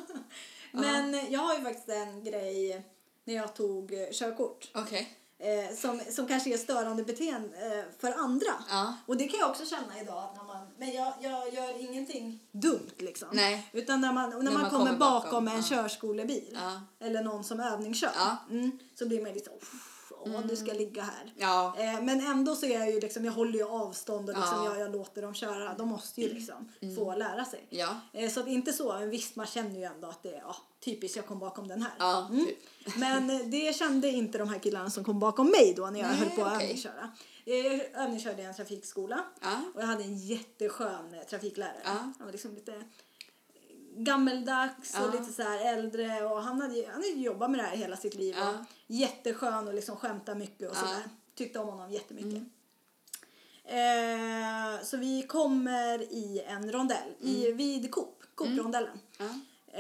Men 0.73 1.15
eh, 1.15 1.33
jag 1.33 1.41
har 1.41 1.55
ju 1.59 1.63
faktiskt 1.65 1.89
en 1.89 2.25
grej 2.25 2.83
när 3.25 3.35
jag 3.35 3.55
tog 3.57 3.93
eh, 3.93 4.09
körkort. 4.13 4.71
Okej. 4.75 5.17
Eh, 5.39 5.77
som, 5.77 6.01
som 6.11 6.27
kanske 6.27 6.53
är 6.53 6.59
störande 6.59 7.03
beteende 7.05 7.77
eh, 7.79 7.85
för 8.01 8.13
andra. 8.13 8.65
Ja. 8.69 8.95
Och 9.07 9.17
det 9.17 9.29
kan 9.29 9.41
jag 9.41 9.51
också 9.51 9.67
känna 9.67 10.01
idag. 10.01 10.35
När 10.79 10.87
men 10.87 10.95
jag, 10.95 11.15
jag 11.21 11.55
gör 11.55 11.81
ingenting 11.81 12.41
dumt 12.53 12.91
liksom. 12.99 13.29
Nej. 13.33 13.71
Utan 13.73 14.01
när 14.01 14.13
man, 14.13 14.31
när 14.31 14.37
man, 14.37 14.45
man 14.45 14.71
kommer, 14.71 14.71
kommer 14.71 14.99
bakom, 14.99 15.31
bakom, 15.31 15.49
en 15.49 15.57
ja. 15.57 15.63
körskolebil. 15.63 16.59
Eller 17.01 17.23
någon 17.23 17.45
som 17.45 17.61
övningskör. 17.61 18.11
Mm, 18.51 18.79
så 18.95 19.07
blir 19.07 19.23
man 19.23 19.33
lite 19.33 19.51
åh 20.35 20.41
du 20.49 20.57
ska 20.57 20.73
ligga 20.73 21.03
här. 21.03 21.33
Ja. 21.37 21.75
Eh, 21.79 22.03
men 22.03 22.21
ändå 22.27 22.55
så 22.57 22.67
är 22.67 22.79
jag 22.79 22.91
ju 22.91 23.01
liksom, 23.01 23.25
jag 23.25 23.33
håller 23.33 23.59
ju 23.59 23.65
avstånd 23.69 24.29
och 24.31 24.37
liksom, 24.37 24.65
Ja. 24.65 24.71
jag, 24.71 24.81
jag 24.81 24.93
låter 24.93 25.23
dem 25.23 25.35
köra. 25.35 25.75
De 25.75 25.89
måste 25.89 26.21
ju 26.21 26.35
liksom 26.35 26.69
få 26.97 27.15
lära 27.15 27.45
sig. 27.45 27.67
Ja. 27.71 27.97
Eh, 28.13 28.31
så 28.31 28.41
att 28.41 28.47
inte 28.49 28.73
så, 28.73 28.93
men 28.93 29.11
visst 29.11 29.37
man 29.37 29.47
känner 29.47 29.77
ju 29.79 29.83
ändå 29.85 30.09
att 30.09 30.23
det 30.23 30.35
är 30.35 30.39
ja, 30.41 30.57
typiskt 30.85 31.17
jag 31.17 31.27
kom 31.27 31.39
bakom 31.39 31.69
den 31.69 31.83
här. 31.83 31.93
Ja, 31.99 32.27
Mm. 32.31 32.47
typ. 32.47 32.59
Men 32.97 33.31
eh, 33.31 33.39
det 33.39 33.77
kände 33.77 34.09
inte 34.09 34.39
de 34.39 34.49
här 34.49 34.59
killarna 34.59 34.91
som 34.91 35.05
kom 35.05 35.19
bakom 35.21 35.47
mig 35.47 35.75
då 35.77 35.87
när 35.87 36.01
jag 36.01 36.09
Nej, 36.09 36.17
höll 36.19 36.31
på 36.31 36.43
att 36.45 36.55
okej. 36.55 36.67
övningsköra. 36.67 37.11
Jag 37.45 38.03
övningskörde 38.05 38.43
i 38.43 38.45
en 38.45 38.55
trafikskola 38.55 39.25
och 39.75 39.83
jag 39.83 39.87
hade 39.87 40.05
en 40.05 40.17
jätteskön 40.19 41.15
eh, 41.15 41.21
trafiklärare. 41.21 41.81
Han 41.85 42.15
var 42.21 42.33
liksom 42.33 42.55
lite 42.55 42.83
gammeldags 43.97 44.95
och 44.95 45.01
Ja. 45.15 45.21
lite 45.21 45.33
så 45.33 45.43
äldre 45.43 46.25
och 46.25 46.43
han 46.43 46.61
hade, 46.61 46.87
han 46.87 46.95
hade 46.95 47.09
jobbat 47.09 47.51
med 47.51 47.61
det 47.61 47.65
här 47.65 47.77
hela 47.77 47.97
sitt 47.97 48.15
liv. 48.15 48.35
Ja. 48.39 48.51
Och 48.51 48.57
jätteskön 48.87 49.69
och 49.69 49.75
liksom 49.75 49.97
skämta 49.97 50.35
mycket 50.35 50.71
och 50.71 50.77
Ja. 50.77 50.81
sådär. 50.81 51.03
Tyckte 51.35 51.59
om 51.59 51.69
honom 51.69 51.91
jättemycket. 51.93 52.43
Eh, 53.65 54.85
så 54.85 54.97
vi 54.97 55.23
kommer 55.23 56.03
i 56.03 56.43
en 56.47 56.73
rondell 56.73 57.09
i, 57.21 57.53
vid 57.53 57.91
Coop, 57.91 58.23
Coop-rondellen. 58.35 58.99
Ja. 59.19 59.25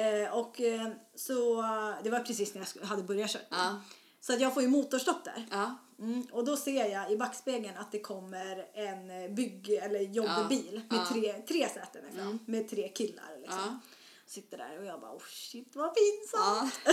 Eh, 0.00 0.34
och 0.38 0.60
eh, 0.60 0.88
så, 1.14 1.62
det 2.04 2.10
var 2.10 2.20
precis 2.20 2.54
när 2.54 2.68
jag 2.80 2.86
hade 2.86 3.02
börjat 3.02 3.30
köra. 3.30 3.42
Ja. 3.50 3.80
Så 4.20 4.32
att 4.32 4.40
jag 4.40 4.54
får 4.54 4.62
ju 4.62 4.68
motorstopp 4.68 5.24
där. 5.24 5.46
Ja. 5.50 5.74
Mm, 5.98 6.26
och 6.32 6.44
då 6.44 6.56
ser 6.56 6.86
jag 6.92 7.12
i 7.12 7.16
backspegeln 7.16 7.76
att 7.76 7.92
det 7.92 8.00
kommer 8.00 8.66
en 8.74 9.34
bygg 9.34 9.70
eller 9.70 10.00
jobbbil 10.00 10.80
med 10.88 11.06
tre, 11.12 11.32
tre 11.48 11.68
säten 11.68 12.02
ifrån. 12.12 12.38
Med 12.46 12.70
tre 12.70 12.88
killar 12.88 13.36
liksom. 13.40 13.80
Sitter 14.26 14.58
där 14.58 14.78
och 14.78 14.84
jag 14.86 15.00
bara 15.00 15.12
oh 15.12 15.22
shit 15.28 15.76
vad 15.76 15.94
pinsamt. 15.94 16.72
Ja. 16.84 16.92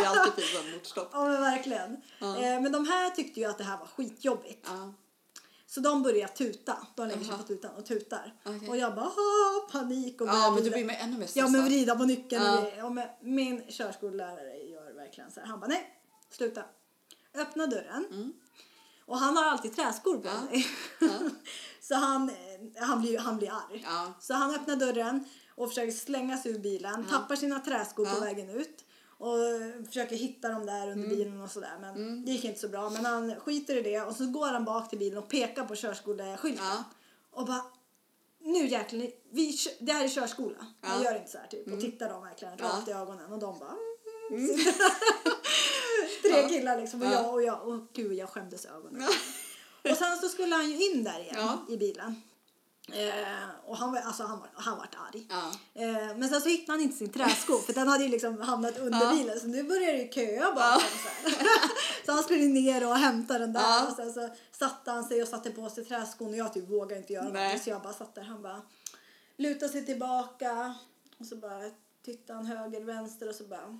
Det 0.00 0.04
är 0.04 0.06
alltid 0.18 0.44
pinsamt 0.44 0.74
motstopp. 0.74 1.08
Ja 1.12 1.24
men 1.28 1.40
verkligen. 1.40 1.96
Ja. 2.18 2.36
Eh, 2.36 2.60
men 2.60 2.72
de 2.72 2.86
här 2.86 3.10
tyckte 3.10 3.40
ju 3.40 3.46
att 3.46 3.58
det 3.58 3.64
här 3.64 3.78
var 3.78 3.86
skitjobbigt. 3.86 4.66
Ja. 4.70 4.92
Så 5.66 5.80
de 5.80 6.02
börjar 6.02 6.28
tuta. 6.28 6.86
De 6.94 7.08
lägger 7.08 7.24
sig 7.24 7.36
på 7.36 7.42
tutan 7.42 7.74
och 7.76 7.86
tutar. 7.86 8.34
Okej. 8.44 8.68
Och 8.68 8.76
jag 8.76 8.94
bara 8.94 9.06
"Ah, 9.06 9.68
panik 9.72 10.20
och 10.20 10.26
Ja, 10.28 10.50
men 10.54 10.64
du 10.64 10.70
blir 10.70 10.84
med 10.84 10.96
ännu 11.00 11.18
mer 11.18 11.28
Ja 11.34 11.42
men 11.42 11.50
stressad. 11.50 11.64
vrida 11.68 11.96
på 11.96 12.04
nyckeln 12.04 12.44
Ja. 12.44 12.56
och 12.58 12.62
grejer. 12.64 12.84
Och 12.84 12.92
men, 12.92 13.08
min 13.22 13.62
körskollärare 13.68 14.56
gör 14.56 14.92
verkligen 14.92 15.30
så 15.32 15.40
här. 15.40 15.46
Han 15.46 15.60
bara 15.60 15.66
nej, 15.66 16.02
sluta. 16.30 16.62
Öppna 17.34 17.66
dörren. 17.66 18.32
Och 19.06 19.18
han 19.18 19.36
har 19.36 19.44
alltid 19.44 19.76
träskor 19.76 20.18
på 20.18 20.28
Mm. 20.28 20.42
Ja. 20.44 20.48
sig. 20.50 20.66
Ja. 21.00 21.08
så 21.80 21.94
han, 21.94 22.28
eh, 22.30 22.84
han, 22.86 23.00
blir, 23.02 23.18
han 23.18 23.36
blir 23.38 23.50
arg. 23.52 23.82
Ja. 23.86 24.12
Så 24.20 24.34
han 24.34 24.54
öppnar 24.54 24.76
dörren 24.76 25.24
och 25.62 25.68
försöker 25.68 25.92
slänga 25.92 26.38
sig 26.38 26.52
ur 26.52 26.58
bilen. 26.58 27.06
Tappar 27.10 27.36
sina 27.36 27.58
träskor 27.60 28.04
på 28.04 28.10
Ja. 28.10 28.20
vägen 28.20 28.50
ut. 28.50 28.84
Och 29.18 29.36
försöker 29.86 30.16
hitta 30.16 30.48
dem 30.48 30.66
där 30.66 30.82
under 30.90 30.92
Mm. 31.04 31.08
bilen 31.08 31.40
och 31.40 31.50
sådär. 31.50 31.78
Men 31.80 32.24
det 32.24 32.30
gick 32.32 32.44
inte 32.44 32.60
så 32.60 32.68
bra. 32.68 32.90
Men 32.90 33.04
han 33.04 33.34
skiter 33.40 33.76
i 33.76 33.82
det 33.82 34.00
och 34.00 34.16
så 34.16 34.26
går 34.26 34.46
han 34.46 34.64
bak 34.64 34.90
till 34.90 34.98
bilen 34.98 35.18
och 35.18 35.28
pekar 35.28 35.64
på 35.64 35.74
körskolleskylten. 35.76 36.64
Ja. 36.64 36.84
Och 37.30 37.46
bara 37.46 37.62
nu 38.40 38.66
jäklar, 38.66 39.06
vi, 39.30 39.56
det 39.80 39.92
här 39.92 40.04
är 40.04 40.08
körskola. 40.08 40.56
Man 40.80 41.02
Ja. 41.02 41.04
gör 41.04 41.18
inte 41.18 41.30
så 41.30 41.38
här 41.38 41.46
typ. 41.46 41.72
Och 41.72 41.80
tittar 41.80 42.08
dem 42.08 42.22
verkligen 42.22 42.54
Ja. 42.58 42.64
rakt 42.64 42.88
i 42.88 42.92
ögonen 42.92 43.32
och 43.32 43.38
de 43.38 43.58
bara 43.58 43.74
mm. 44.30 44.48
Tre 46.22 46.48
killar 46.48 46.80
liksom 46.80 47.02
och 47.02 47.08
Ja. 47.08 47.12
jag 47.12 47.32
och 47.32 47.42
jag 47.42 47.68
och 47.68 47.80
gud 47.92 48.12
jag 48.12 48.28
skämdes 48.28 48.66
ögonen. 48.66 49.02
Och 49.90 49.96
sen 49.96 50.16
så 50.18 50.28
skulle 50.28 50.54
han 50.54 50.70
ju 50.70 50.90
in 50.90 51.04
där 51.04 51.20
igen 51.20 51.34
Ja. 51.38 51.58
i 51.68 51.76
bilen. 51.76 52.22
Eh, 52.88 53.48
och 53.66 53.76
han 53.76 53.92
var, 53.92 53.98
alltså 54.00 54.22
han 54.22 54.38
var, 54.40 54.48
han 54.54 54.78
vart 54.78 54.94
arg. 55.12 55.26
Ja. 55.30 55.52
Eh, 55.82 56.16
men 56.16 56.28
sen 56.28 56.40
så 56.40 56.48
hittade 56.48 56.72
han 56.72 56.80
inte 56.80 56.96
sin 56.96 57.12
träsko 57.12 57.58
för 57.58 57.72
den 57.72 57.88
hade 57.88 58.04
ju 58.04 58.10
liksom 58.10 58.40
hamnat 58.40 58.78
under 58.78 59.00
Ja. 59.04 59.10
bilen 59.10 59.40
så 59.40 59.46
nu 59.46 59.62
började 59.62 59.98
det 59.98 60.14
köa 60.14 60.54
bakom 60.54 60.80
så 61.02 61.08
här. 61.08 61.48
så 62.06 62.12
han 62.12 62.22
skulle 62.22 62.44
ner 62.44 62.86
och 62.88 62.96
hämta 62.96 63.38
den 63.38 63.52
där 63.52 63.60
Ja. 63.60 63.86
och 63.90 63.96
sen 63.96 64.12
så 64.12 64.28
satte 64.52 64.90
han 64.90 65.04
sig 65.04 65.22
och 65.22 65.28
satte 65.28 65.50
på 65.50 65.70
sig 65.70 65.84
träskon 65.84 66.28
och 66.28 66.36
jag 66.36 66.54
typ 66.54 66.70
vågade 66.70 66.96
inte 67.00 67.12
göra 67.12 67.28
Nej. 67.28 67.52
något 67.54 67.62
så 67.62 67.70
jag 67.70 67.82
bara 67.82 67.92
satt 67.92 68.14
där. 68.14 68.22
Han 68.22 68.42
bara 68.42 68.62
lutade 69.36 69.72
sig 69.72 69.86
tillbaka 69.86 70.74
och 71.18 71.26
så 71.26 71.36
bara 71.36 71.70
tittade 72.04 72.36
han 72.38 72.46
höger, 72.46 72.80
vänster 72.80 73.28
och 73.28 73.34
så 73.34 73.44
bara 73.44 73.78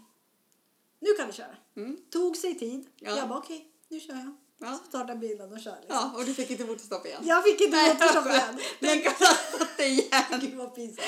nu 1.01 1.09
kan 1.19 1.27
du 1.27 1.33
köra. 1.33 1.57
Mm. 1.77 1.97
Tog 2.11 2.37
sig 2.37 2.59
tid. 2.59 2.87
Ja. 2.97 3.17
Jag 3.17 3.29
bara 3.29 3.39
okej, 3.39 3.69
nu 3.89 4.01
kör 4.01 4.15
jag. 4.15 4.37
Ja. 4.63 4.79
Så 4.79 4.89
startade 4.89 5.19
bilen 5.19 5.53
och 5.53 5.61
kör 5.61 5.77
liksom. 5.81 5.97
Ja, 5.97 6.13
och 6.17 6.25
du 6.25 6.35
fick 6.35 6.51
inte 6.51 6.65
motorstopp 6.65 7.07
igen. 7.07 7.21
Jag 7.27 7.45
fick 7.45 7.61
inte 7.61 7.77
motorstopp 7.89 8.27
igen. 8.27 9.05
Ha 9.19 9.35
fått 9.59 9.77
det 9.77 9.87
igen. 9.87 10.25
Gud 10.41 10.55
vad 10.55 10.75
pinsamt. 10.75 11.07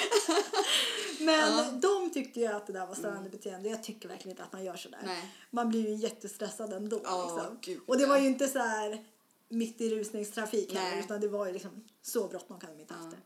Men 1.21 1.35
Ja. 1.59 1.71
de 1.73 2.11
tyckte 2.11 2.41
ju 2.41 2.47
att 2.47 2.67
det 2.67 2.73
där 2.73 2.87
var 2.87 2.95
störande 2.95 3.31
beteende. 3.31 3.69
Jag 3.69 3.83
tycker 3.83 4.09
verkligen 4.09 4.31
inte 4.31 4.43
att 4.43 4.53
man 4.53 4.65
gör 4.65 4.77
sådär. 4.77 4.99
Nej. 5.05 5.31
Man 5.51 5.69
blir 5.69 5.89
ju 5.89 5.95
jättestressad 5.95 6.73
ändå. 6.73 7.01
Ja, 7.05 7.25
liksom. 7.37 7.59
gud, 7.61 7.81
Och 7.87 7.97
det 7.97 8.03
ja. 8.03 8.09
var 8.09 8.19
ju 8.19 8.27
inte 8.27 8.49
så 8.49 8.59
här 8.59 9.05
mitt 9.49 9.81
i 9.81 9.91
rusningstrafik 9.91 10.73
heller, 10.75 10.91
Nej. 10.91 11.01
utan 11.05 11.21
det 11.21 11.29
var 11.29 11.47
ju 11.47 11.53
liksom 11.53 11.85
så 12.03 12.29
bråttom 12.29 12.61
kan 12.61 12.71
de 12.77 12.81
inte 12.81 12.95
haft 12.95 13.11
det. 13.11 13.17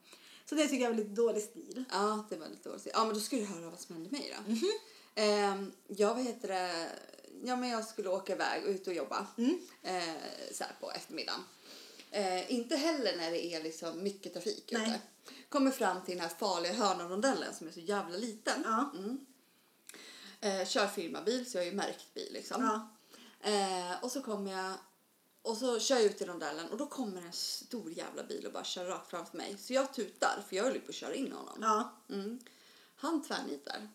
Så 0.49 0.55
det 0.55 0.69
tycker 0.69 0.83
jag 0.85 0.91
var 0.91 0.97
lite 0.97 1.11
dålig 1.23 1.43
stil. 1.43 1.85
Ja, 1.93 2.27
det 2.31 2.37
var 2.37 2.49
lite 2.49 2.69
dåligt. 2.69 2.87
Ja, 2.93 3.05
men 3.05 3.15
då 3.15 3.21
skulle 3.21 3.41
du 3.43 3.47
höra 3.47 3.71
vad 3.71 3.81
som 3.81 3.95
hände 3.95 4.11
mig 4.11 4.35
då. 4.37 4.53
Mhm. 4.53 4.63
Ehm, 5.15 5.73
jag, 5.87 6.15
vad 6.15 6.25
heter 6.25 6.49
det, 6.49 6.89
ja 7.45 7.57
men 7.57 7.69
jag 7.69 7.85
skulle 7.85 8.09
åka 8.09 8.33
iväg 8.33 8.65
och 8.65 8.71
ut 8.71 8.87
och 8.87 8.95
jobba 8.95 9.27
Mm. 9.39 9.61
eh, 9.83 10.15
så 10.53 10.65
på 10.81 10.93
eftermiddagen. 10.93 11.41
Eh, 12.11 12.53
inte 12.53 12.77
heller 12.77 13.17
när 13.17 13.31
det 13.31 13.47
är 13.47 13.63
liksom 13.63 14.03
mycket 14.03 14.33
trafik 14.33 14.71
Nej. 14.73 14.89
ute. 14.89 15.01
Kommer 15.49 15.71
fram 15.71 16.05
till 16.05 16.15
den 16.15 16.23
här 16.23 16.37
farliga 16.37 16.73
hörnarondellen 16.73 17.55
som 17.55 17.69
är 17.69 17.73
så 17.73 17.81
jävla 17.81 18.17
liten. 18.17 18.63
Ja. 18.65 18.93
Mm. 18.97 19.27
Eh, 20.41 20.67
kör 20.67 20.87
firmabil, 20.87 21.51
så 21.51 21.59
jag 21.59 21.67
är 21.67 21.71
ju 21.71 21.77
märkt 21.77 22.15
bil 22.15 22.33
liksom. 22.33 22.63
Ja. 22.63 22.89
Eh, 23.51 24.05
och 24.05 24.13
så 24.13 24.23
kommer 24.23 24.53
jag 24.53 24.75
och 25.43 25.57
så 25.57 25.81
kör 25.81 25.97
jag 25.97 26.05
ut 26.05 26.21
i 26.21 26.25
rondellen 26.25 26.69
och 26.69 26.77
då 26.79 26.87
kommer 26.87 27.23
en 27.23 27.33
stor 27.33 27.91
jävla 27.93 28.25
bil 28.25 28.47
och 28.47 28.53
bara 28.53 28.65
kör 28.65 28.85
rakt 28.85 29.11
framför 29.11 29.37
mig. 29.37 29.59
Så 29.59 29.73
jag 29.73 29.95
tutar 29.95 30.45
för 30.49 30.57
jag 30.57 30.65
höll 30.65 30.75
ju 30.75 30.81
på 30.81 30.89
att 30.89 30.95
köra 30.95 31.15
in 31.15 31.33
honom. 31.33 31.59
Ja. 31.61 31.93
Mm. 32.11 32.39
Han 32.97 33.23
tvärnitar. 33.23 33.89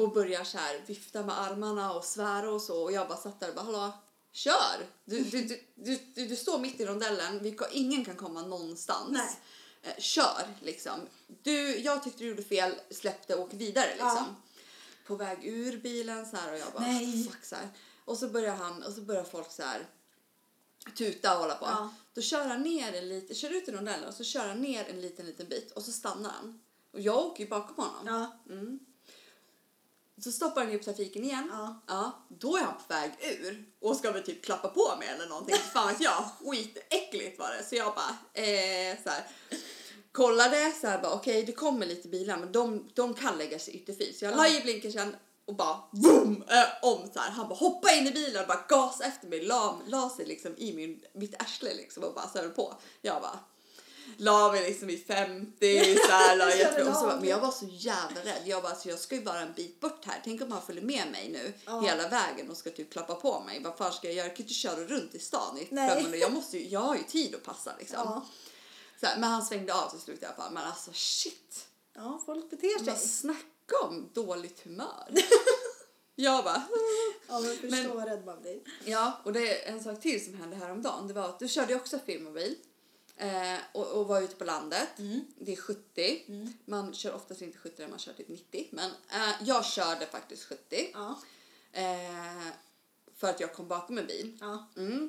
Och 0.00 0.12
börjar 0.12 0.44
så 0.44 0.58
här 0.58 0.82
vifta 0.86 1.22
med 1.22 1.40
armarna 1.40 1.92
och 1.92 2.04
svära 2.04 2.50
och 2.50 2.62
så. 2.62 2.82
Och 2.82 2.92
jag 2.92 3.08
bara 3.08 3.18
satt 3.18 3.40
där 3.40 3.48
och 3.48 3.54
bara 3.54 3.64
hallå, 3.64 3.92
kör! 4.32 4.86
Du, 5.04 5.22
du, 5.22 5.42
du, 5.74 5.98
du, 6.14 6.26
du, 6.26 6.36
står 6.36 6.58
mitt 6.58 6.80
i 6.80 6.86
rondellen, 6.86 7.42
vi, 7.42 7.58
ingen 7.72 8.04
kan 8.04 8.16
komma 8.16 8.42
någonstans. 8.42 9.10
Nej. 9.10 9.38
Eh, 9.82 9.98
kör 9.98 10.48
liksom. 10.60 11.00
Du, 11.42 11.78
jag 11.78 12.02
tyckte 12.02 12.18
du 12.18 12.28
gjorde 12.28 12.42
fel, 12.42 12.74
släpp 12.90 13.28
det 13.28 13.34
och 13.34 13.42
åk 13.42 13.52
vidare 13.52 13.90
liksom. 13.90 14.08
Ja. 14.08 14.34
På 15.06 15.16
väg 15.16 15.38
ur 15.42 15.76
bilen 15.78 16.26
så 16.26 16.36
här 16.36 16.52
och 16.52 16.58
jag 16.58 16.72
bara 16.72 16.82
Nej. 16.82 17.28
fuck 17.30 17.44
så 17.44 17.56
här. 17.56 17.68
Och 18.04 18.18
så 18.18 18.28
börjar 18.28 18.54
han 18.54 18.82
och 18.82 18.92
så 18.92 19.00
börjar 19.00 19.24
folk 19.24 19.52
så 19.52 19.62
här 19.62 19.86
tuta 20.98 21.34
och 21.34 21.40
hålla 21.40 21.54
på. 21.54 21.66
Ja. 21.66 21.94
Då 22.14 22.20
kör 22.20 22.46
han 22.46 22.62
ner 22.62 22.92
en 22.92 23.08
liten, 23.08 23.36
kör 23.36 23.50
ut 23.50 23.68
i 23.68 23.72
rondellen 23.72 24.08
och 24.08 24.14
så 24.14 24.24
kör 24.24 24.48
han 24.48 24.60
ner 24.60 24.84
en 24.90 25.00
liten 25.00 25.26
liten 25.26 25.48
bit 25.48 25.70
och 25.72 25.82
så 25.82 25.92
stannar 25.92 26.30
han. 26.30 26.60
Och 26.92 27.00
jag 27.00 27.18
åker 27.18 27.44
ju 27.44 27.50
bakom 27.50 27.84
honom. 27.84 28.06
Ja. 28.06 28.52
Mm. 28.54 28.78
Så 30.22 30.32
stoppar 30.32 30.64
han 30.64 30.74
upp 30.74 30.82
trafiken 30.84 31.24
igen. 31.24 31.50
Ja. 31.88 32.12
då 32.28 32.56
är 32.56 32.60
han 32.62 32.74
på 32.74 32.94
väg 32.94 33.12
ur 33.20 33.64
och 33.80 33.96
ska 33.96 34.12
väl 34.12 34.22
typ 34.22 34.44
klappa 34.44 34.68
på 34.68 34.96
mig 34.98 35.08
eller 35.08 35.26
någonting. 35.26 35.56
Fan 35.72 35.88
vet 35.88 36.00
jag. 36.00 36.24
Skitäckligt 36.44 37.38
var 37.38 37.50
det. 37.50 37.64
Så 37.64 37.74
jag 37.74 37.94
bara 37.94 38.42
eh, 38.44 38.96
så 39.04 39.10
här, 39.10 39.26
kollade 40.12 40.72
så 40.80 40.86
här 40.86 41.02
bara 41.02 41.12
okej 41.12 41.42
det 41.44 41.52
kommer 41.52 41.86
lite 41.86 42.08
bilar 42.08 42.36
men 42.36 42.52
de, 42.52 42.88
de 42.94 43.14
kan 43.14 43.38
lägga 43.38 43.58
sig 43.58 43.74
ytterfil. 43.74 44.18
Så 44.18 44.24
jag 44.24 44.32
Ja. 44.32 44.36
la 44.36 44.48
i 44.48 44.60
blinkersen 44.60 45.16
och 45.44 45.56
bara 45.56 45.76
boom 45.92 46.44
äh, 46.48 46.64
om 46.90 47.10
så 47.14 47.20
här. 47.20 47.30
Han 47.30 47.48
bara 47.48 47.54
hoppa 47.58 47.92
in 47.92 48.06
i 48.06 48.10
bilen 48.10 48.40
och 48.42 48.48
bara 48.48 48.64
gasa 48.68 49.04
efter 49.04 49.28
mig. 49.28 49.44
La, 49.44 49.80
la 49.86 50.10
sig 50.10 50.26
liksom 50.26 50.54
i 50.56 50.72
min, 50.72 51.00
mitt 51.14 51.42
arsle 51.42 51.74
liksom 51.74 52.04
och 52.04 52.14
bara 52.14 52.28
så 52.28 52.50
på. 52.50 52.74
Jag 53.02 53.22
bara 53.22 53.38
la 54.16 54.52
mig 54.52 54.68
liksom 54.68 54.90
i 54.90 54.96
50 54.98 55.96
så 55.96 56.12
här, 56.12 56.36
la 56.36 56.44
Så 56.50 56.56
jätte- 56.56 56.84
och 56.90 56.96
så, 56.96 57.06
men 57.06 57.24
jag 57.28 57.40
var 57.40 57.50
så 57.50 57.66
jävla 57.70 58.20
rädd. 58.20 58.42
Jag 58.46 58.62
bara, 58.62 58.74
så 58.74 58.88
jag 58.88 58.98
ska 58.98 59.14
ju 59.14 59.22
vara 59.22 59.40
en 59.40 59.52
bit 59.52 59.80
bort 59.80 60.04
här. 60.04 60.20
Tänk 60.24 60.42
om 60.42 60.52
han 60.52 60.62
följer 60.62 60.82
med 60.84 61.10
mig 61.12 61.28
nu 61.32 61.52
Ja. 61.66 61.80
hela 61.80 62.08
vägen 62.08 62.50
och 62.50 62.56
ska 62.56 62.70
typ 62.70 62.92
klappa 62.92 63.14
på 63.14 63.40
mig. 63.40 63.62
Vad 63.62 63.76
fan 63.76 63.92
ska 63.92 64.06
jag 64.06 64.14
göra? 64.16 64.26
Jag 64.26 64.36
kan 64.36 64.42
inte 64.44 64.54
köra 64.54 64.84
runt 64.84 65.14
i 65.14 65.18
stan 65.18 65.58
i. 65.58 65.68
Jag, 66.20 66.32
måste 66.32 66.58
ju, 66.58 66.68
jag 66.68 66.80
har 66.80 66.96
ju 66.96 67.02
tid 67.02 67.34
att 67.34 67.42
passa 67.42 67.72
liksom. 67.78 67.98
Ja. 68.04 68.26
Så 69.00 69.06
här, 69.06 69.18
men 69.18 69.30
han 69.30 69.44
svängde 69.44 69.74
av 69.74 69.90
till 69.90 70.00
slut 70.00 70.22
i 70.22 70.26
alla 70.26 70.34
fall. 70.34 70.52
Men 70.52 70.62
alltså 70.66 70.90
shit. 70.94 71.66
ja, 71.94 72.22
folk 72.26 72.50
beter 72.50 72.84
sig. 72.84 73.08
snacka 73.08 73.76
om 73.84 74.10
dåligt 74.14 74.60
humör. 74.64 75.08
jag 76.14 76.44
bara, 76.44 76.62
Ja, 77.28 77.40
men 77.40 77.50
förstå 77.56 77.66
Men- 77.70 77.96
vad 77.96 78.04
rädd 78.08 78.24
man 78.26 78.40
blir. 78.42 78.60
Ja, 78.84 79.20
och 79.24 79.32
det 79.32 79.64
är 79.68 79.72
en 79.72 79.84
sak 79.84 80.00
till 80.00 80.24
som 80.24 80.34
hände 80.34 80.56
häromdagen. 80.56 81.08
Det 81.08 81.14
var 81.14 81.24
att 81.28 81.38
du 81.38 81.48
körde 81.48 81.72
ju 81.72 81.78
också 81.80 81.98
firmabil 82.06 82.56
eh, 83.20 83.58
och, 83.72 83.86
och 83.86 84.06
var 84.06 84.20
ute 84.20 84.34
på 84.34 84.44
landet. 84.44 84.98
Mm. 84.98 85.20
Det 85.38 85.52
är 85.52 85.56
70. 85.56 86.24
Man 86.64 86.94
kör 86.94 87.14
oftast 87.14 87.42
inte 87.42 87.58
70 87.58 87.82
när 87.82 87.88
man 87.88 87.98
kör 87.98 88.12
typ 88.12 88.28
90. 88.28 88.68
Men 88.70 88.90
eh, 88.90 89.34
jag 89.40 89.66
körde 89.66 90.06
faktiskt 90.06 90.44
70. 90.44 90.90
Ja. 90.92 91.18
Eh, 91.72 92.52
för 93.16 93.30
att 93.30 93.40
jag 93.40 93.54
kom 93.54 93.68
bakom 93.68 93.98
en 93.98 94.06
bil. 94.06 94.38
Ja. 94.40 94.70
Mm. 94.76 95.08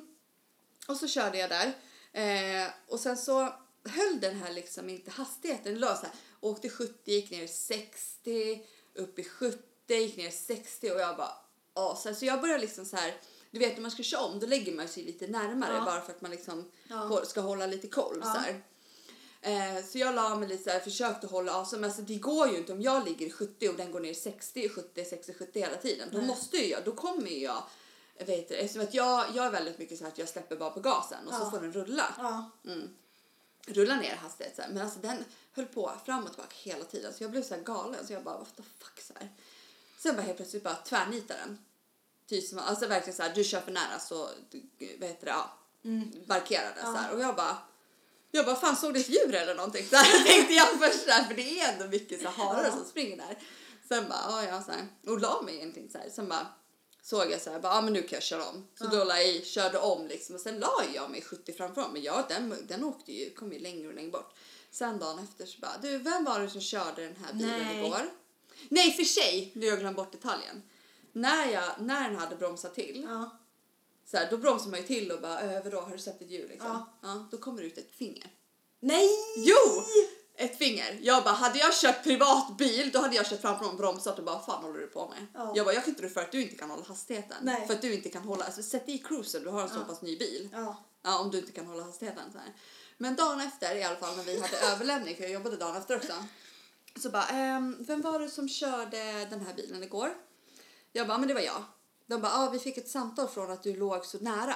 Och 0.88 0.96
så 0.96 1.08
körde 1.08 1.38
jag 1.38 1.50
där. 1.50 1.72
Eh, 2.12 2.70
och 2.88 3.00
sen 3.00 3.16
så 3.16 3.52
höll 3.84 4.20
den 4.20 4.36
här 4.36 4.52
liksom 4.52 4.88
inte 4.88 5.10
hastigheten. 5.10 5.72
Den 5.72 5.80
låg 5.80 5.96
så 5.96 6.06
här, 6.06 6.14
åkte 6.40 6.68
70, 6.68 7.10
gick 7.10 7.30
ner 7.30 7.46
60, 7.46 8.66
upp 8.94 9.18
i 9.18 9.24
70, 9.24 9.58
gick 9.88 10.16
ner 10.16 10.30
60 10.30 10.90
och 10.90 11.00
jag 11.00 11.16
bara 11.16 11.96
så, 11.96 12.14
så 12.14 12.24
jag 12.24 12.40
började 12.40 12.60
liksom 12.60 12.84
så 12.84 12.96
här 12.96 13.14
du 13.52 13.58
vet 13.58 13.74
när 13.74 13.82
man 13.82 13.90
ska 13.90 14.02
köra 14.02 14.20
om 14.20 14.40
då 14.40 14.46
lägger 14.46 14.72
man 14.72 14.88
sig 14.88 15.02
lite 15.04 15.26
närmare 15.26 15.74
Ja. 15.74 15.84
bara 15.84 16.00
för 16.00 16.12
att 16.12 16.20
man 16.20 16.30
liksom 16.30 16.70
Ja. 16.88 17.24
ska 17.24 17.40
hålla 17.40 17.66
lite 17.66 17.88
koll 17.88 18.18
Ja. 18.24 18.32
så 18.34 18.38
här. 18.38 18.62
Eh, 19.44 19.84
så 19.84 19.98
jag 19.98 20.14
la 20.14 20.36
mig 20.36 20.48
lite 20.48 20.64
så 20.64 20.70
här, 20.70 20.80
försökte 20.80 21.26
hålla 21.26 21.54
av, 21.56 21.64
så, 21.64 21.76
men 21.76 21.84
alltså, 21.84 22.02
det 22.02 22.14
går 22.16 22.48
ju 22.48 22.56
inte 22.56 22.72
om 22.72 22.82
jag 22.82 23.04
ligger 23.08 23.26
i 23.26 23.30
70 23.30 23.68
och 23.68 23.74
den 23.74 23.92
går 23.92 24.00
ner 24.00 24.14
60, 24.14 24.68
70, 24.68 25.04
60, 25.04 25.34
70 25.34 25.60
hela 25.60 25.76
tiden. 25.76 26.08
Då 26.12 26.18
Nej. 26.18 26.26
måste 26.26 26.56
ju 26.56 26.66
jag, 26.66 26.84
då 26.84 26.92
kommer 26.92 27.28
ju 27.30 27.38
jag, 27.38 27.62
vet 28.18 28.38
inte, 28.38 28.56
eftersom 28.56 28.82
att 28.82 28.94
jag, 28.94 29.26
jag 29.34 29.46
är 29.46 29.50
väldigt 29.50 29.78
mycket 29.78 29.98
så 29.98 30.06
att 30.06 30.18
jag 30.18 30.28
släpper 30.28 30.56
bara 30.56 30.70
på 30.70 30.80
gasen 30.80 31.26
och 31.28 31.34
så 31.34 31.40
Ja. 31.40 31.50
får 31.50 31.60
den 31.60 31.72
rulla. 31.72 32.14
Ja. 32.18 32.50
Mm. 32.72 32.88
Rulla 33.66 33.96
ner 33.96 34.16
hastighet 34.16 34.56
så 34.56 34.62
här. 34.62 34.68
Men 34.72 34.82
alltså 34.82 34.98
den 34.98 35.24
höll 35.52 35.66
på 35.66 35.92
fram 36.06 36.24
och 36.24 36.30
tillbaka 36.30 36.54
hela 36.62 36.84
tiden 36.84 37.12
så 37.14 37.24
jag 37.24 37.30
blev 37.30 37.42
så 37.42 37.56
galen 37.64 38.06
så 38.06 38.12
jag 38.12 38.22
bara 38.24 38.38
what 38.38 38.56
the 38.56 38.62
fuck 38.62 39.00
så 39.00 39.12
här. 39.18 39.28
Sen 39.98 40.16
bara 40.16 40.22
helt 40.22 40.36
plötsligt 40.36 40.62
bara 40.62 40.74
tvärnitar 40.74 41.36
den. 41.46 41.58
Typ 42.32 42.48
som, 42.48 42.58
alltså 42.58 42.86
verkligen 42.86 43.16
så 43.16 43.22
här, 43.22 43.34
du 43.34 43.44
kör 43.44 43.60
för 43.60 43.72
nära 43.72 43.98
så, 43.98 44.28
vad 45.00 45.08
heter 45.08 45.26
det, 45.26 45.30
ja, 45.32 45.58
markerade 46.26 46.66
Mm. 46.80 46.84
Ja. 46.84 46.84
så 46.92 46.96
här. 46.96 47.14
Och 47.14 47.20
jag 47.20 47.36
bara, 47.36 47.56
jag 48.30 48.46
bara 48.46 48.56
fan 48.56 48.76
såg 48.76 48.94
du 48.94 49.00
ett 49.00 49.08
djur 49.08 49.34
eller 49.34 49.54
någonting? 49.54 49.86
Så 49.90 49.96
här 49.96 50.24
tänkte 50.24 50.54
jag 50.54 50.68
först 50.68 51.06
där 51.06 51.24
för 51.24 51.34
det 51.34 51.60
är 51.60 51.72
ändå 51.72 51.86
mycket 51.86 52.22
så 52.22 52.28
harar 52.28 52.64
Ja. 52.64 52.70
som 52.70 52.84
springer 52.84 53.16
där. 53.16 53.38
Sen 53.88 54.08
bara, 54.08 54.18
ja 54.28 54.44
ja 54.44 54.62
så 54.62 54.70
här, 54.72 54.86
och 55.06 55.20
la 55.20 55.42
mig 55.42 55.54
egentligen 55.56 55.90
så 55.90 55.98
här. 55.98 56.10
Sen 56.10 56.28
bara 56.28 56.46
såg 57.02 57.30
jag 57.30 57.40
så 57.40 57.50
här, 57.50 57.60
bara, 57.60 57.80
men 57.80 57.92
nu 57.92 58.02
kan 58.02 58.16
jag 58.16 58.22
köra 58.22 58.48
om. 58.48 58.66
Så 58.78 58.84
Ja. 58.84 58.90
då 58.90 59.04
la 59.04 59.20
jag 59.22 59.44
körde 59.46 59.78
om 59.78 60.06
liksom 60.06 60.34
och 60.34 60.40
sen 60.40 60.58
la 60.60 60.82
jag 60.94 61.10
mig 61.10 61.22
70 61.22 61.52
framför 61.52 61.88
men 61.92 62.02
ja 62.02 62.26
den, 62.28 62.56
den 62.68 62.84
åkte 62.84 63.12
ju, 63.12 63.30
kom 63.34 63.52
ju 63.52 63.58
längre 63.58 63.88
och 63.88 63.94
längre 63.94 64.10
bort. 64.10 64.34
Sen 64.70 64.98
dagen 64.98 65.18
efter 65.18 65.46
så 65.46 65.60
bara, 65.60 65.78
du 65.82 65.98
vem 65.98 66.24
var 66.24 66.40
det 66.40 66.50
som 66.50 66.60
körde 66.60 67.02
den 67.04 67.16
här 67.26 67.32
bilen 67.32 67.58
Nej. 67.66 67.86
igår? 67.86 68.10
Nej 68.68 68.92
för 68.92 69.04
sig, 69.04 69.52
nu 69.54 69.66
har 69.66 69.70
jag 69.70 69.80
glömt 69.80 69.96
bort 69.96 70.12
detaljen. 70.12 70.62
När, 71.12 71.46
jag, 71.52 71.64
när 71.78 72.08
den 72.08 72.18
hade 72.18 72.36
bromsat 72.36 72.74
till 72.74 73.06
Ja. 73.08 73.30
så 74.10 74.16
här, 74.16 74.30
då 74.30 74.36
bromsar 74.36 74.70
man 74.70 74.80
ju 74.80 74.86
till 74.86 75.12
och 75.12 75.20
bara 75.20 75.40
över 75.40 75.70
då 75.70 75.80
har 75.80 75.90
du 75.92 75.98
sett 75.98 76.22
ett 76.22 76.30
djur 76.30 76.48
liksom? 76.48 76.70
Ja. 76.70 76.86
Ja. 77.02 77.26
då 77.30 77.36
kommer 77.38 77.60
det 77.60 77.66
ut 77.66 77.78
ett 77.78 77.94
finger. 77.94 78.26
Nej! 78.80 79.08
Jo! 79.36 79.82
Ett 80.36 80.58
finger. 80.58 80.98
Jag 81.02 81.24
bara, 81.24 81.34
hade 81.34 81.58
jag 81.58 81.74
kört 81.74 82.02
privat 82.04 82.56
bil 82.58 82.90
då 82.92 82.98
hade 82.98 83.16
jag 83.16 83.26
kört 83.26 83.40
framför 83.40 83.64
honom, 83.64 83.76
bromsat 83.76 84.18
och 84.18 84.24
bara 84.24 84.40
fan 84.40 84.64
håller 84.64 84.80
du 84.80 84.86
på 84.86 85.08
med? 85.08 85.26
Ja. 85.34 85.52
Jag 85.56 85.66
bara, 85.66 85.74
jag 85.74 85.84
kan 85.84 85.94
inte 85.94 86.08
för 86.08 86.20
att 86.20 86.32
du 86.32 86.42
inte 86.42 86.56
kan 86.56 86.70
hålla 86.70 86.82
hastigheten. 86.82 87.36
Nej. 87.42 87.66
För 87.66 87.74
att 87.74 87.82
du 87.82 87.94
inte 87.94 88.08
kan 88.08 88.22
hålla, 88.22 88.44
alltså 88.44 88.62
sätt 88.62 88.88
i 88.88 88.98
cruisen, 88.98 89.42
du 89.42 89.48
har 89.48 89.62
en 89.62 89.68
så 89.68 89.80
pass 89.80 90.02
ny 90.02 90.18
bil. 90.18 90.48
Ja. 90.52 90.84
Ja, 91.02 91.18
om 91.18 91.30
du 91.30 91.38
inte 91.38 91.52
kan 91.52 91.66
hålla 91.66 91.82
hastigheten 91.82 92.32
så 92.32 92.38
här. 92.38 92.52
Men 92.98 93.16
dagen 93.16 93.40
efter 93.40 93.76
i 93.76 93.82
alla 93.82 93.96
fall 93.96 94.16
när 94.16 94.24
vi 94.24 94.40
hade 94.40 94.58
överlämning, 94.72 95.16
för 95.16 95.22
jag 95.22 95.32
jobbade 95.32 95.56
dagen 95.56 95.76
efter 95.76 95.96
också. 95.96 96.12
Så 97.02 97.10
bara, 97.10 97.26
ehm, 97.26 97.76
vem 97.80 98.00
var 98.00 98.20
det 98.20 98.30
som 98.30 98.48
körde 98.48 99.24
den 99.30 99.40
här 99.46 99.54
bilen 99.54 99.82
igår? 99.82 100.14
Jag 100.92 101.08
bara, 101.08 101.18
men 101.18 101.28
det 101.28 101.34
var 101.34 101.40
jag. 101.40 101.62
De 102.06 102.20
bara, 102.20 102.32
ah, 102.32 102.50
vi 102.50 102.58
fick 102.58 102.76
ett 102.78 102.88
samtal 102.88 103.28
från 103.28 103.50
att 103.50 103.62
du 103.62 103.76
låg 103.76 104.06
så 104.06 104.18
nära. 104.18 104.54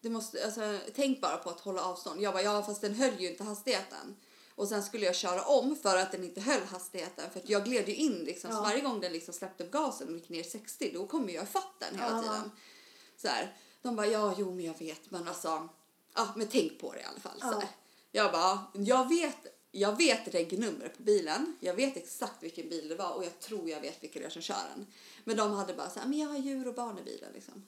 Du 0.00 0.10
måste, 0.10 0.44
alltså, 0.44 0.78
tänk 0.94 1.20
bara 1.20 1.36
på 1.36 1.50
att 1.50 1.60
hålla 1.60 1.84
avstånd. 1.84 2.20
Jag 2.22 2.32
bara, 2.34 2.42
ja 2.42 2.62
fast 2.62 2.80
den 2.80 2.94
höll 2.94 3.20
ju 3.20 3.30
inte 3.30 3.44
hastigheten. 3.44 4.16
Och 4.54 4.68
sen 4.68 4.82
skulle 4.82 5.06
jag 5.06 5.14
köra 5.16 5.42
om 5.42 5.76
för 5.76 5.96
att 5.96 6.12
den 6.12 6.24
inte 6.24 6.40
höll 6.40 6.62
hastigheten. 6.62 7.30
För 7.30 7.40
att 7.40 7.48
jag 7.48 7.64
gled 7.64 7.88
ju 7.88 7.94
in 7.94 8.12
liksom. 8.18 8.50
Så 8.50 8.56
Ja. 8.56 8.60
varje 8.62 8.80
gång 8.80 9.00
den 9.00 9.12
liksom 9.12 9.34
släppte 9.34 9.64
upp 9.64 9.70
gasen 9.70 10.08
och 10.08 10.14
gick 10.14 10.28
ner 10.28 10.42
60 10.42 10.90
då 10.94 11.06
kommer 11.06 11.32
jag 11.32 11.44
ifatt 11.44 11.74
den 11.78 11.94
hela 12.00 12.16
Ja. 12.16 12.22
tiden. 12.22 12.50
Så 13.16 13.28
här. 13.28 13.56
De 13.82 13.96
bara, 13.96 14.06
ja 14.06 14.34
jo 14.38 14.50
men 14.54 14.64
jag 14.64 14.78
vet 14.78 15.10
men 15.10 15.28
alltså. 15.28 15.68
Ja 16.14 16.28
men 16.36 16.48
tänk 16.48 16.80
på 16.80 16.92
det 16.92 17.00
i 17.00 17.04
alla 17.04 17.20
fall. 17.20 17.40
Så 17.40 17.46
Ja. 17.46 17.58
här. 17.58 17.68
Jag 18.12 18.32
bara, 18.32 18.58
jag 18.72 19.08
vet, 19.08 19.36
jag 19.74 19.96
vet 19.96 20.34
regnummer 20.34 20.88
på 20.96 21.02
bilen. 21.02 21.56
Jag 21.60 21.74
vet 21.74 21.96
exakt 21.96 22.42
vilken 22.42 22.68
bil 22.68 22.88
det 22.88 22.94
var 22.94 23.12
och 23.14 23.24
jag 23.24 23.40
tror 23.40 23.68
jag 23.70 23.80
vet 23.80 24.02
vilka 24.02 24.18
det 24.20 24.24
är 24.26 24.30
som 24.30 24.42
kör 24.42 24.56
den. 24.76 24.86
Men 25.24 25.36
de 25.36 25.52
hade 25.52 25.74
bara 25.74 25.90
så 25.90 26.00
här, 26.00 26.08
men 26.08 26.18
jag 26.18 26.28
har 26.28 26.38
djur 26.38 26.68
och 26.68 26.74
barn 26.74 26.98
i 26.98 27.02
bilen 27.02 27.32
liksom. 27.34 27.66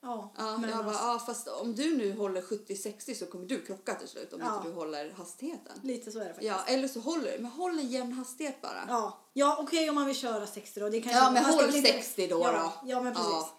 Ja. 0.00 0.32
Ja, 0.36 0.58
men 0.58 0.70
jag 0.70 0.84
bara, 0.84 0.94
ja 0.94 1.22
fast 1.26 1.48
om 1.48 1.74
du 1.74 1.96
nu 1.96 2.12
håller 2.16 2.42
70-60 2.42 3.14
så 3.14 3.26
kommer 3.26 3.46
du 3.46 3.60
krocka 3.62 3.94
till 3.94 4.08
slut 4.08 4.32
om 4.32 4.40
Ja. 4.40 4.56
inte 4.56 4.68
du 4.68 4.74
håller 4.74 5.10
hastigheten. 5.10 5.80
lite 5.82 6.12
så 6.12 6.18
är 6.18 6.22
det 6.24 6.28
faktiskt. 6.34 6.48
Ja, 6.48 6.64
eller 6.66 6.88
så 6.88 7.00
håller 7.00 7.32
du, 7.32 7.38
men 7.42 7.50
håll 7.50 7.78
en 7.78 7.88
jämn 7.88 8.12
hastighet 8.12 8.60
bara. 8.62 8.84
Ja, 8.88 9.18
ja 9.32 9.58
okej 9.60 9.88
om 9.88 9.94
man 9.94 10.06
vill 10.06 10.16
köra 10.16 10.46
60 10.46 10.80
då. 10.80 10.88
Det 10.88 11.00
kanske, 11.00 11.18
Ja, 11.20 11.30
men 11.30 11.44
håll 11.44 11.64
inte- 11.76 11.92
60 11.92 12.26
då 12.26 12.40
ja, 12.40 12.52
då. 12.82 12.88
Ja, 12.90 13.00
men 13.00 13.12
precis. 13.14 13.30
Ja. 13.30 13.58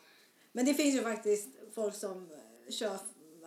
Men 0.52 0.66
det 0.66 0.74
finns 0.74 0.96
ju 0.96 1.02
faktiskt 1.04 1.48
folk 1.76 1.96
som 1.96 2.32
eh, 2.32 2.72
kör 2.72 2.98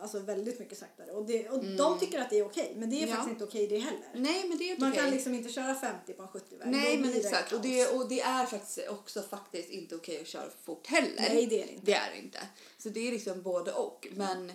alltså 0.03 0.19
väldigt 0.19 0.59
mycket 0.59 0.77
saktare. 0.77 1.11
Och, 1.11 1.25
det, 1.25 1.49
och 1.49 1.63
de 1.65 1.99
tycker 1.99 2.21
att 2.21 2.29
det 2.29 2.39
är 2.39 2.45
okej, 2.45 2.73
men 2.77 2.89
det 2.89 2.95
är 2.95 2.97
Mm. 2.97 3.09
Ja. 3.09 3.15
faktiskt 3.15 3.31
inte 3.31 3.43
okej 3.43 3.67
det 3.67 3.77
heller. 3.79 4.09
Nej, 4.15 4.45
men 4.49 4.57
det 4.57 4.71
är 4.71 4.79
Man 4.79 4.89
okej. 4.89 5.01
kan 5.01 5.11
liksom 5.11 5.33
inte 5.33 5.49
köra 5.53 5.75
50 5.75 6.13
på 6.13 6.21
en 6.23 6.27
70-väg. 6.29 6.67
Nej, 6.71 6.97
men 6.97 7.13
exakt. 7.13 7.51
Och 7.53 7.61
det, 7.61 7.87
och 7.87 8.09
det 8.09 8.21
är 8.21 8.45
faktiskt 8.45 8.79
också 8.89 9.21
faktiskt 9.21 9.69
inte 9.69 9.95
okej 9.95 10.21
att 10.21 10.27
köra 10.27 10.49
fort 10.63 10.87
heller. 10.87 11.13
Nej, 11.17 11.45
det 11.45 11.61
är 11.61 11.65
det 11.67 11.71
inte. 11.73 11.85
Det 11.85 11.93
är 11.93 12.11
det 12.11 12.17
inte. 12.19 12.39
Så 12.77 12.89
det 12.89 13.07
är 13.07 13.11
liksom 13.11 13.41
både 13.41 13.71
och. 13.73 14.07
Men 14.11 14.51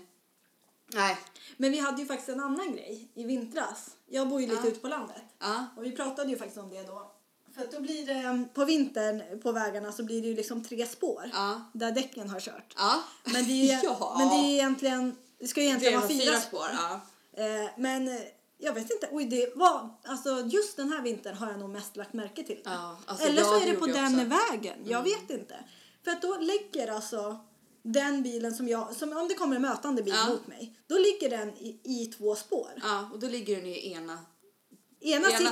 nej. 0.86 1.16
Men 1.56 1.70
vi 1.72 1.78
hade 1.78 2.02
ju 2.02 2.06
faktiskt 2.08 2.28
en 2.28 2.40
annan 2.40 2.72
grej 2.72 3.08
i 3.14 3.24
vintras. 3.24 3.90
Jag 4.06 4.28
bor 4.28 4.40
ju 4.40 4.46
lite 4.46 4.60
Ja. 4.64 4.68
ute 4.70 4.80
på 4.80 4.88
landet. 4.88 5.22
Ja. 5.38 5.66
Och 5.76 5.84
vi 5.84 5.90
pratade 5.92 6.30
ju 6.30 6.36
faktiskt 6.36 6.58
om 6.58 6.70
det 6.70 6.82
då. 6.82 7.10
För 7.54 7.64
att 7.64 7.72
då 7.72 7.80
blir 7.80 8.06
det, 8.06 8.44
på 8.54 8.64
vintern 8.64 9.40
på 9.42 9.52
vägarna 9.52 9.92
så 9.92 10.02
blir 10.04 10.22
det 10.22 10.28
ju 10.28 10.34
liksom 10.34 10.64
tre 10.64 10.86
spår. 10.86 11.30
Ja. 11.32 11.64
Där 11.72 11.92
däcken 11.92 12.28
har 12.30 12.40
kört. 12.40 12.74
Ja. 12.76 13.02
Men 13.24 13.44
det 13.46 13.70
är 13.72 13.80
Ja. 13.84 14.14
men 14.18 14.28
det 14.28 14.48
är 14.48 14.52
egentligen, 14.52 15.16
det 15.40 15.48
ska 15.48 15.60
ju 15.60 15.66
egentligen 15.66 15.98
vara 16.00 16.08
fyra, 16.08 16.22
fyra, 16.24 16.40
spår. 16.40 16.66
Ja. 16.72 17.00
Eh, 17.42 17.70
men 17.76 18.08
eh, 18.08 18.20
jag 18.58 18.72
vet 18.72 18.90
inte, 18.90 19.08
oj 19.12 19.24
det 19.24 19.52
var, 19.56 19.88
alltså 20.04 20.40
just 20.40 20.76
den 20.76 20.92
här 20.92 21.02
vintern 21.02 21.34
har 21.36 21.50
jag 21.50 21.58
nog 21.60 21.70
mest 21.70 21.96
lagt 21.96 22.12
märke 22.12 22.42
till 22.44 22.60
det. 22.64 22.70
Ja, 22.70 22.96
alltså, 23.06 23.26
Eller 23.26 23.42
ja, 23.42 23.44
så 23.48 23.60
är 23.60 23.66
det 23.66 23.74
på 23.74 23.86
den 23.86 24.04
också. 24.04 24.14
Mm. 24.20 24.28
vägen, 24.28 24.78
jag 24.84 25.02
vet 25.02 25.30
inte. 25.30 25.56
För 26.04 26.10
att 26.10 26.22
då 26.22 26.36
lägger 26.36 26.88
alltså 26.92 27.38
den 27.82 28.22
bilen 28.22 28.54
som 28.54 28.68
jag, 28.68 28.94
som 28.96 29.16
om 29.16 29.28
det 29.28 29.34
kommer 29.34 29.56
en 29.56 29.62
mötande 29.62 30.02
bil 30.02 30.14
Ja. 30.16 30.28
mot 30.28 30.46
mig, 30.46 30.78
då 30.86 30.94
ligger 30.98 31.30
den 31.38 31.48
i, 31.48 31.80
i 31.84 32.06
två 32.06 32.34
spår. 32.36 32.68
ja, 32.82 33.10
och 33.12 33.18
då 33.18 33.28
ligger 33.28 33.56
den 33.56 33.66
i 33.66 33.92
ena, 33.92 34.18
Ena, 35.00 35.30
ena, 35.30 35.50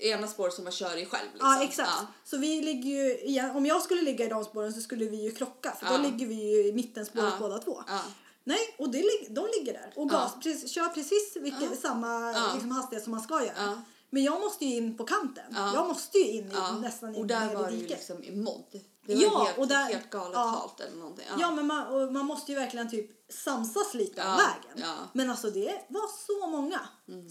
ena 0.00 0.26
spår 0.28 0.50
som 0.50 0.64
man 0.64 0.72
kör 0.72 0.96
i 0.96 1.06
själv. 1.06 1.28
Liksom. 1.32 1.48
Ja, 1.50 1.62
exakt. 1.62 2.02
Så 2.24 2.36
vi 2.38 2.60
ligger 2.62 2.90
ju, 2.90 3.50
om 3.50 3.66
jag 3.66 3.82
skulle 3.82 4.02
ligga 4.02 4.24
i 4.24 4.28
de 4.28 4.44
spåren 4.44 4.72
så 4.72 4.80
skulle 4.80 5.04
vi 5.04 5.16
ju 5.22 5.30
krocka 5.30 5.72
för 5.80 5.86
Ja. 5.86 5.96
då 5.96 6.02
ligger 6.02 6.26
vi 6.26 6.34
ju 6.34 6.66
i 6.68 6.72
mittenspåret 6.72 7.32
Ja. 7.32 7.36
båda 7.40 7.58
två. 7.58 7.82
Ja. 8.48 8.54
Nej, 8.54 8.74
och 8.78 8.90
det, 8.90 9.02
de 9.30 9.46
ligger 9.58 9.72
där 9.72 9.92
och 9.96 10.08
gas, 10.10 10.30
Ja. 10.34 10.40
precis, 10.42 10.70
kör 10.70 10.88
precis 10.88 11.36
vilket, 11.36 11.80
samma 11.80 12.32
Ja. 12.32 12.50
liksom, 12.52 12.70
hastighet 12.70 13.04
som 13.04 13.10
man 13.10 13.20
ska 13.20 13.44
göra. 13.44 13.54
Ja. 13.56 13.82
Men 14.10 14.24
jag 14.24 14.40
måste 14.40 14.64
ju 14.64 14.76
in 14.76 14.96
på 14.96 15.04
kanten. 15.04 15.44
Ja. 15.54 15.74
Jag 15.74 15.86
måste 15.88 16.18
ju 16.18 16.24
in 16.24 16.44
i, 16.46 16.54
Ja. 16.54 16.72
nästan 16.72 17.14
in 17.14 17.20
och 17.20 17.26
där 17.26 17.54
var 17.54 17.68
i 17.68 17.72
diket. 17.76 17.90
liksom 17.90 18.22
i 18.22 18.36
modd. 18.36 18.80
Det 19.06 19.14
var 19.14 19.22
Ja, 19.22 19.44
helt, 19.44 19.58
och 19.58 19.68
där- 19.68 19.84
helt 19.84 20.10
galet 20.10 20.32
ja. 20.34 20.40
halt 20.40 20.80
eller 20.80 20.96
någonting. 20.96 21.24
Ja, 21.38 21.50
men 21.50 21.66
man, 21.66 22.12
man 22.12 22.26
måste 22.26 22.52
ju 22.52 22.58
verkligen 22.58 22.90
typ 22.90 23.10
samsas 23.32 23.94
lite 23.94 24.20
Ja, 24.20 24.32
av 24.32 24.36
vägen. 24.38 24.76
ja. 24.88 24.92
Mm. 24.92 25.08
Men 25.12 25.30
alltså 25.30 25.50
det 25.50 25.86
var 25.88 26.08
så 26.26 26.46
många 26.46 26.80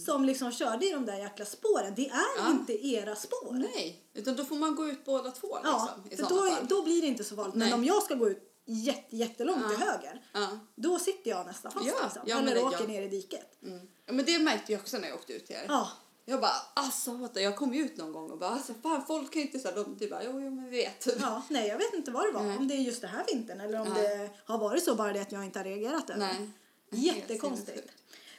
som 0.05 0.25
liksom 0.25 0.51
körde 0.51 0.85
i 0.85 0.91
de 0.91 1.05
där 1.05 1.17
jäkla 1.17 1.45
spåren. 1.45 1.93
Det 1.95 2.09
är 2.09 2.21
Ja. 2.37 2.49
inte 2.51 2.87
era 2.87 3.15
spår. 3.15 3.51
Nej, 3.53 4.09
utan 4.13 4.35
då 4.35 4.45
får 4.45 4.55
man 4.55 4.75
gå 4.75 4.87
ut 4.89 5.05
båda 5.05 5.31
två 5.31 5.55
liksom, 5.55 5.71
Ja, 5.87 5.89
i 6.11 6.15
för 6.15 6.23
då, 6.23 6.35
fall. 6.51 6.67
då 6.69 6.81
blir 6.83 7.01
det 7.01 7.07
inte 7.07 7.23
så 7.23 7.35
farligt. 7.35 7.55
Men 7.55 7.73
om 7.73 7.83
jag 7.85 8.03
ska 8.03 8.15
gå 8.15 8.29
ut 8.29 8.46
jätte, 8.69 9.15
jättelångt 9.15 9.61
Ja. 9.63 9.69
till 9.69 9.87
höger, 9.87 10.21
Ja. 10.33 10.47
då 10.75 10.99
sitter 10.99 11.29
jag 11.29 11.45
nästan 11.45 11.71
fast 11.71 11.85
Ja, 11.85 11.93
liksom. 12.03 12.21
ja, 12.25 12.37
Eller 12.39 12.65
åker 12.65 12.79
ja. 12.81 12.87
ner 12.87 13.01
i 13.01 13.07
diket. 13.07 13.63
Mm. 13.63 13.87
ja, 14.05 14.13
men 14.13 14.25
det 14.25 14.39
märkte 14.39 14.71
jag 14.71 14.81
också 14.81 14.97
när 14.97 15.07
jag 15.07 15.15
åkte 15.17 15.33
ut 15.33 15.49
här. 15.49 15.65
Ja, 15.67 15.89
Jag 16.25 16.41
bara, 16.41 16.51
alltså 16.73 17.11
the-" 17.11 17.39
jag 17.41 17.55
kom 17.55 17.73
ju 17.73 17.81
ut 17.85 17.97
någon 17.97 18.11
gång 18.11 18.31
och 18.31 18.37
bara, 18.37 18.49
alltså 18.49 18.73
fan 18.83 19.05
folk 19.05 19.33
kan 19.33 19.41
ju 19.41 19.45
inte 19.47 19.59
säga 19.59 19.75
de 19.75 19.99
typ 19.99 20.09
bara, 20.09 20.23
jo, 20.23 20.31
jo 20.41 20.49
men 20.49 20.69
vi 20.69 20.77
vet. 20.77 21.07
ja, 21.19 21.41
nej 21.49 21.67
jag 21.67 21.77
vet 21.77 21.93
inte 21.93 22.11
vad 22.11 22.25
det 22.25 22.31
var. 22.31 22.43
Nej. 22.43 22.57
Om 22.57 22.67
det 22.67 22.73
är 22.73 22.77
just 22.77 23.01
det 23.01 23.07
här 23.07 23.25
vintern 23.33 23.61
eller 23.61 23.79
om 23.81 23.87
Nej. 23.93 24.03
det 24.17 24.29
har 24.45 24.57
varit 24.57 24.83
så 24.83 24.95
bara 24.95 25.13
det 25.13 25.21
att 25.21 25.31
jag 25.31 25.45
inte 25.45 25.59
har 25.59 25.63
reagerat 25.63 26.09
över. 26.09 26.19
Nej. 26.19 26.49
Jättekonstigt. 26.89 27.91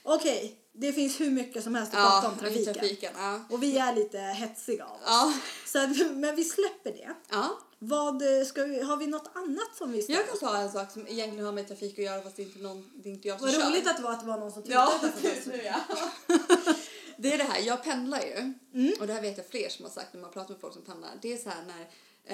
Okej, 0.03 0.59
det 0.73 0.93
finns 0.93 1.21
hur 1.21 1.31
mycket 1.31 1.65
som 1.65 1.75
helst 1.75 1.95
att 1.95 1.99
Ja, 2.01 2.11
prata 2.11 2.29
om 2.29 2.39
trafiken. 2.39 2.75
trafiken. 2.75 3.13
Ja. 3.17 3.41
Och 3.51 3.63
vi 3.63 3.79
är 3.79 3.95
lite 3.95 4.19
hetsiga 4.19 4.85
av 4.85 4.91
oss. 4.95 5.01
Ja. 5.07 5.33
Så 5.67 5.79
att, 5.79 6.11
men 6.17 6.37
vi 6.37 6.45
släpper 6.45 6.91
det. 6.93 7.11
ja. 7.31 7.59
Vad, 7.79 8.23
ska 8.47 8.65
vi, 8.65 8.83
har 8.83 8.97
vi 8.97 9.07
något 9.07 9.31
annat 9.35 9.77
som 9.79 9.93
vi 9.93 10.03
ska... 10.03 10.13
Jag 10.13 10.29
kan 10.29 10.39
ta 10.39 10.57
en 10.57 10.73
sak 10.73 10.91
som 10.93 11.07
egentligen 11.09 11.45
har 11.47 11.53
med 11.53 11.69
trafik 11.69 11.99
att 11.99 12.05
göra 12.05 12.23
fast 12.23 12.37
det 12.37 12.43
är 12.43 12.47
inte, 12.47 12.59
någon, 12.59 12.91
det 12.95 13.09
är 13.09 13.13
inte 13.13 13.29
jag 13.29 13.39
som 13.39 13.47
Vad 13.49 13.55
kör. 13.57 13.71
roligt 13.71 13.87
att 13.89 13.97
det 13.97 14.03
var 14.03 14.13
att 14.13 14.21
det 14.21 14.27
var 14.27 14.39
någon 14.39 14.53
som 14.53 14.63
Ja, 14.67 15.01
nu 15.03 15.09
fönstret. 15.11 15.65
ja. 15.65 15.81
Det 17.21 17.33
är 17.33 17.39
det 17.39 17.45
här, 17.45 17.61
jag 17.61 17.85
pendlar 17.85 18.21
ju. 18.21 18.53
Mm. 18.75 18.93
Och 19.01 19.07
det 19.07 19.13
här 19.13 19.21
vet 19.23 19.37
jag 19.37 19.47
fler 19.47 19.69
som 19.69 19.85
har 19.85 19.93
sagt 19.93 20.15
när 20.15 20.21
man 20.21 20.31
pratar 20.31 20.51
med 20.51 20.61
folk 20.61 20.73
som 20.75 20.83
pendlar. 20.83 21.11
Det 21.23 21.33
är 21.33 21.37
så 21.37 21.49
här 21.51 21.63
när 21.67 21.81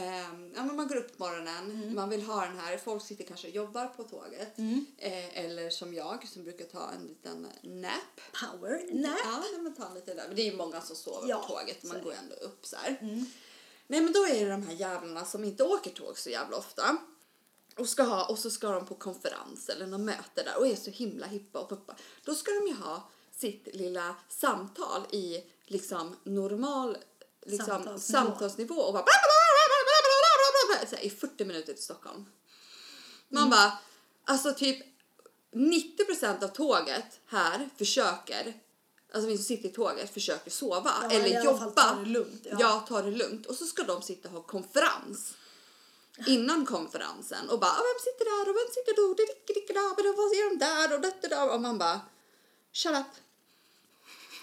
ehm, 0.03 0.53
ja, 0.57 0.65
men 0.65 0.77
man 0.77 0.89
går 0.89 0.97
upp 0.97 1.19
på 1.19 1.25
morgonen, 1.25 1.71
Mm. 1.71 1.95
man 1.95 2.11
vill 2.11 2.23
ha 2.23 2.47
den 2.47 2.59
här, 2.59 2.77
folk 2.77 3.07
sitter 3.07 3.25
kanske 3.25 3.49
och 3.49 3.55
jobbar 3.55 3.87
på 3.87 4.03
tåget. 4.03 4.59
Eh, 4.99 5.45
eller 5.45 5.71
som 5.71 5.95
jag 5.95 6.29
som 6.29 6.45
brukar 6.45 6.65
ta 6.65 6.91
en 7.01 7.07
liten 7.07 7.47
nap. 7.63 8.21
Power 8.41 8.95
nap. 8.95 9.19
Ja, 9.25 9.43
nej, 9.53 9.61
men 9.63 9.75
ta 9.75 9.87
en 9.89 9.95
lite 9.95 10.15
där. 10.15 10.25
Men 10.27 10.37
det 10.37 10.43
är 10.43 10.51
ju 10.51 10.57
många 10.57 10.81
som 10.81 10.97
sover 10.97 11.29
Ja, 11.29 11.45
på 11.49 11.55
tåget. 11.55 11.83
Man 11.85 12.03
går 12.03 12.11
det. 12.11 12.17
ändå 12.17 12.35
upp 12.35 12.67
så 12.67 12.77
här. 12.77 12.99
Nej 13.87 14.01
men 14.01 14.13
då 14.13 14.27
är 14.27 14.45
det 14.45 14.51
de 14.51 14.63
här 14.63 14.75
jävlarna 14.75 15.25
som 15.25 15.45
inte 15.45 15.65
åker 15.65 15.91
tåg 15.91 16.19
så 16.19 16.31
jävla 16.31 16.57
ofta. 16.57 16.97
Och, 17.77 17.89
ska 17.89 18.03
ha, 18.03 18.27
och 18.27 18.39
så 18.39 18.51
ska 18.51 18.71
de 18.71 18.87
på 18.87 18.95
konferens 18.95 19.69
eller 19.69 19.87
något 19.87 20.01
möte 20.01 20.43
där 20.43 20.59
och 20.59 20.67
är 20.67 20.77
så 20.77 20.91
himla 20.91 21.27
hippa 21.27 21.59
och 21.59 21.69
puppa. 21.69 21.97
Då 22.25 22.35
ska 22.35 22.51
de 22.51 22.67
ju 22.67 22.75
ha 22.75 23.11
sitt 23.31 23.69
lilla 23.73 24.17
samtal 24.29 25.07
i 25.11 25.45
liksom 25.67 26.17
normal 26.25 26.97
liksom, 27.47 27.67
samtalsnivå. 27.67 27.99
samtalsnivå 27.99 28.75
och 28.75 28.93
bara 28.93 29.05
så 30.87 30.97
här, 30.97 31.05
i 31.05 31.11
40 31.11 31.45
minuter 31.45 31.73
till 31.73 31.83
Stockholm. 31.83 32.27
Man 33.29 33.43
mm. 33.43 33.51
bara, 33.51 33.79
alltså 34.25 34.55
typ 34.55 34.87
90 35.53 36.05
% 36.21 36.43
av 36.45 36.49
tåget 36.49 37.21
här 37.27 37.69
försöker 37.77 38.55
Alltså 39.15 39.29
vi 39.29 39.37
som 39.37 39.45
sitter 39.45 39.69
i 39.69 39.73
tåget 39.73 40.15
försöker 40.15 40.51
sova 40.51 40.93
Ja, 41.03 41.11
eller 41.11 41.45
jobba. 41.45 41.71
ta 41.71 41.95
det 41.95 42.05
lugnt, 42.07 42.47
ja. 42.51 42.57
ja, 42.61 42.85
ta 42.89 43.03
det 43.03 43.11
lugnt. 43.11 43.47
Och 43.47 43.55
så 43.55 43.67
ska 43.67 43.83
de 43.83 44.03
sitta 44.03 44.29
och 44.29 44.35
ha 44.35 44.43
konferens 44.43 45.35
innan 46.27 46.67
konferensen 46.67 47.49
och 47.51 47.61
bara 47.61 47.71
"Ah, 47.71 47.83
vem 47.83 48.01
sitter 48.05 48.25
där 48.25 48.51
och 48.51 48.57
vem 48.57 48.69
sitter 48.75 48.97
då? 48.97 49.03
Och 50.11 50.17
vad 50.17 50.35
gör 50.37 50.51
de 50.51 50.57
där 50.59 50.95
och 50.95 51.01
detta 51.01 51.29
där 51.29 51.53
och 51.55 51.61
man 51.61 51.79
bara 51.79 52.01
shut 52.73 52.93
up. 52.97 53.07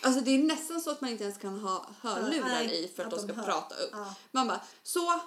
Alltså 0.03 0.21
det 0.21 0.31
är 0.31 0.37
nästan 0.43 0.81
så 0.81 0.91
att 0.91 1.01
man 1.01 1.09
inte 1.09 1.23
ens 1.23 1.37
kan 1.37 1.59
ha 1.59 1.85
hörlurar 2.01 2.61
i 2.61 2.91
för 2.95 3.03
att, 3.05 3.13
att 3.13 3.19
de 3.19 3.27
ska 3.27 3.33
hör. 3.35 3.43
prata 3.45 3.75
upp. 3.75 3.89
Ja. 3.91 4.15
Man 4.31 4.47
bara 4.47 4.61
så 4.83 5.19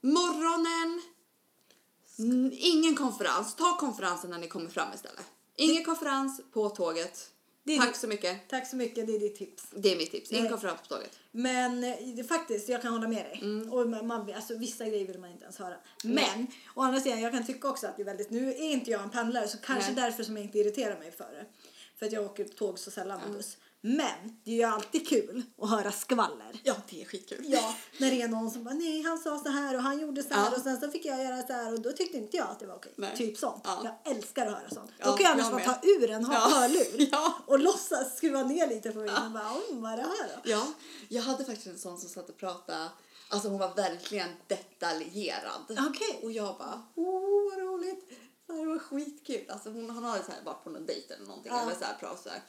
morgonen 0.00 1.02
ingen 2.52 2.96
konferens. 2.96 3.54
Ta 3.54 3.76
konferensen 3.78 4.30
när 4.30 4.38
ni 4.38 4.48
kommer 4.48 4.70
fram 4.70 4.92
istället. 4.94 5.24
Ingen 5.56 5.84
konferens 5.84 6.40
på 6.52 6.68
tåget. 6.70 7.30
Tack 7.78 7.96
så 7.96 8.06
mycket. 8.06 8.48
Tack 8.48 8.66
så 8.66 8.76
mycket, 8.76 9.06
det 9.06 9.14
är 9.14 9.18
ditt 9.18 9.36
tips. 9.36 9.64
Det 9.76 9.92
är 9.92 9.96
mitt 9.96 10.10
tips. 10.10 10.32
Ingen 10.32 10.44
Nej. 10.44 10.50
konferens 10.50 10.80
på 10.80 10.86
tåget. 10.94 11.18
Men 11.30 11.84
eh, 11.84 11.96
det, 12.16 12.24
faktiskt, 12.24 12.68
jag 12.68 12.82
kan 12.82 12.92
hålla 12.92 13.08
med 13.08 13.24
dig. 13.24 13.38
Mm. 13.42 13.72
Och 13.72 13.88
man, 13.88 14.06
man, 14.06 14.34
alltså, 14.34 14.58
vissa 14.58 14.86
grejer 14.86 15.06
vill 15.06 15.18
man 15.18 15.30
inte 15.30 15.44
ens 15.44 15.58
höra. 15.58 15.74
Men 16.04 16.46
å 16.74 16.82
andra 16.82 17.00
sidan, 17.00 17.20
jag 17.20 17.32
kan 17.32 17.46
tycka 17.46 17.68
också 17.68 17.86
att 17.86 17.96
det 17.96 18.02
är 18.02 18.04
väldigt... 18.04 18.30
Nu 18.30 18.48
är 18.48 18.70
inte 18.70 18.90
jag 18.90 19.02
en 19.02 19.10
pendlare 19.10 19.48
så 19.48 19.58
kanske 19.58 19.92
Nej. 19.92 20.02
därför 20.02 20.22
som 20.22 20.36
jag 20.36 20.44
inte 20.44 20.58
irriterar 20.58 20.98
mig 20.98 21.10
för 21.10 21.32
det. 21.32 21.46
För 21.98 22.06
att 22.06 22.12
jag 22.12 22.24
åker 22.24 22.44
tåg 22.44 22.78
så 22.78 22.90
sällan 22.90 23.20
med 23.20 23.32
buss. 23.32 23.56
Men 23.82 24.40
det 24.44 24.50
är 24.50 24.54
ju 24.54 24.62
alltid 24.62 25.08
kul 25.08 25.42
att 25.62 25.70
höra 25.70 25.92
skvaller. 25.92 26.60
Ja, 26.64 26.74
det 26.90 27.02
är 27.02 27.06
skitkul. 27.06 27.44
Ja, 27.48 27.74
när 27.98 28.10
det 28.10 28.22
är 28.22 28.28
någon 28.28 28.50
som 28.50 28.64
bara 28.64 28.74
nej 28.74 29.02
han 29.02 29.18
sa 29.18 29.38
så 29.38 29.48
här 29.48 29.74
och 29.76 29.82
han 29.82 30.00
gjorde 30.00 30.22
så 30.22 30.34
här 30.34 30.50
Ja. 30.50 30.56
och 30.56 30.62
sen 30.62 30.80
så 30.80 30.90
fick 30.90 31.04
jag 31.04 31.24
göra 31.24 31.42
så 31.46 31.52
här 31.52 31.72
och 31.72 31.80
då 31.80 31.92
tyckte 31.92 32.16
inte 32.18 32.36
jag 32.36 32.48
att 32.50 32.58
det 32.60 32.66
var 32.66 32.74
okej. 32.74 32.92
Nej. 32.96 33.16
Typ 33.16 33.38
sånt. 33.38 33.62
Ja. 33.64 33.80
Jag 34.04 34.16
älskar 34.16 34.46
att 34.46 34.52
höra 34.52 34.70
sånt. 34.70 34.90
Ja, 34.98 35.06
då 35.06 35.12
kan 35.12 35.26
jag 35.26 35.36
nästan 35.36 35.60
ta 35.64 35.78
ur 35.82 36.10
en 36.10 36.22
Ja. 36.22 36.28
hörlur 36.54 37.08
Ja. 37.12 37.34
och 37.46 37.58
låtsas 37.58 38.16
skruva 38.16 38.42
ner 38.42 38.66
lite 38.68 38.90
på 38.92 38.98
min 38.98 39.10
och 39.10 39.30
bara 39.30 39.52
"Oj, 39.54 39.62
vad 39.80 39.92
är 39.92 39.96
det 39.96 40.02
här 40.02 40.28
då? 40.44 40.50
Ja, 40.50 40.66
jag 41.08 41.22
hade 41.22 41.44
faktiskt 41.44 41.66
en 41.66 41.78
sån 41.78 41.98
som 41.98 42.08
satt 42.08 42.28
och 42.28 42.36
pratade. 42.36 42.88
Alltså 43.28 43.48
hon 43.48 43.58
var 43.58 43.74
verkligen 43.74 44.28
detaljerad. 44.46 45.60
Okej. 45.88 46.20
Och 46.22 46.32
jag 46.32 46.58
bara, 46.58 46.82
åh 46.94 47.50
vad 47.50 47.58
roligt. 47.58 48.10
Det 48.46 48.66
var 48.66 48.78
skitkul. 48.78 49.50
Alltså 49.50 49.70
hon, 49.70 49.90
han 49.90 50.04
hade 50.04 50.24
så 50.24 50.32
här 50.32 50.42
varit 50.44 50.64
på 50.64 50.70
någon 50.70 50.86
dejt 50.86 51.14
eller 51.14 51.26
någonting. 51.26 51.52
Ja. 51.52 51.62
Eller 51.62 51.74
så 51.74 51.84
här 51.84 52.16
så 52.22 52.28
här. 52.28 52.40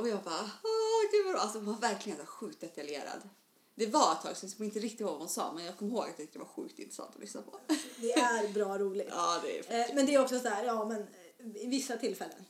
Och 0.00 0.08
jag 0.08 0.22
bara, 0.22 0.50
åh 0.64 1.10
gud 1.12 1.24
vad 1.24 1.32
bra. 1.34 1.42
Alltså 1.42 1.58
hon 1.58 1.66
var 1.66 1.74
verkligen 1.80 2.18
så 2.18 2.26
sjukt 2.26 2.60
detaljerad. 2.60 3.28
Det 3.74 3.86
var 3.86 4.12
ett 4.12 4.22
tag 4.22 4.36
sedan, 4.36 4.50
jag 4.58 4.66
inte 4.66 4.78
riktigt 4.78 5.00
ihåg 5.00 5.10
vad 5.10 5.18
hon 5.18 5.28
sa. 5.28 5.52
Men 5.52 5.64
jag 5.64 5.76
kommer 5.78 5.92
ihåg 5.92 6.04
att 6.08 6.16
det 6.32 6.36
var 6.38 6.44
sjukt 6.46 6.78
intressant 6.78 7.14
att 7.14 7.20
lyssna 7.20 7.42
på. 7.42 7.58
Det 8.00 8.12
är 8.12 8.48
bra 8.52 8.78
roligt. 8.78 9.08
Ja, 9.10 9.40
det 9.42 9.58
är 9.58 9.88
Eh, 9.90 9.94
Men 9.94 10.06
det 10.06 10.14
är 10.14 10.22
också 10.22 10.40
så 10.40 10.48
här, 10.48 10.64
ja 10.64 10.84
men 10.88 11.00
eh, 11.02 11.62
i 11.62 11.66
vissa 11.66 11.96
tillfällen. 11.96 12.44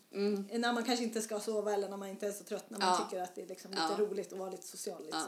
När 0.60 0.72
man 0.72 0.84
kanske 0.84 1.04
inte 1.04 1.22
ska 1.22 1.40
sova 1.40 1.72
eller 1.74 1.88
när 1.88 1.96
man 1.96 2.08
inte 2.08 2.26
är 2.26 2.32
så 2.32 2.44
trött. 2.44 2.70
När 2.70 2.78
man 2.78 2.88
Mm. 2.88 3.00
Ja. 3.00 3.06
tycker 3.10 3.22
att 3.22 3.34
det 3.34 3.42
är 3.42 3.46
liksom 3.46 3.70
lite 3.70 3.82
Ja. 3.98 4.04
roligt 4.04 4.32
att 4.32 4.38
vara 4.38 4.50
lite 4.50 4.66
social. 4.66 5.02
Liksom. 5.04 5.22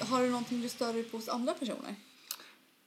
Har 0.00 0.22
du 0.22 0.28
någonting 0.30 0.60
du 0.60 0.68
stör 0.68 0.92
dig 0.92 1.04
på 1.04 1.16
hos 1.16 1.28
andra 1.28 1.54
personer? 1.54 1.96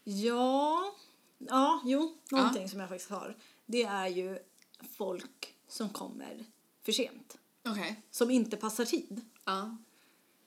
Ja, 0.04 0.94
ja, 1.38 1.82
jo, 1.86 2.18
någonting 2.32 2.70
som 2.70 2.80
jag 2.80 2.90
faktiskt 2.90 3.10
har. 3.12 3.38
Det 3.66 3.84
är 3.84 4.08
ju 4.08 4.40
folk 4.98 5.56
som 5.68 5.90
kommer 5.90 6.46
för 6.86 6.92
sent. 6.92 7.38
Okej. 7.72 8.02
Som 8.12 8.32
inte 8.32 8.58
passar 8.58 8.86
tid. 8.86 9.22
Ja. 9.46 9.52
Har 9.52 9.78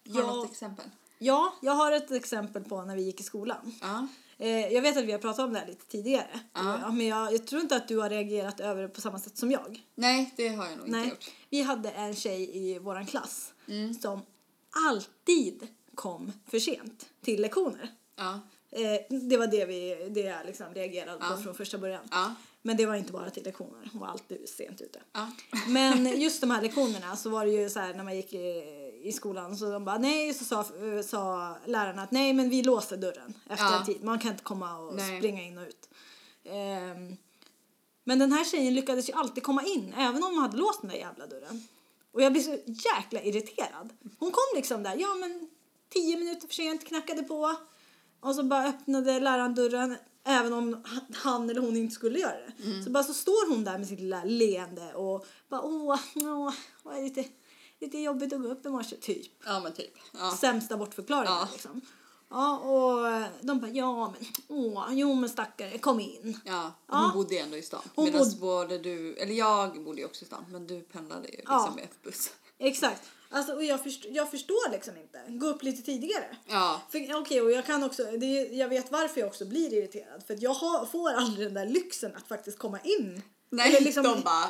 Jag- 0.04 0.26
något 0.26 0.50
exempel? 0.50 0.84
Ja, 1.18 1.54
jag 1.62 1.72
har 1.72 1.92
ett 1.92 2.10
exempel 2.10 2.64
på 2.64 2.82
när 2.82 2.96
vi 2.96 3.02
gick 3.02 3.20
i 3.20 3.22
skolan. 3.22 3.74
Ja. 3.80 4.06
Eh, 4.38 4.48
jag 4.72 4.82
vet 4.82 4.96
att 4.96 5.04
vi 5.04 5.12
har 5.12 5.18
pratat 5.18 5.44
om 5.44 5.52
det 5.52 5.58
här 5.58 5.66
lite 5.66 5.86
tidigare. 5.86 6.40
Ja. 6.52 6.78
Ja, 6.82 6.92
men 6.92 7.06
jag, 7.06 7.32
jag 7.34 7.46
tror 7.46 7.62
inte 7.62 7.76
att 7.76 7.88
du 7.88 7.98
har 7.98 8.10
reagerat 8.10 8.60
över 8.60 8.82
det 8.82 8.88
på 8.88 9.00
samma 9.00 9.18
sätt 9.18 9.38
som 9.38 9.50
jag. 9.50 9.86
Nej, 9.94 10.32
det 10.36 10.48
har 10.48 10.64
jag 10.64 10.76
nog 10.78 10.86
inte 10.86 10.98
Nej. 10.98 11.08
gjort. 11.08 11.30
Vi 11.50 11.62
hade 11.62 11.90
en 11.90 12.14
tjej 12.14 12.56
i 12.56 12.78
våran 12.78 13.06
klass 13.06 13.52
Mm. 13.68 13.94
som 13.94 14.20
alltid 14.88 15.66
kom 15.94 16.32
för 16.50 16.58
sent 16.58 17.06
till 17.20 17.40
lektioner. 17.42 17.90
Ja. 18.16 18.40
Eh, 18.70 19.18
det 19.28 19.36
var 19.36 19.46
det, 19.46 19.64
vi, 19.64 20.08
det 20.10 20.20
jag 20.20 20.46
liksom 20.46 20.74
reagerade 20.74 21.18
på 21.18 21.36
från 21.42 21.54
första 21.54 21.78
början. 21.78 22.08
Men 22.64 22.76
det 22.76 22.86
var 22.86 22.94
inte 22.94 23.12
bara 23.12 23.30
till 23.30 23.44
lektioner, 23.44 23.88
hon 23.92 24.00
var 24.00 24.08
alltid 24.08 24.48
sent 24.48 24.80
ute. 24.80 25.00
Ja. 25.12 25.30
Men 25.68 26.06
just 26.20 26.40
de 26.40 26.50
här 26.50 26.62
lektionerna 26.62 27.16
så 27.16 27.30
var 27.30 27.46
det 27.46 27.52
ju 27.52 27.70
så 27.70 27.80
här 27.80 27.94
när 27.94 28.04
man 28.04 28.16
gick 28.16 28.32
i, 28.32 28.64
i 29.04 29.12
skolan 29.12 29.56
så 29.56 29.70
de 29.70 29.84
bara 29.84 29.98
nej 29.98 30.34
så 30.34 30.44
sa, 30.44 30.60
eh, 30.60 31.02
sa 31.04 31.56
lärarna 31.66 32.02
att 32.02 32.10
nej 32.10 32.32
men 32.32 32.48
vi 32.50 32.62
låser 32.62 32.96
dörren 32.96 33.34
efter 33.50 33.64
Ja. 33.64 33.78
en 33.78 33.86
tid. 33.86 34.04
Man 34.04 34.18
kan 34.18 34.30
inte 34.30 34.42
komma 34.44 34.78
och 34.78 34.94
Nej. 34.94 35.18
springa 35.18 35.42
in 35.42 35.58
och 35.58 35.66
ut. 35.68 35.88
Ehm, 36.44 37.16
men 38.04 38.18
den 38.18 38.32
här 38.32 38.44
tjejen 38.44 38.74
lyckades 38.74 39.08
ju 39.08 39.12
alltid 39.12 39.42
komma 39.42 39.62
in 39.62 39.94
även 39.96 40.22
om 40.24 40.32
hon 40.34 40.42
hade 40.42 40.56
låst 40.56 40.80
den 40.80 40.90
där 40.90 40.98
jävla 40.98 41.26
dörren. 41.26 41.66
Och 42.12 42.22
jag 42.22 42.32
blev 42.32 42.42
så 42.42 42.58
jäkla 42.66 43.22
irriterad. 43.22 43.92
Hon 44.18 44.30
kom 44.30 44.42
liksom 44.56 44.82
där, 44.82 44.96
ja 44.96 45.14
men 45.14 45.50
tio 45.88 46.16
minuter 46.18 46.46
för 46.46 46.54
sent, 46.54 46.84
knackade 46.86 47.22
på. 47.22 47.56
Och 48.20 48.34
så 48.34 48.42
bara 48.42 48.64
öppnade 48.68 49.20
läraren 49.20 49.54
dörren 49.54 49.96
även 50.24 50.52
om 50.52 50.84
han 51.14 51.50
eller 51.50 51.60
hon 51.60 51.76
inte 51.76 51.94
skulle 51.94 52.18
göra 52.18 52.36
det. 52.36 52.64
Mm. 52.64 52.84
Så 52.84 52.90
bara 52.90 53.04
så 53.04 53.14
står 53.14 53.50
hon 53.50 53.64
där 53.64 53.78
med 53.78 53.86
sitt 53.88 54.00
lilla 54.00 54.24
leende 54.24 54.94
och 54.94 55.26
bara 55.48 55.62
åh, 55.62 55.98
åh, 56.14 56.52
vad 56.82 56.96
är 56.98 57.02
lite, 57.02 57.24
lite 57.80 57.98
jobbigt 57.98 58.32
att 58.32 58.42
gå 58.42 58.48
upp 58.48 58.66
i 58.66 58.68
morse, 58.68 58.96
typ. 58.96 59.32
ja, 59.46 59.60
men 59.60 59.72
typ. 59.72 59.92
Ja. 60.12 60.36
Sämsta 60.40 60.76
bortförklaringen 60.76 61.32
Ja. 61.38 61.48
liksom. 61.52 61.80
Ja, 62.30 62.58
och 62.58 63.22
de 63.40 63.60
bara 63.60 63.70
ja 63.70 64.14
men 64.18 64.28
åh, 64.48 64.86
jo 64.90 65.14
men 65.14 65.30
stackare, 65.30 65.78
kom 65.78 66.00
in. 66.00 66.40
Ja, 66.44 66.72
Ja. 66.88 66.96
hon 66.96 67.12
bodde 67.12 67.34
ju 67.34 67.40
ändå 67.40 67.56
i 67.56 67.62
stan. 67.62 67.82
Medan 67.96 68.20
bod- 68.20 68.40
både 68.40 68.78
du, 68.78 69.14
eller 69.14 69.34
jag 69.34 69.84
bodde 69.84 69.98
ju 70.00 70.04
också 70.06 70.22
i 70.24 70.26
stan, 70.26 70.44
men 70.50 70.66
du 70.66 70.80
pendlade 70.80 71.28
ju 71.28 71.36
liksom 71.36 71.54
Ja. 71.54 71.72
med 71.76 71.88
buss. 72.02 72.30
Exakt. 72.58 73.02
Alltså, 73.32 73.52
och 73.54 73.64
jag, 73.64 73.82
först, 73.82 74.04
jag 74.10 74.30
förstår 74.30 74.70
liksom 74.72 74.96
inte. 74.96 75.22
Gå 75.28 75.46
upp 75.46 75.62
lite 75.62 75.82
tidigare. 75.82 76.36
Ja, 76.46 76.80
okej, 77.14 77.40
och 77.40 77.50
jag 77.52 77.66
kan 77.66 77.82
också, 77.84 78.02
det, 78.04 78.26
är- 78.26 78.58
jag 78.58 78.68
vet 78.68 78.92
varför 78.92 79.20
jag 79.20 79.28
också 79.28 79.44
blir 79.44 79.72
irriterad. 79.74 80.22
För 80.26 80.34
att 80.34 80.42
jag 80.42 80.54
har, 80.54 80.86
får 80.86 81.10
aldrig 81.12 81.46
den 81.46 81.54
där 81.54 81.66
lyxen 81.66 82.16
att 82.16 82.28
faktiskt 82.28 82.58
komma 82.58 82.80
in. 82.80 83.22
nej, 83.50 83.68
Eller 83.68 83.80
liksom- 83.80 84.02
de 84.04 84.20
bara 84.20 84.44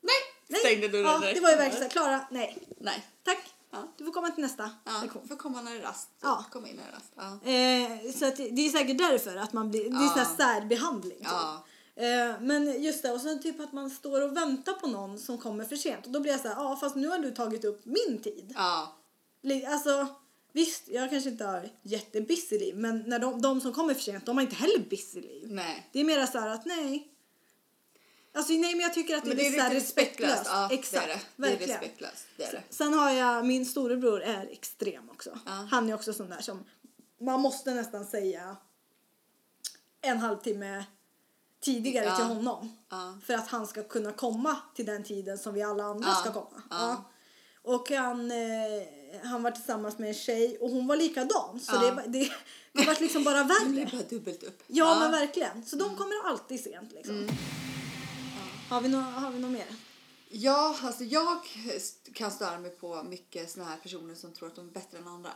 nej, 0.00 0.14
Nej. 0.48 0.60
stängde 0.60 0.88
dörren 0.88 1.04
Ja, 1.06 1.18
direkt. 1.18 1.34
det 1.36 1.42
var 1.42 1.50
ju 1.50 1.56
verkligen 1.56 1.76
såhär, 1.90 1.90
Klara, 1.90 2.26
nej, 2.30 2.58
Nej, 2.80 3.06
tack. 3.24 3.54
Ja. 3.70 3.78
Du 3.96 4.04
får 4.04 4.12
komma 4.12 4.30
till 4.30 4.42
nästa 4.44 4.70
ja, 4.84 5.00
lektion. 5.02 5.28
får 5.28 5.36
komma 5.36 5.60
när 5.62 5.72
det 5.72 5.78
är 5.78 5.82
rast. 5.82 6.08
Ja. 6.22 6.44
Kom 6.52 6.66
in 6.66 6.76
när 6.76 6.82
det 6.82 6.88
är 6.88 6.94
rast. 6.94 7.12
Ja. 7.16 7.50
Eh, 8.06 8.12
så 8.12 8.26
att 8.26 8.36
det 8.36 8.66
är 8.66 8.70
säkert 8.70 8.98
därför 8.98 9.36
att 9.36 9.52
man 9.52 9.70
blir, 9.70 9.82
det 9.90 9.96
är 9.96 10.18
Ja. 10.18 10.24
särbehandling. 10.36 11.18
typ. 11.18 11.28
Ja. 11.30 11.64
Eh, 11.98 12.40
men 12.40 12.82
just 12.82 13.02
det, 13.02 13.12
och 13.12 13.20
sen 13.20 13.42
typ 13.42 13.60
att 13.60 13.72
man 13.72 13.90
står 13.90 14.22
och 14.22 14.36
väntar 14.36 14.72
på 14.72 14.86
någon 14.86 15.18
som 15.18 15.38
kommer 15.38 15.64
för 15.64 15.76
sent. 15.76 16.06
Och 16.06 16.12
då 16.12 16.20
blir 16.20 16.32
jag 16.32 16.40
så 16.40 16.48
här, 16.48 16.54
ja 16.54 16.76
fast 16.76 16.96
nu 16.96 17.08
har 17.08 17.18
du 17.18 17.30
tagit 17.30 17.64
upp 17.64 17.84
min 17.84 18.22
tid. 18.22 18.52
ja, 18.54 18.94
Alltså, 19.68 20.06
visst, 20.52 20.88
jag 20.88 21.10
kanske 21.10 21.30
inte 21.30 21.44
har 21.44 21.68
jättebusy 21.82 22.58
liv, 22.58 22.76
men 22.76 22.98
när 23.06 23.18
de, 23.18 23.42
de 23.42 23.60
som 23.60 23.72
kommer 23.72 23.94
för 23.94 24.02
sent, 24.02 24.26
de 24.26 24.36
har 24.36 24.42
inte 24.42 24.56
heller 24.56 24.78
busy 24.78 25.20
liv. 25.20 25.48
nej. 25.52 25.88
Det 25.92 26.00
är 26.00 26.04
mer 26.04 26.26
så 26.26 26.38
här 26.38 26.48
att 26.48 26.66
nej. 26.66 27.08
Alltså 28.32 28.52
nej, 28.52 28.74
men 28.74 28.80
jag 28.80 28.94
tycker 28.94 29.16
att 29.16 29.24
det, 29.24 29.34
det 29.34 29.46
är 29.46 29.50
lite 29.50 29.64
lite 29.64 29.74
respektlöst. 29.74 30.42
Ja, 30.44 30.68
Exakt, 30.72 31.06
det 31.06 31.12
är 31.12 31.16
det. 31.16 31.20
Det 31.36 31.46
är 31.46 31.50
verkligen. 31.50 31.80
respektlöst. 31.80 32.26
Det 32.36 32.44
är 32.44 32.52
det. 32.52 32.62
Sen 32.70 32.94
har 32.94 33.10
jag, 33.10 33.46
min 33.46 33.66
storebror 33.66 34.22
är 34.22 34.46
extrem 34.46 35.10
också. 35.10 35.38
Ja. 35.46 35.52
Han 35.70 35.88
är 35.88 35.94
också 35.94 36.12
sån 36.12 36.28
där 36.30 36.40
som, 36.40 36.64
man 37.20 37.40
måste 37.40 37.74
nästan 37.74 38.04
säga 38.06 38.56
en 40.00 40.18
halvtimme 40.18 40.84
tidigare 41.60 42.04
Ja. 42.06 42.16
till 42.16 42.24
honom. 42.24 42.76
Ja. 42.88 43.18
För 43.26 43.34
att 43.34 43.48
han 43.48 43.66
ska 43.66 43.82
kunna 43.82 44.12
komma 44.12 44.56
till 44.74 44.86
den 44.86 45.04
tiden 45.04 45.38
som 45.38 45.54
vi 45.54 45.62
alla 45.62 45.84
andra 45.84 46.08
Ja. 46.08 46.14
ska 46.14 46.32
komma. 46.32 46.62
Ja. 46.70 47.04
Och 47.62 47.90
han, 47.90 48.30
eh, 48.30 48.38
han 49.24 49.42
var 49.42 49.50
tillsammans 49.50 49.98
med 49.98 50.08
en 50.08 50.14
tjej 50.14 50.58
och 50.58 50.70
hon 50.70 50.86
var 50.86 50.96
likadan. 50.96 51.60
Så 51.60 51.72
det, 51.78 52.04
det, 52.06 52.32
det 52.72 52.86
var 52.86 53.00
liksom 53.00 53.24
bara 53.24 53.44
Det 53.44 53.68
blir 53.70 53.84
värre. 53.86 53.96
bara 53.98 54.08
dubbelt 54.08 54.42
upp. 54.42 54.62
Ja, 54.66 54.98
men 55.00 55.10
verkligen. 55.12 55.64
Så 55.66 55.76
de 55.76 55.96
kommer 55.96 56.28
alltid 56.28 56.60
sent 56.64 56.92
liksom. 56.92 57.14
Mm. 57.16 57.34
Har, 58.70 58.80
vi 58.80 58.88
nå, 58.88 58.98
har 58.98 59.30
vi 59.30 59.38
något 59.38 59.50
mer? 59.50 59.66
Ja, 60.30 60.76
alltså 60.82 61.04
jag 61.04 61.38
kan 62.14 62.30
störa 62.30 62.58
mig 62.58 62.70
på 62.70 63.02
mycket 63.02 63.50
såna 63.50 63.64
här 63.66 63.76
personer 63.76 64.14
som 64.14 64.32
tror 64.32 64.48
att 64.48 64.54
de 64.56 64.68
är 64.68 64.72
bättre 64.72 64.98
än 64.98 65.08
andra. 65.08 65.30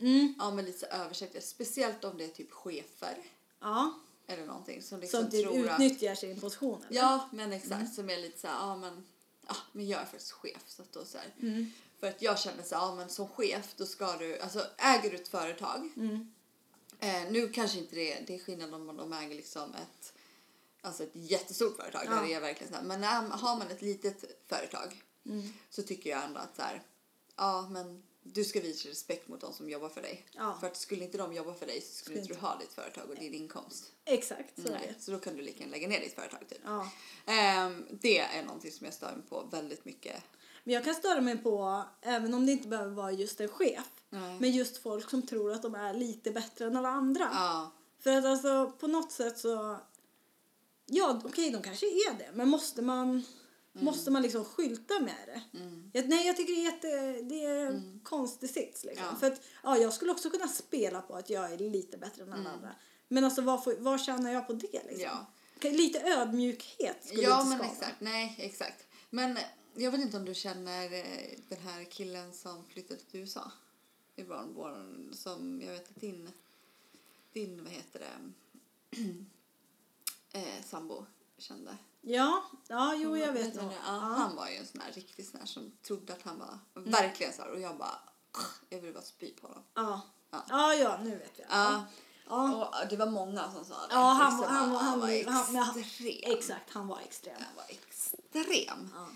Mm. 0.00 0.34
Ja, 0.38 0.50
men 0.50 0.64
lite 0.64 0.78
så 0.78 0.86
översättare. 0.86 1.42
Speciellt 1.42 2.04
om 2.04 2.18
det 2.18 2.24
är 2.24 2.28
typ 2.28 2.52
chefer 2.52 3.16
Ja, 3.60 3.94
eller 4.28 4.46
någonting 4.46 4.82
som 4.82 5.00
liksom 5.00 5.22
som 5.22 5.30
typ 5.30 5.42
tror 5.46 5.68
att... 5.68 5.80
utnyttjar 5.80 6.14
sin 6.14 6.40
position. 6.40 6.84
eller? 6.88 7.00
Ja, 7.00 7.28
men 7.32 7.52
exakt. 7.52 7.94
Som 7.94 8.10
är 8.10 8.16
lite 8.16 8.40
så 8.40 8.46
här, 8.46 8.54
ja 8.54 8.76
men, 8.76 9.06
ja, 9.46 9.56
men 9.72 9.88
jag 9.88 10.00
är 10.00 10.04
faktiskt 10.04 10.32
chef. 10.32 10.62
Så 10.66 10.82
att 10.82 10.92
då 10.92 11.04
så 11.04 11.18
här, 11.18 11.34
Mm. 11.40 11.70
För 12.00 12.06
att 12.06 12.22
jag 12.22 12.38
känner 12.38 12.62
så 12.62 12.74
här, 12.74 12.82
ja 12.82 12.94
men 12.94 13.08
som 13.08 13.28
chef 13.28 13.74
då 13.76 13.86
ska 13.86 14.16
du, 14.16 14.38
alltså 14.38 14.66
äger 14.78 15.10
du 15.10 15.16
ett 15.16 15.28
företag. 15.28 15.90
Mm. 15.96 16.32
Eh, 17.00 17.30
nu 17.30 17.48
kanske 17.48 17.78
inte 17.78 17.96
det, 17.96 18.24
det 18.26 18.34
är 18.34 18.38
skillnad 18.38 18.74
om 18.74 18.96
de 18.96 19.12
äger 19.12 19.36
liksom 19.36 19.74
ett, 19.74 20.12
alltså 20.80 21.02
ett 21.02 21.10
jättestort 21.12 21.76
företag. 21.76 22.02
Ja. 22.06 22.10
Där 22.10 22.22
det 22.22 22.34
är 22.34 22.40
verkligen 22.40 22.72
så 22.72 22.78
här, 22.78 22.84
men 22.84 23.00
när, 23.00 23.22
har 23.22 23.58
man 23.58 23.70
ett 23.70 23.82
litet 23.82 24.24
företag 24.48 25.02
Mm. 25.26 25.52
så 25.70 25.82
tycker 25.82 26.10
jag 26.10 26.24
ändå 26.24 26.40
att 26.40 26.56
så 26.56 26.62
här, 26.62 26.82
ja 27.36 27.68
men 27.70 28.02
du 28.34 28.44
ska 28.44 28.60
visa 28.60 28.88
respekt 28.88 29.28
mot 29.28 29.40
de 29.40 29.52
som 29.52 29.70
jobbar 29.70 29.88
för 29.88 30.02
dig. 30.02 30.26
Ja. 30.32 30.56
För 30.60 30.66
att 30.66 30.76
skulle 30.76 31.04
inte 31.04 31.18
de 31.18 31.34
jobba 31.34 31.54
för 31.54 31.66
dig 31.66 31.80
så 31.80 31.94
skulle 31.94 32.18
inte 32.18 32.34
du 32.34 32.40
ha 32.40 32.58
ditt 32.58 32.72
företag 32.72 33.10
och 33.10 33.16
din 33.16 33.34
inkomst. 33.34 33.92
Exakt, 34.04 34.62
så 34.62 34.70
Nej, 34.70 34.94
så 34.98 35.10
då 35.10 35.18
kan 35.18 35.36
du 35.36 35.42
lika 35.42 35.58
gärna 35.58 35.70
lägga 35.70 35.88
ner 35.88 36.00
ditt 36.00 36.14
företag 36.14 36.48
typ. 36.48 36.60
Ja. 36.64 36.90
Ehm, 37.26 37.86
det 37.90 38.18
är 38.18 38.42
någonting 38.42 38.72
som 38.72 38.84
jag 38.84 38.94
stör 38.94 39.12
mig 39.12 39.26
på 39.28 39.48
väldigt 39.50 39.84
mycket. 39.84 40.22
Men 40.64 40.74
jag 40.74 40.84
kan 40.84 40.94
störa 40.94 41.20
mig 41.20 41.38
på, 41.38 41.84
även 42.02 42.34
om 42.34 42.46
det 42.46 42.52
inte 42.52 42.68
behöver 42.68 42.90
vara 42.90 43.12
just 43.12 43.40
en 43.40 43.48
chef, 43.48 43.90
Nej. 44.10 44.36
men 44.40 44.50
just 44.50 44.82
folk 44.82 45.10
som 45.10 45.26
tror 45.26 45.52
att 45.52 45.62
de 45.62 45.74
är 45.74 45.94
lite 45.94 46.30
bättre 46.30 46.66
än 46.66 46.76
alla 46.76 46.88
andra. 46.88 47.28
Ja, 47.32 47.70
För 48.00 48.10
att 48.10 48.24
alltså 48.24 48.72
på 48.78 48.86
något 48.86 49.12
sätt 49.12 49.38
så, 49.38 49.78
ja 50.86 51.20
okej 51.24 51.50
de 51.50 51.62
kanske 51.62 51.86
är 51.86 52.18
det, 52.18 52.30
men 52.34 52.48
måste 52.48 52.82
man, 52.82 53.22
måste 53.80 54.10
man 54.10 54.22
liksom 54.22 54.44
skylta 54.44 55.00
med 55.00 55.14
det? 55.26 55.58
mm, 55.58 55.90
Jag, 55.94 56.08
nej 56.08 56.26
jag 56.26 56.36
tycker 56.36 56.52
det 56.52 56.60
är, 56.60 56.64
jätte, 56.72 57.22
det 57.22 57.44
är 57.44 57.66
en 57.66 58.00
konstig 58.04 58.50
sits 58.50 58.84
liksom. 58.84 59.06
Ja. 59.10 59.16
För 59.20 59.26
att 59.26 59.40
ja, 59.62 59.76
jag 59.78 59.92
skulle 59.92 60.12
också 60.12 60.30
kunna 60.30 60.48
spela 60.48 61.00
på 61.02 61.14
att 61.14 61.30
jag 61.30 61.52
är 61.52 61.58
lite 61.58 61.98
bättre 61.98 62.22
än 62.22 62.32
alla 62.32 62.40
Mm. 62.40 62.52
andra. 62.52 62.74
Men 63.08 63.24
alltså 63.24 63.42
vad, 63.42 63.64
får, 63.64 63.74
vad 63.78 64.00
tjänar 64.00 64.32
jag 64.32 64.46
på 64.46 64.52
det 64.52 64.82
liksom? 64.84 65.00
ja. 65.00 65.26
Lite 65.70 66.00
ödmjukhet 66.00 66.96
skulle 67.06 67.22
ja 67.22 67.36
inte 67.42 67.48
men 67.48 67.58
skada. 67.58 67.72
exakt. 67.72 68.00
Nej, 68.00 68.34
exakt. 68.38 68.86
Men 69.10 69.38
jag 69.74 69.90
vet 69.90 70.00
inte 70.00 70.16
om 70.16 70.24
du 70.24 70.34
känner 70.34 70.84
eh, 70.92 71.38
den 71.48 71.58
här 71.58 71.84
killen 71.84 72.32
som 72.32 72.64
flyttade 72.64 73.00
till 73.00 73.20
USA 73.20 73.52
i 74.16 74.22
barnbarn 74.24 75.10
som 75.14 75.62
jag 75.64 75.72
vet 75.72 75.88
att 75.90 76.00
din, 76.00 76.30
din 77.32 77.64
vad 77.64 77.72
heter 77.72 78.00
det, 78.00 78.32
eh, 80.38 80.64
sambo 80.64 81.06
kände. 81.38 81.76
Ja, 82.00 82.42
ja 82.68 82.94
jo 82.94 83.16
jag 83.16 83.32
vet 83.32 83.54
nog. 83.54 83.72
Ja. 83.86 83.90
Han 83.92 84.36
var 84.36 84.48
ju 84.48 84.56
en 84.56 84.66
sån 84.66 84.80
här 84.80 84.92
riktig 84.92 85.26
sån 85.26 85.40
här 85.40 85.46
som 85.46 85.72
trodde 85.82 86.12
att 86.12 86.22
han 86.22 86.38
var 86.38 86.58
verkligen 86.74 87.32
så 87.32 87.42
här 87.42 87.50
och 87.50 87.60
jag 87.60 87.76
bara 87.76 87.98
jag 88.68 88.80
vill 88.80 88.94
bara 88.94 89.02
spy 89.02 89.30
på 89.30 89.46
honom. 89.46 89.62
Ja. 89.74 90.00
Ja. 90.30 90.44
Ja. 90.48 90.74
ja, 90.74 90.98
nu 91.02 91.10
vet 91.10 91.38
jag. 91.38 91.46
Ja. 91.50 91.84
Ja. 92.28 92.72
Och 92.82 92.88
det 92.88 92.96
var 92.96 93.06
många 93.06 93.52
som 93.52 93.64
sa 93.64 93.74
det. 93.74 93.94
Ja, 93.94 94.00
han, 94.00 94.32
han, 94.32 94.42
ja, 94.42 94.48
han, 94.48 94.70
var 95.00 95.08
han, 95.08 95.34
han, 95.34 95.56
han, 95.56 95.78
extrem. 95.78 96.32
Exakt, 96.36 96.70
han 96.70 96.88
var 96.88 97.00
extrem. 97.00 97.34
Han 97.38 97.56
var 97.56 97.64
extrem. 97.68 98.90
Ja. 98.94 99.06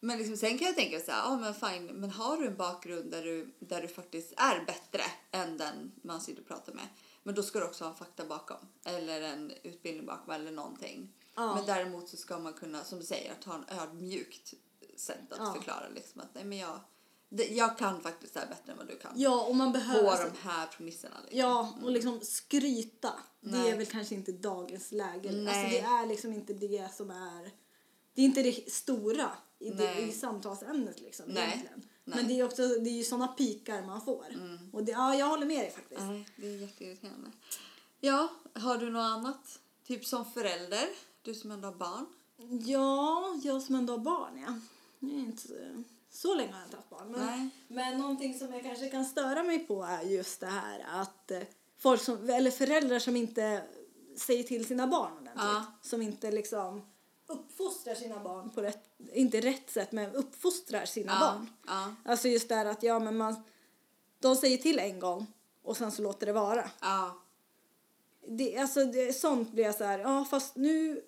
Men 0.00 0.18
liksom, 0.18 0.36
sen 0.36 0.58
kan 0.58 0.66
jag 0.66 0.76
tänka 0.76 1.00
så 1.00 1.10
här, 1.10 1.18
ja 1.18 1.36
men 1.36 1.54
fine, 1.54 1.86
men 1.86 2.10
har 2.10 2.36
du 2.36 2.46
en 2.46 2.56
bakgrund 2.56 3.10
där 3.10 3.22
du, 3.22 3.54
där 3.58 3.82
du 3.82 3.88
faktiskt 3.88 4.32
är 4.36 4.64
bättre 4.64 5.02
än 5.30 5.58
den 5.58 5.92
man 6.02 6.20
sitter 6.20 6.42
och 6.42 6.48
pratar 6.48 6.72
med, 6.72 6.88
men 7.22 7.34
då 7.34 7.42
ska 7.42 7.58
du 7.58 7.64
också 7.64 7.84
ha 7.84 7.94
fakta 7.94 8.24
bakom. 8.24 8.56
Eller 8.84 9.22
en 9.22 9.52
utbildning 9.62 10.06
bakom 10.06 10.34
eller 10.34 10.50
någonting. 10.50 11.12
Ja. 11.34 11.54
Men 11.54 11.66
däremot 11.66 12.08
så 12.08 12.16
ska 12.16 12.38
man 12.38 12.52
kunna, 12.52 12.84
som 12.84 12.98
du 12.98 13.04
säger, 13.04 13.32
att 13.32 13.44
ha 13.44 13.54
en 13.54 13.78
ödmjukt 13.78 14.54
sätt 14.96 15.32
att 15.32 15.38
Ja. 15.38 15.54
förklara 15.54 15.88
liksom 15.94 16.20
att 16.20 16.34
nej 16.34 16.44
men 16.44 16.58
jag, 16.58 16.80
det, 17.28 17.44
jag 17.44 17.78
kan 17.78 18.00
faktiskt 18.02 18.34
det 18.34 18.40
här 18.40 18.46
bättre 18.46 18.72
än 18.72 18.78
vad 18.78 18.86
du 18.86 18.98
kan. 18.98 19.12
Ja, 19.14 19.44
och 19.44 19.56
man 19.56 19.72
På 19.72 19.78
behöver... 19.78 20.10
alltså, 20.10 20.28
de 20.42 20.48
här 20.48 20.66
premisserna. 20.66 21.16
Liksom. 21.22 21.38
Ja, 21.38 21.74
och 21.82 21.90
liksom 21.90 22.20
skryta. 22.20 23.12
Det 23.40 23.50
Nej. 23.50 23.70
är 23.70 23.76
väl 23.76 23.86
kanske 23.86 24.14
inte 24.14 24.32
dagens 24.32 24.92
läge. 24.92 25.28
Alltså 25.28 25.42
Nej. 25.42 25.70
det 25.70 25.78
är 25.78 26.06
liksom 26.06 26.32
inte 26.32 26.52
det 26.52 26.94
som 26.94 27.10
är... 27.10 27.50
Det 28.14 28.22
är 28.22 28.24
inte 28.24 28.42
det 28.42 28.72
stora 28.72 29.30
i, 29.58 29.70
det, 29.70 30.00
i 30.00 30.12
samtalsämnet 30.12 31.00
liksom 31.00 31.26
Nej. 31.28 31.48
egentligen. 31.48 31.88
Nej. 32.04 32.16
Men 32.16 32.28
det 32.28 32.40
är 32.40 32.44
också 32.44 32.68
det 32.68 32.90
är 32.90 32.94
ju 32.94 33.04
såna 33.04 33.28
pikar 33.28 33.82
man 33.82 34.04
får. 34.04 34.26
Mm. 34.28 34.58
Och 34.72 34.84
det, 34.84 34.92
ja, 34.92 35.14
jag 35.14 35.26
håller 35.26 35.46
med 35.46 35.58
dig 35.64 35.70
faktiskt. 35.70 36.00
Nej, 36.00 36.28
det 36.36 36.46
är 36.46 36.56
jätteirriterande. 36.56 37.30
Ja, 38.00 38.28
har 38.54 38.76
du 38.78 38.90
något 38.90 39.00
annat? 39.00 39.60
Typ 39.86 40.06
som 40.06 40.32
förälder, 40.32 40.88
du 41.24 41.34
som 41.34 41.50
ändå 41.50 41.68
har 41.68 41.74
barn. 41.74 42.06
Ja, 42.64 43.34
jag 43.42 43.62
som 43.62 43.74
ändå 43.74 43.92
har 43.92 43.98
barn 43.98 44.44
ja. 44.46 44.54
Det 45.00 45.14
är 45.14 45.18
inte 45.18 45.42
så, 45.48 45.54
så 46.10 46.34
länge 46.34 46.52
har 46.52 46.58
jag 46.58 46.66
inte 46.66 46.76
haft 46.76 46.90
barn. 46.90 47.08
Men, 47.12 47.26
Nej. 47.26 47.48
men 47.68 47.98
någonting 47.98 48.38
som 48.38 48.52
jag 48.52 48.62
kanske 48.62 48.88
kan 48.88 49.04
störa 49.04 49.42
mig 49.42 49.58
på 49.58 49.82
är 49.82 50.02
just 50.02 50.40
det 50.40 50.46
här 50.46 50.84
att 51.00 51.30
eh, 51.30 51.40
folk 51.78 52.02
som, 52.02 52.30
eller 52.30 52.50
föräldrar 52.50 52.98
som 52.98 53.16
inte 53.16 53.62
säger 54.16 54.42
till 54.42 54.66
sina 54.66 54.86
barn 54.86 55.12
ordentligt. 55.12 55.34
Ja. 55.36 55.64
Som 55.82 56.02
inte 56.02 56.30
liksom 56.30 56.82
uppfostrar 57.26 57.94
sina 57.94 58.18
barn 58.20 58.50
på 58.50 58.62
rätt, 58.62 58.84
inte 59.12 59.40
rätt 59.40 59.70
sätt, 59.70 59.92
men 59.92 60.10
uppfostrar 60.14 60.84
sina 60.84 61.12
Ja, 61.12 61.20
barn. 61.20 61.48
ja, 61.66 61.94
Alltså 62.10 62.28
just 62.28 62.48
det 62.48 62.54
här 62.54 62.66
att 62.66 62.82
ja 62.82 62.98
men 62.98 63.16
man, 63.16 63.34
de 64.18 64.36
säger 64.36 64.56
till 64.58 64.78
en 64.78 65.00
gång 65.00 65.26
och 65.62 65.76
sen 65.76 65.92
så 65.92 66.02
låter 66.02 66.26
det 66.26 66.32
vara. 66.32 66.70
ja. 66.80 67.18
det, 68.28 68.58
alltså 68.58 68.84
det, 68.84 69.12
sånt 69.12 69.52
blir 69.52 69.64
jag 69.64 69.74
så 69.74 69.84
här, 69.84 69.98
ja 69.98 70.24
fast 70.24 70.56
nu, 70.56 71.02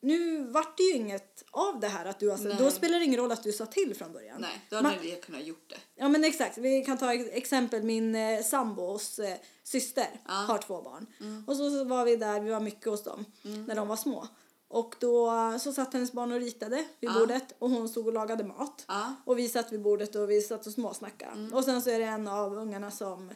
nu 0.00 0.44
vart 0.44 0.76
det 0.76 0.82
ju 0.82 0.92
inget 0.96 1.44
av 1.50 1.80
det 1.80 1.88
här 1.88 2.04
att 2.06 2.20
du 2.20 2.36
Nej. 2.36 2.56
Då 2.58 2.70
spelar 2.70 2.98
det 2.98 3.04
ingen 3.04 3.20
roll 3.20 3.32
att 3.32 3.42
du 3.42 3.52
sa 3.52 3.66
till 3.66 3.94
från 3.94 4.12
början. 4.12 4.40
Nej, 4.40 4.60
då 4.70 4.76
hade 4.76 4.88
Man- 4.88 4.98
ni 5.02 5.16
kunnat 5.22 5.44
gjort 5.44 5.70
det. 5.70 5.76
Ja 5.94 6.08
men 6.08 6.24
exakt, 6.24 6.58
vi 6.58 6.84
kan 6.84 6.98
ta 6.98 7.14
ex- 7.14 7.28
exempel 7.32 7.82
min 7.82 8.14
eh, 8.14 8.42
sambos 8.42 9.18
eh, 9.18 9.36
syster 9.64 10.08
Ja. 10.28 10.32
har 10.34 10.58
två 10.58 10.82
barn. 10.82 11.06
Och 11.46 11.56
så, 11.56 11.70
så 11.70 11.84
var 11.84 12.04
vi 12.04 12.16
där, 12.16 12.40
vi 12.40 12.50
var 12.50 12.60
mycket 12.60 12.84
hos 12.86 13.02
dem 13.04 13.24
när 13.42 13.74
de 13.74 13.88
var 13.88 13.96
små. 13.96 14.26
Och 14.70 14.94
då 15.00 15.32
så 15.60 15.72
satt 15.72 15.92
hennes 15.92 16.12
barn 16.12 16.32
och 16.32 16.40
ritade 16.40 16.76
vid 17.00 17.10
Ja. 17.10 17.14
bordet 17.18 17.54
och 17.58 17.70
hon 17.70 17.88
stod 17.88 18.06
och 18.06 18.12
lagade 18.12 18.44
mat. 18.44 18.84
Ja. 18.88 19.14
Och 19.24 19.38
vi 19.38 19.48
satt 19.48 19.72
vid 19.72 19.82
bordet 19.82 20.14
och 20.14 20.30
vi 20.30 20.40
satt 20.42 20.66
och 20.66 20.72
småsnackade. 20.72 21.50
Och 21.56 21.64
sen 21.64 21.82
så 21.82 21.90
är 21.90 21.98
det 21.98 22.04
en 22.04 22.28
av 22.28 22.54
ungarna 22.58 22.90
som 22.90 23.30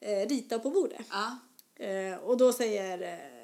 eh, 0.00 0.28
ritar 0.28 0.58
på 0.58 0.70
bordet. 0.70 1.06
Eh, 1.74 2.18
och 2.24 2.36
då 2.36 2.52
säger 2.52 3.02
eh, 3.02 3.37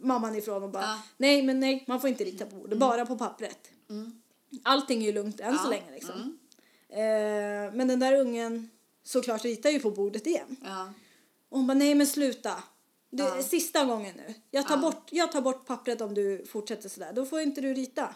mamman 0.00 0.34
ifrån 0.36 0.62
och 0.62 0.70
bara 0.70 0.82
Ja. 0.82 1.02
nej 1.16 1.42
men 1.42 1.60
nej 1.60 1.84
man 1.88 2.00
får 2.00 2.10
inte 2.10 2.24
rita 2.24 2.46
på 2.46 2.56
bordet, 2.56 2.78
bara 2.78 3.06
på 3.06 3.18
pappret. 3.18 3.58
Mm. 3.90 4.22
Allting 4.62 5.02
är 5.02 5.06
ju 5.06 5.12
lugnt 5.12 5.40
än 5.40 5.58
så 5.58 5.64
Ja. 5.64 5.70
länge 5.70 5.90
liksom. 5.92 6.14
Mm. 6.90 7.66
Eh, 7.68 7.72
men 7.74 7.88
den 7.88 8.00
där 8.00 8.20
ungen 8.20 8.70
såklart 9.02 9.44
ritar 9.44 9.70
ju 9.70 9.80
på 9.80 9.90
bordet 9.90 10.26
igen. 10.26 10.56
Ja. 10.64 10.92
Och 11.48 11.58
hon 11.58 11.66
bara 11.66 11.74
nej 11.74 11.94
men 11.94 12.06
sluta. 12.06 12.62
Det 13.10 13.22
är 13.22 13.42
sista 13.42 13.84
gången 13.84 14.14
nu. 14.16 14.34
Jag 14.50 14.68
tar, 14.68 14.76
bort, 14.76 15.08
jag 15.10 15.32
tar 15.32 15.40
bort 15.40 15.66
pappret 15.66 16.00
om 16.00 16.14
du 16.14 16.44
fortsätter 16.46 16.88
sådär. 16.88 17.12
Då 17.12 17.26
får 17.26 17.40
inte 17.40 17.60
du 17.60 17.74
rita. 17.74 18.14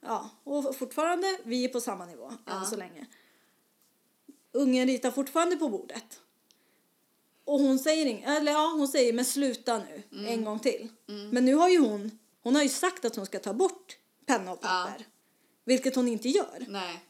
Ja. 0.00 0.30
Och 0.44 0.76
fortfarande, 0.76 1.38
vi 1.44 1.64
är 1.64 1.68
på 1.68 1.80
samma 1.80 2.06
nivå 2.06 2.32
än 2.46 2.66
så 2.66 2.76
länge. 2.76 3.06
Ungen 4.52 4.86
ritar 4.86 5.10
fortfarande 5.10 5.56
på 5.56 5.68
bordet. 5.68 6.20
Och 7.46 7.60
hon 7.60 7.78
säger 7.78 8.06
inget, 8.06 8.28
eller 8.28 8.52
ja 8.52 8.72
hon 8.76 8.88
säger 8.88 9.12
men 9.12 9.24
sluta 9.24 9.78
nu 9.78 10.02
Mm. 10.12 10.26
en 10.26 10.44
gång 10.44 10.58
till. 10.58 10.88
Men 11.32 11.44
nu 11.44 11.54
har 11.54 11.68
ju 11.68 11.78
hon, 11.78 12.18
hon 12.42 12.54
har 12.54 12.62
ju 12.62 12.68
sagt 12.68 13.04
att 13.04 13.16
hon 13.16 13.26
ska 13.26 13.38
ta 13.38 13.52
bort 13.52 13.96
penna 14.26 14.52
och 14.52 14.58
Ja. 14.62 14.68
papper. 14.86 15.06
Vilket 15.64 15.96
hon 15.96 16.08
inte 16.08 16.28
gör. 16.28 16.64
Nej, 16.68 17.04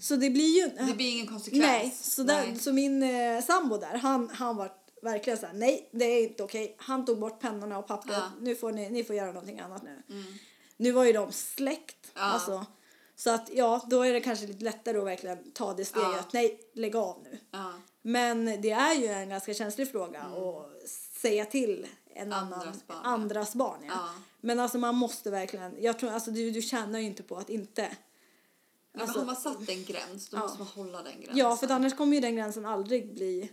Så 0.00 0.16
det 0.16 0.30
blir 0.30 0.62
ju... 0.62 0.86
det 0.86 0.94
blir 0.94 1.10
ingen 1.12 1.26
konsekvens. 1.26 1.62
Nej, 1.62 1.94
så, 2.00 2.22
där, 2.22 2.46
Nej. 2.46 2.58
så 2.58 2.72
min 2.72 3.02
eh, 3.02 3.42
sambo 3.44 3.76
där, 3.76 3.98
han, 3.98 4.28
han 4.28 4.56
var 4.56 4.72
verkligen 5.02 5.38
så 5.38 5.46
här, 5.46 5.52
nej 5.54 5.88
det 5.92 6.04
är 6.04 6.22
inte 6.22 6.42
okej. 6.42 6.74
Han 6.78 7.04
tog 7.04 7.18
bort 7.18 7.40
pennorna 7.40 7.78
och 7.78 7.86
pappret, 7.86 8.16
Ja. 8.16 8.30
nu 8.40 8.54
får 8.56 8.72
ni, 8.72 8.90
ni 8.90 9.04
får 9.04 9.16
göra 9.16 9.32
någonting 9.32 9.60
annat 9.60 9.82
nu. 9.82 10.02
Mm. 10.10 10.34
Nu 10.76 10.92
var 10.92 11.04
ju 11.04 11.12
de 11.12 11.32
släkt, 11.32 12.10
Ja. 12.14 12.20
alltså. 12.20 12.66
Så 13.16 13.30
att 13.30 13.50
ja, 13.54 13.84
då 13.90 14.02
är 14.02 14.12
det 14.12 14.20
kanske 14.20 14.46
lite 14.46 14.64
lättare 14.64 14.98
att 14.98 15.04
verkligen 15.06 15.50
ta 15.50 15.74
det 15.74 15.84
steget, 15.84 16.08
Ja. 16.16 16.24
nej, 16.32 16.60
lägg 16.74 16.96
av 16.96 17.22
nu. 17.24 17.38
Men 18.02 18.44
det 18.60 18.70
är 18.70 18.94
ju 18.94 19.06
en 19.06 19.28
ganska 19.28 19.54
känslig 19.54 19.90
fråga 19.90 20.20
att 20.20 20.88
säga 21.20 21.44
till 21.44 21.86
en 22.14 22.32
Mm. 22.32 22.38
Andras 22.38 22.62
annan, 22.62 22.80
barn, 22.86 22.96
andras 23.04 23.54
barn. 23.54 23.78
Ja. 23.82 23.92
Ja. 23.94 24.08
Men 24.40 24.60
alltså 24.60 24.78
man 24.78 24.94
måste 24.94 25.30
verkligen, 25.30 25.74
jag 25.82 25.98
tror, 25.98 26.10
alltså 26.10 26.30
du, 26.30 26.50
du 26.50 26.62
tjänar 26.62 26.98
ju 26.98 27.04
inte 27.06 27.22
på 27.22 27.36
att 27.36 27.50
inte. 27.50 27.96
Men 28.92 29.02
Alltså- 29.02 29.18
har 29.18 29.26
man 29.26 29.36
satt 29.36 29.68
en 29.68 29.84
gräns, 29.84 30.28
då 30.28 30.36
Ja. 30.36 30.40
måste 30.40 30.58
man 30.58 30.66
hålla 30.68 31.02
den 31.02 31.12
gränsen. 31.12 31.36
Ja, 31.36 31.56
för 31.56 31.70
annars 31.70 31.96
kommer 31.96 32.14
ju 32.14 32.20
den 32.20 32.36
gränsen 32.36 32.66
aldrig 32.66 33.14
bli... 33.14 33.52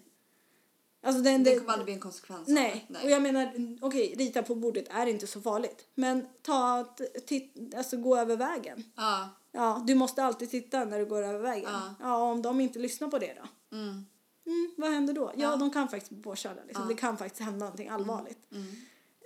Alltså 1.03 1.21
den, 1.21 1.43
Det 1.43 1.49
det, 1.53 1.59
kommer 1.59 1.71
aldrig 1.71 1.85
bli 1.85 1.93
en 1.93 1.99
konsekvens 1.99 2.47
nej. 2.47 2.85
det. 2.89 3.03
och 3.03 3.09
jag 3.09 3.21
menar, 3.21 3.51
okej, 3.81 4.15
rita 4.17 4.43
på 4.43 4.55
bordet 4.55 4.85
är 4.89 5.05
inte 5.05 5.27
så 5.27 5.41
farligt. 5.41 5.85
Men 5.95 6.27
ta, 6.41 6.95
titt, 7.27 7.73
alltså 7.77 7.97
gå 7.97 8.17
över 8.17 8.35
vägen. 8.37 8.83
Ja. 8.95 9.29
Ja, 9.51 9.83
du 9.87 9.95
måste 9.95 10.23
alltid 10.23 10.51
titta 10.51 10.85
när 10.85 10.99
du 10.99 11.05
går 11.05 11.23
över 11.23 11.39
vägen. 11.39 11.69
Ja. 11.73 11.95
Ja, 11.99 12.17
om 12.31 12.41
de 12.41 12.59
inte 12.61 12.79
lyssnar 12.79 13.07
på 13.07 13.19
det 13.19 13.33
då? 13.33 13.77
Mm. 13.77 14.05
Mm, 14.45 14.71
vad 14.77 14.91
händer 14.91 15.13
då? 15.13 15.31
Ja, 15.35 15.51
Ja. 15.51 15.55
de 15.55 15.71
kan 15.71 15.89
faktiskt 15.89 16.11
bli 16.11 16.21
påkörda. 16.21 16.61
Liksom. 16.67 16.83
Ja. 16.83 16.87
Det 16.89 16.95
kan 17.01 17.17
faktiskt 17.17 17.41
hända 17.41 17.65
någonting 17.65 17.87
allvarligt. 17.89 18.51
Mm. 18.51 18.65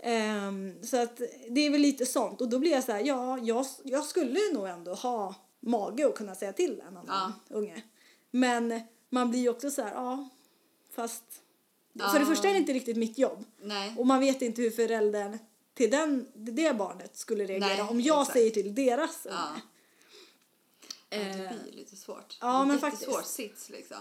Ehm, 0.03 0.83
så 0.83 0.97
att 1.01 1.21
det 1.49 1.61
är 1.61 1.69
väl 1.69 1.81
lite 1.81 2.05
sånt. 2.05 2.41
Och 2.41 2.49
då 2.49 2.59
blir 2.59 2.71
jag 2.71 2.83
så 2.83 2.91
här, 2.91 2.99
ja, 2.99 3.37
jag, 3.37 3.65
jag 3.83 4.05
skulle 4.05 4.39
nog 4.53 4.67
ändå 4.67 4.93
ha 4.93 5.35
mage 5.59 6.07
att 6.07 6.15
kunna 6.15 6.35
säga 6.35 6.53
till 6.53 6.81
en 6.87 6.97
annan 6.97 7.33
unge. 7.49 7.83
Men 8.31 8.81
man 9.09 9.29
blir 9.29 9.39
ju 9.39 9.49
också 9.49 9.71
så 9.71 9.81
här, 9.81 9.93
ja, 9.93 10.29
fast... 10.91 11.23
För 11.93 12.13
det 12.13 12.19
Ja. 12.19 12.25
första 12.25 12.47
är 12.49 12.53
det 12.53 12.59
inte 12.59 12.73
riktigt 12.73 12.97
mitt 12.97 13.17
jobb. 13.17 13.45
Nej. 13.61 13.95
Och 13.97 14.07
man 14.07 14.19
vet 14.19 14.41
inte 14.41 14.61
hur 14.61 14.71
föräldern 14.71 15.37
till 15.73 15.91
den, 15.91 16.27
det 16.33 16.75
barnet 16.77 17.17
skulle 17.17 17.45
reagera 17.45 17.67
Nej, 17.69 17.81
om 17.81 18.01
jag 18.01 18.21
exakt. 18.21 18.37
säger 18.37 18.51
till 18.51 18.75
deras 18.75 19.25
unge. 19.25 19.35
Ja. 19.37 19.51
Ja, 21.11 21.17
det 21.17 21.25
Eh, 21.45 21.63
blir 21.63 21.71
lite 21.73 21.95
svårt. 21.95 22.37
ja, 22.41 22.47
det 22.47 22.53
är 22.53 22.65
men 22.65 22.71
en 22.71 22.79
faktiskt. 22.79 23.25
sits 23.27 23.69
liksom. 23.69 23.97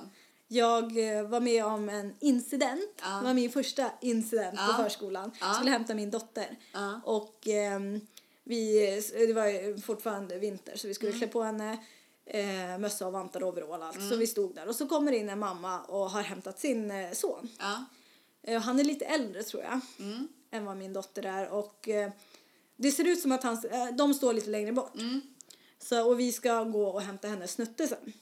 Jag 0.48 1.16
eh, 1.16 1.22
var 1.28 1.40
med 1.40 1.64
om 1.64 1.88
en 1.88 2.14
incident. 2.20 2.90
Ja. 3.02 3.08
Det 3.18 3.24
var 3.24 3.34
min 3.34 3.50
första 3.50 3.90
incident 4.00 4.54
Ja. 4.56 4.66
på 4.76 4.82
förskolan. 4.82 5.30
Ja. 5.40 5.46
Jag 5.46 5.54
skulle 5.56 5.70
hämta 5.70 5.94
min 5.94 6.10
dotter. 6.10 6.58
Och 7.04 7.46
ehm, 7.48 8.00
vi, 8.44 8.80
det 9.26 9.32
var 9.32 9.80
fortfarande 9.80 10.38
vinter 10.38 10.76
så 10.76 10.88
vi 10.88 10.94
skulle 10.94 11.10
Mm. 11.12 11.20
klä 11.20 11.28
på 11.28 11.42
henne 11.42 11.78
eh, 12.26 12.78
mössa 12.78 13.06
och 13.06 13.12
vantar 13.12 13.42
och 13.42 13.48
overall 13.48 13.82
allt. 13.82 14.08
Så 14.08 14.16
vi 14.16 14.26
stod 14.26 14.54
där 14.54 14.68
och 14.68 14.74
så 14.76 14.86
kommer 14.88 15.12
in 15.12 15.28
en 15.28 15.38
mamma 15.38 15.80
och 15.80 16.10
har 16.10 16.22
hämtat 16.22 16.58
sin 16.58 16.90
eh, 16.90 17.12
son. 17.12 17.48
Eh, 18.42 18.60
han 18.62 18.80
är 18.80 18.84
lite 18.84 19.04
äldre 19.04 19.42
tror 19.42 19.62
jag 19.62 19.80
Mm. 19.98 20.28
än 20.50 20.64
vad 20.64 20.76
min 20.76 20.92
dotter 20.92 21.22
är 21.26 21.48
och 21.48 21.88
eh, 21.88 22.10
det 22.76 22.90
ser 22.92 23.04
ut 23.08 23.20
som 23.20 23.32
att 23.32 23.42
han, 23.42 23.64
eh, 23.70 23.86
de 23.96 24.14
står 24.14 24.32
lite 24.32 24.50
längre 24.50 24.72
bort. 24.72 24.94
Mm. 24.94 25.20
Så, 25.78 26.08
och 26.10 26.20
vi 26.20 26.32
ska 26.32 26.64
gå 26.64 26.86
och 26.88 27.02
hämta 27.02 27.28
hennes 27.28 27.52
snutte 27.52 27.86
sen. 27.88 28.12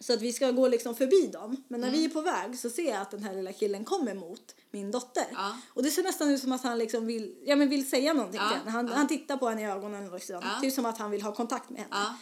Så 0.00 0.12
att 0.12 0.22
vi 0.22 0.32
ska 0.32 0.50
gå 0.50 0.68
liksom 0.68 0.94
förbi 0.94 1.26
dem. 1.32 1.64
Men 1.68 1.80
när 1.80 1.90
vi 1.90 2.04
är 2.04 2.08
på 2.08 2.20
väg 2.20 2.58
så 2.58 2.70
ser 2.70 2.90
jag 2.90 3.02
att 3.02 3.10
den 3.10 3.22
här 3.22 3.34
lilla 3.34 3.52
killen 3.52 3.84
kommer 3.84 4.14
mot 4.14 4.54
min 4.70 4.90
dotter. 4.90 5.26
Ja. 5.32 5.56
Och 5.74 5.82
det 5.82 5.90
ser 5.90 6.02
nästan 6.02 6.30
ut 6.30 6.40
som 6.40 6.52
att 6.52 6.62
han 6.62 6.78
liksom 6.78 7.06
vill, 7.06 7.36
ja, 7.44 7.56
men 7.56 7.68
vill 7.68 7.90
säga 7.90 8.12
någonting 8.12 8.40
Ja, 8.40 8.48
till 8.48 8.58
henne. 8.58 8.70
Han, 8.70 8.86
ja. 8.86 8.94
han 8.94 9.08
tittar 9.08 9.36
på 9.36 9.48
henne 9.48 9.62
i 9.62 9.64
ögonen 9.64 10.10
liksom. 10.10 10.40
Ja. 10.42 10.60
Typ 10.60 10.74
som 10.74 10.86
att 10.86 10.98
han 10.98 11.10
vill 11.10 11.22
ha 11.22 11.34
kontakt 11.34 11.70
med 11.70 11.80
henne. 11.80 12.16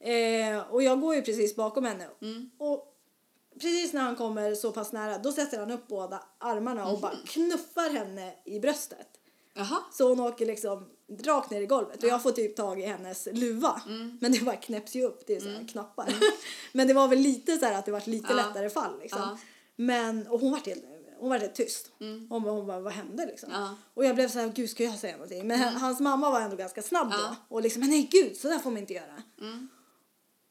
Eh, 0.00 0.60
och 0.70 0.82
jag 0.82 1.00
går 1.00 1.14
ju 1.14 1.22
precis 1.22 1.56
bakom 1.56 1.84
henne. 1.84 2.08
Mm. 2.22 2.50
Och 2.58 2.86
precis 3.60 3.92
när 3.92 4.00
han 4.00 4.16
kommer 4.16 4.54
så 4.54 4.72
pass 4.72 4.92
nära 4.92 5.18
då 5.18 5.32
sätter 5.32 5.58
han 5.58 5.70
upp 5.70 5.88
båda 5.88 6.22
armarna 6.38 6.86
och 6.86 7.00
bara 7.00 7.16
knuffar 7.26 7.90
henne 7.90 8.34
i 8.44 8.60
bröstet. 8.60 9.08
Jaha. 9.54 9.78
Så 9.92 10.08
hon 10.08 10.20
åker 10.20 10.46
liksom 10.46 10.88
rakt 11.24 11.50
ner 11.50 11.60
i 11.60 11.66
golvet 11.66 12.02
och 12.02 12.08
jag 12.08 12.22
får 12.22 12.32
typ 12.32 12.56
tag 12.56 12.80
i 12.80 12.86
hennes 12.86 13.28
luva. 13.32 13.82
Mm. 13.86 14.18
Men 14.20 14.32
det 14.32 14.40
bara 14.40 14.56
knäpps 14.56 14.94
ju 14.94 15.04
upp, 15.04 15.22
det 15.26 15.36
är 15.36 15.40
så 15.40 15.48
här 15.48 15.68
knappar. 15.68 16.14
Men 16.72 16.88
det 16.88 16.94
var 16.94 17.08
väl 17.08 17.18
lite 17.18 17.56
så 17.58 17.64
här 17.64 17.72
att 17.78 17.86
det 17.86 17.92
var 17.92 18.02
lite 18.06 18.26
Ja. 18.30 18.34
lättare 18.36 18.70
fall 18.70 18.98
liksom. 19.00 19.20
Ja. 19.20 19.38
Men, 19.76 20.26
och 20.26 20.40
hon 20.40 20.50
var 20.50 20.58
helt, 20.58 20.84
hon 21.18 21.30
var 21.30 21.38
helt 21.38 21.54
tyst. 21.54 21.90
Mm. 22.00 22.26
Hon, 22.30 22.42
bara, 22.42 22.54
hon 22.54 22.66
bara, 22.66 22.80
vad 22.80 22.92
hände 22.92 23.26
liksom? 23.26 23.48
Ja. 23.52 23.76
Och 23.94 24.04
jag 24.04 24.14
blev 24.14 24.28
så 24.28 24.38
här, 24.38 24.48
gud 24.48 24.70
ska 24.70 24.84
jag 24.84 24.98
säga 24.98 25.12
någonting? 25.12 25.46
Men 25.46 25.60
hans 25.76 26.00
mamma 26.00 26.30
var 26.30 26.40
ändå 26.40 26.56
ganska 26.56 26.82
snabb 26.82 27.06
Mm. 27.06 27.18
Ja. 27.20 27.36
då. 27.48 27.54
Och 27.56 27.62
liksom, 27.62 27.80
men 27.80 27.90
nej 27.90 28.08
gud, 28.12 28.36
så 28.36 28.48
där 28.48 28.58
får 28.58 28.70
man 28.70 28.78
inte 28.80 28.92
göra. 28.92 29.22
Mm. 29.40 29.68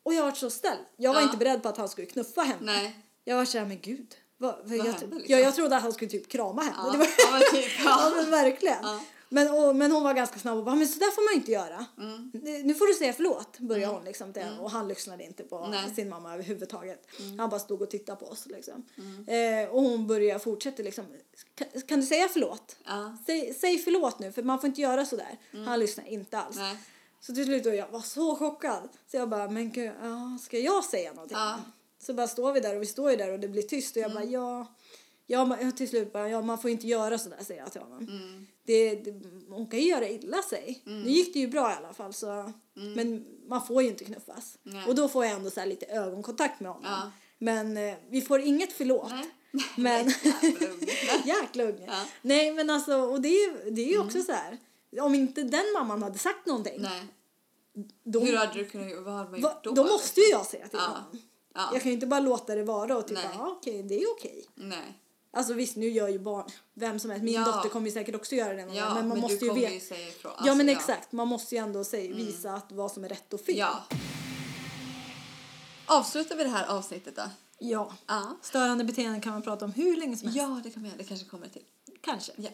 Och 0.03 0.13
jag 0.13 0.23
var 0.23 0.31
så 0.31 0.49
ställd. 0.49 0.79
Jag 0.97 1.13
var 1.13 1.19
Ja. 1.21 1.25
inte 1.25 1.37
beredd 1.37 1.63
på 1.63 1.69
att 1.69 1.77
han 1.77 1.89
skulle 1.89 2.07
knuffa 2.07 2.41
henne. 2.41 2.59
Nej. 2.71 2.99
Jag 3.23 3.35
var 3.37 3.45
så 3.45 3.57
här, 3.57 3.65
men 3.65 3.79
gud. 3.81 4.15
Vad, 4.37 4.55
vad 4.63 4.77
jag, 4.77 4.83
hände 4.83 4.99
liksom? 5.01 5.23
ja, 5.27 5.37
jag 5.39 5.55
trodde 5.55 5.75
att 5.77 5.81
han 5.83 5.93
skulle 5.93 6.11
typ 6.11 6.27
krama 6.27 6.61
henne. 6.61 6.75
Ja. 6.85 6.91
Det 6.91 6.97
var, 6.97 7.07
ja, 7.17 7.31
men 7.31 7.41
typ. 7.61 7.71
Ja 7.79 7.83
Ja. 7.85 8.11
men 8.15 8.31
verkligen. 8.31 8.83
Men, 9.29 9.51
och, 9.51 9.75
men 9.75 9.91
hon 9.91 10.03
var 10.03 10.13
ganska 10.13 10.39
snabb 10.39 10.57
och 10.57 10.65
bara, 10.65 10.75
men 10.75 10.87
så 10.87 10.99
där 10.99 11.11
får 11.11 11.33
man 11.33 11.41
inte 11.41 11.51
göra. 11.51 11.85
Mm. 11.97 12.31
Nu 12.63 12.73
får 12.73 12.87
du 12.87 12.93
säga 12.93 13.13
förlåt, 13.13 13.59
började 13.59 13.93
hon 13.93 14.05
liksom 14.05 14.33
till 14.33 14.43
Och 14.59 14.71
han 14.71 14.87
lyssnade 14.87 15.23
inte 15.23 15.43
på 15.43 15.67
Nej. 15.67 15.95
sin 15.95 16.09
mamma 16.09 16.33
överhuvudtaget. 16.33 17.07
Mm. 17.19 17.39
Han 17.39 17.49
bara 17.49 17.59
stod 17.59 17.81
och 17.81 17.89
tittade 17.89 18.19
på 18.19 18.25
oss 18.25 18.45
liksom. 18.45 18.85
Eh, 19.27 19.69
och 19.69 19.81
hon 19.81 20.07
började 20.07 20.39
fortsätta 20.39 20.83
liksom, 20.83 21.05
kan, 21.55 21.67
kan 21.87 21.99
du 21.99 22.05
säga 22.05 22.27
förlåt? 22.33 22.75
Ja. 22.85 23.17
Säg, 23.25 23.53
säg 23.53 23.77
förlåt 23.77 24.19
nu 24.19 24.31
för 24.31 24.43
man 24.43 24.59
får 24.59 24.67
inte 24.67 24.81
göra 24.81 25.05
sådär. 25.05 25.37
Han 25.65 25.79
lyssnade 25.79 26.09
inte 26.09 26.37
alls. 26.37 26.57
Nej. 26.57 26.77
Så 27.19 27.33
till 27.33 27.45
slut 27.45 27.65
och 27.65 27.75
jag 27.75 27.87
var 27.87 28.01
så 28.01 28.35
chockad. 28.35 28.89
Så 29.11 29.17
jag 29.17 29.29
bara, 29.29 29.49
men 29.49 29.71
gud, 29.71 29.91
ja, 30.01 30.37
ska 30.41 30.59
jag 30.59 30.83
säga 30.83 31.13
någonting? 31.13 31.37
Ja. 31.37 31.59
Så 31.99 32.13
bara 32.13 32.27
står 32.27 32.53
vi 32.53 32.59
där 32.59 32.75
och 32.75 32.81
vi 32.81 32.85
står 32.85 33.11
ju 33.11 33.17
där 33.17 33.31
och 33.31 33.39
det 33.39 33.47
blir 33.47 33.61
tyst 33.61 33.95
och 33.95 34.01
jag 34.01 34.13
bara, 34.13 34.23
ja. 34.23 34.67
Ja, 35.31 35.57
till 35.75 35.89
slut 35.89 36.13
bara, 36.13 36.29
ja 36.29 36.41
man 36.41 36.57
får 36.57 36.71
inte 36.71 36.87
göra 36.87 37.17
sådär 37.17 37.37
säger 37.41 37.61
jag 37.61 37.71
till 37.71 37.81
honom. 37.81 37.99
Mm. 37.99 38.47
Det, 38.69 38.95
det, 38.95 39.13
hon 39.49 39.67
kan 39.67 39.79
ju 39.79 39.85
göra 39.87 40.07
illa 40.09 40.41
sig. 40.41 40.81
Nu 40.85 41.09
gick 41.09 41.33
det 41.33 41.39
ju 41.39 41.47
bra 41.47 41.71
i 41.71 41.75
alla 41.75 41.93
fall 41.93 42.13
så. 42.13 42.53
Men 42.73 43.25
man 43.47 43.65
får 43.67 43.81
ju 43.83 43.87
inte 43.89 44.05
knuffas. 44.05 44.57
Nej. 44.63 44.85
Och 44.87 44.95
då 44.95 45.09
får 45.09 45.25
jag 45.25 45.33
ändå 45.33 45.49
så 45.49 45.65
lite 45.65 45.85
ögonkontakt 45.85 46.59
med 46.59 46.71
honom. 46.71 46.91
Ja. 46.91 47.11
Men 47.37 47.77
eh, 47.77 47.95
vi 48.09 48.21
får 48.21 48.39
inget 48.39 48.73
förlåt. 48.73 49.11
Nej. 49.11 49.29
Men 49.77 50.05
jäkla 51.25 51.63
unge. 51.63 51.85
Ja. 51.87 52.05
Nej 52.21 52.51
men 52.53 52.69
alltså 52.69 52.93
och 53.01 53.21
det 53.21 53.29
det 53.71 53.81
är 53.81 53.87
ju 53.89 53.99
också 53.99 54.21
så 54.21 54.31
här. 54.31 54.57
Om 55.01 55.15
inte 55.15 55.43
den 55.43 55.65
mamman 55.73 56.03
hade 56.03 56.17
sagt 56.17 56.45
någonting. 56.45 56.81
Nej. 56.81 57.03
Då, 58.03 58.19
Hur 58.19 58.37
hade 58.37 58.53
du 58.53 58.65
kunnat 58.65 59.03
vad 59.03 59.13
hade 59.13 59.29
man 59.29 59.39
gjort 59.41 59.63
då? 59.63 59.71
då 59.71 59.83
måste 59.83 60.19
ju 60.21 60.27
jag 60.27 60.45
säga 60.45 60.67
till 60.67 60.79
Ja. 60.81 60.85
honom. 60.87 61.21
Ja. 61.53 61.69
Jag 61.73 61.81
kan 61.81 61.89
ju 61.91 61.93
inte 61.93 62.07
bara 62.07 62.19
låta 62.19 62.55
det 62.55 62.63
vara 62.63 62.97
och 62.97 63.11
Nej. 63.11 63.23
ja, 63.33 63.47
okej 63.57 63.83
det 63.83 64.01
är 64.03 64.11
okej. 64.11 64.45
Nej. 64.55 64.97
Alltså 65.31 65.53
visst 65.53 65.75
nu 65.75 65.89
gör 65.89 66.07
ju 66.07 66.19
barn, 66.19 66.49
vem 66.73 66.99
som 66.99 67.09
helst, 67.09 67.23
min 67.23 67.33
Ja. 67.33 67.45
dotter 67.45 67.69
kommer 67.69 67.87
ju 67.87 67.93
säkert 67.93 68.15
också 68.15 68.35
göra 68.35 68.53
det 68.53 68.65
någon 68.65 68.75
Ja, 68.75 68.85
gång, 68.85 68.93
men 68.95 69.07
man 69.07 69.17
men 69.19 69.21
måste 69.31 69.45
ju 69.45 69.53
veta. 69.53 69.73
ju 69.73 69.79
säga 69.79 70.07
ifrån. 70.07 70.31
ja 70.45 70.55
men 70.55 70.69
Alltså, 70.69 70.91
exakt, 70.91 71.11
man 71.11 71.27
måste 71.27 71.55
ju 71.55 71.61
ändå 71.61 71.83
säga, 71.83 72.15
visa 72.15 72.53
att 72.53 72.71
vad 72.71 72.91
som 72.91 73.03
är 73.03 73.09
rätt 73.09 73.33
och 73.33 73.41
fel. 73.41 73.57
Ja. 73.57 73.83
Avslutar 75.85 76.35
vi 76.35 76.43
det 76.43 76.49
här 76.49 76.67
avsnittet 76.67 77.15
då? 77.15 77.21
ja. 77.59 77.93
Ja. 78.07 78.37
Störande 78.41 78.83
beteenden 78.83 79.21
kan 79.21 79.33
man 79.33 79.41
prata 79.41 79.65
om 79.65 79.71
hur 79.71 79.95
länge 79.97 80.17
som 80.17 80.27
helst. 80.27 80.37
Ja, 80.41 80.61
det 80.63 80.69
kan 80.71 80.83
vi 80.83 80.89
göra. 80.89 80.97
Det 80.97 81.03
kanske 81.03 81.25
kommer 81.25 81.47
till. 81.47 81.63
kanske. 82.01 82.31
Ja. 82.35 82.49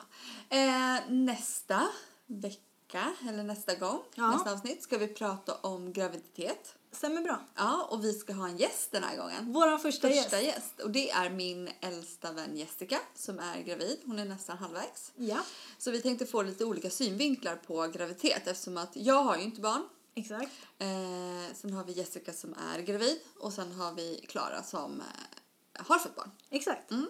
Eh, 0.57 0.99
nästa 1.09 1.81
vecka, 2.27 3.13
eller 3.29 3.43
nästa 3.43 3.75
gång, 3.75 3.99
Ja. 4.15 4.31
nästa 4.31 4.51
avsnitt, 4.51 4.83
ska 4.83 4.97
vi 4.97 5.07
prata 5.07 5.53
om 5.55 5.93
graviditet. 5.93 6.75
Stämmer 6.97 7.21
bra. 7.21 7.39
Ja, 7.55 7.87
och 7.91 8.03
vi 8.05 8.13
ska 8.13 8.33
ha 8.33 8.47
en 8.47 8.57
gäst 8.57 8.91
den 8.91 9.03
här 9.03 9.17
gången. 9.17 9.53
Vår 9.53 9.77
första, 9.77 10.07
Första 10.09 10.41
gäst. 10.41 10.55
gäst. 10.55 10.79
Och 10.83 10.89
det 10.91 11.11
är 11.11 11.29
min 11.29 11.69
äldsta 11.81 12.31
vän 12.31 12.57
Jessica 12.57 12.99
som 13.15 13.39
är 13.39 13.61
gravid. 13.61 13.99
Hon 14.05 14.19
är 14.19 14.25
nästan 14.25 14.57
halvvägs. 14.57 15.11
Ja, 15.15 15.37
Så 15.77 15.91
vi 15.91 16.01
tänkte 16.01 16.25
få 16.25 16.41
lite 16.41 16.65
olika 16.65 16.89
synvinklar 16.89 17.55
på 17.55 17.87
graviditet 17.87 18.47
eftersom 18.47 18.77
att 18.77 18.91
jag 18.93 19.23
har 19.23 19.37
ju 19.37 19.43
inte 19.43 19.61
barn. 19.61 19.81
exakt. 20.15 20.51
Eh, 20.79 21.55
sen 21.55 21.73
har 21.73 21.83
vi 21.83 21.93
Jessica 21.93 22.33
som 22.33 22.53
är 22.73 22.79
gravid 22.81 23.19
och 23.39 23.53
sen 23.53 23.71
har 23.71 23.93
vi 23.93 24.25
Klara 24.29 24.63
som 24.63 25.01
eh, 25.01 25.85
har 25.85 25.99
fått 25.99 26.15
barn. 26.15 26.31
Exakt. 26.49 26.91
Mm. 26.91 27.07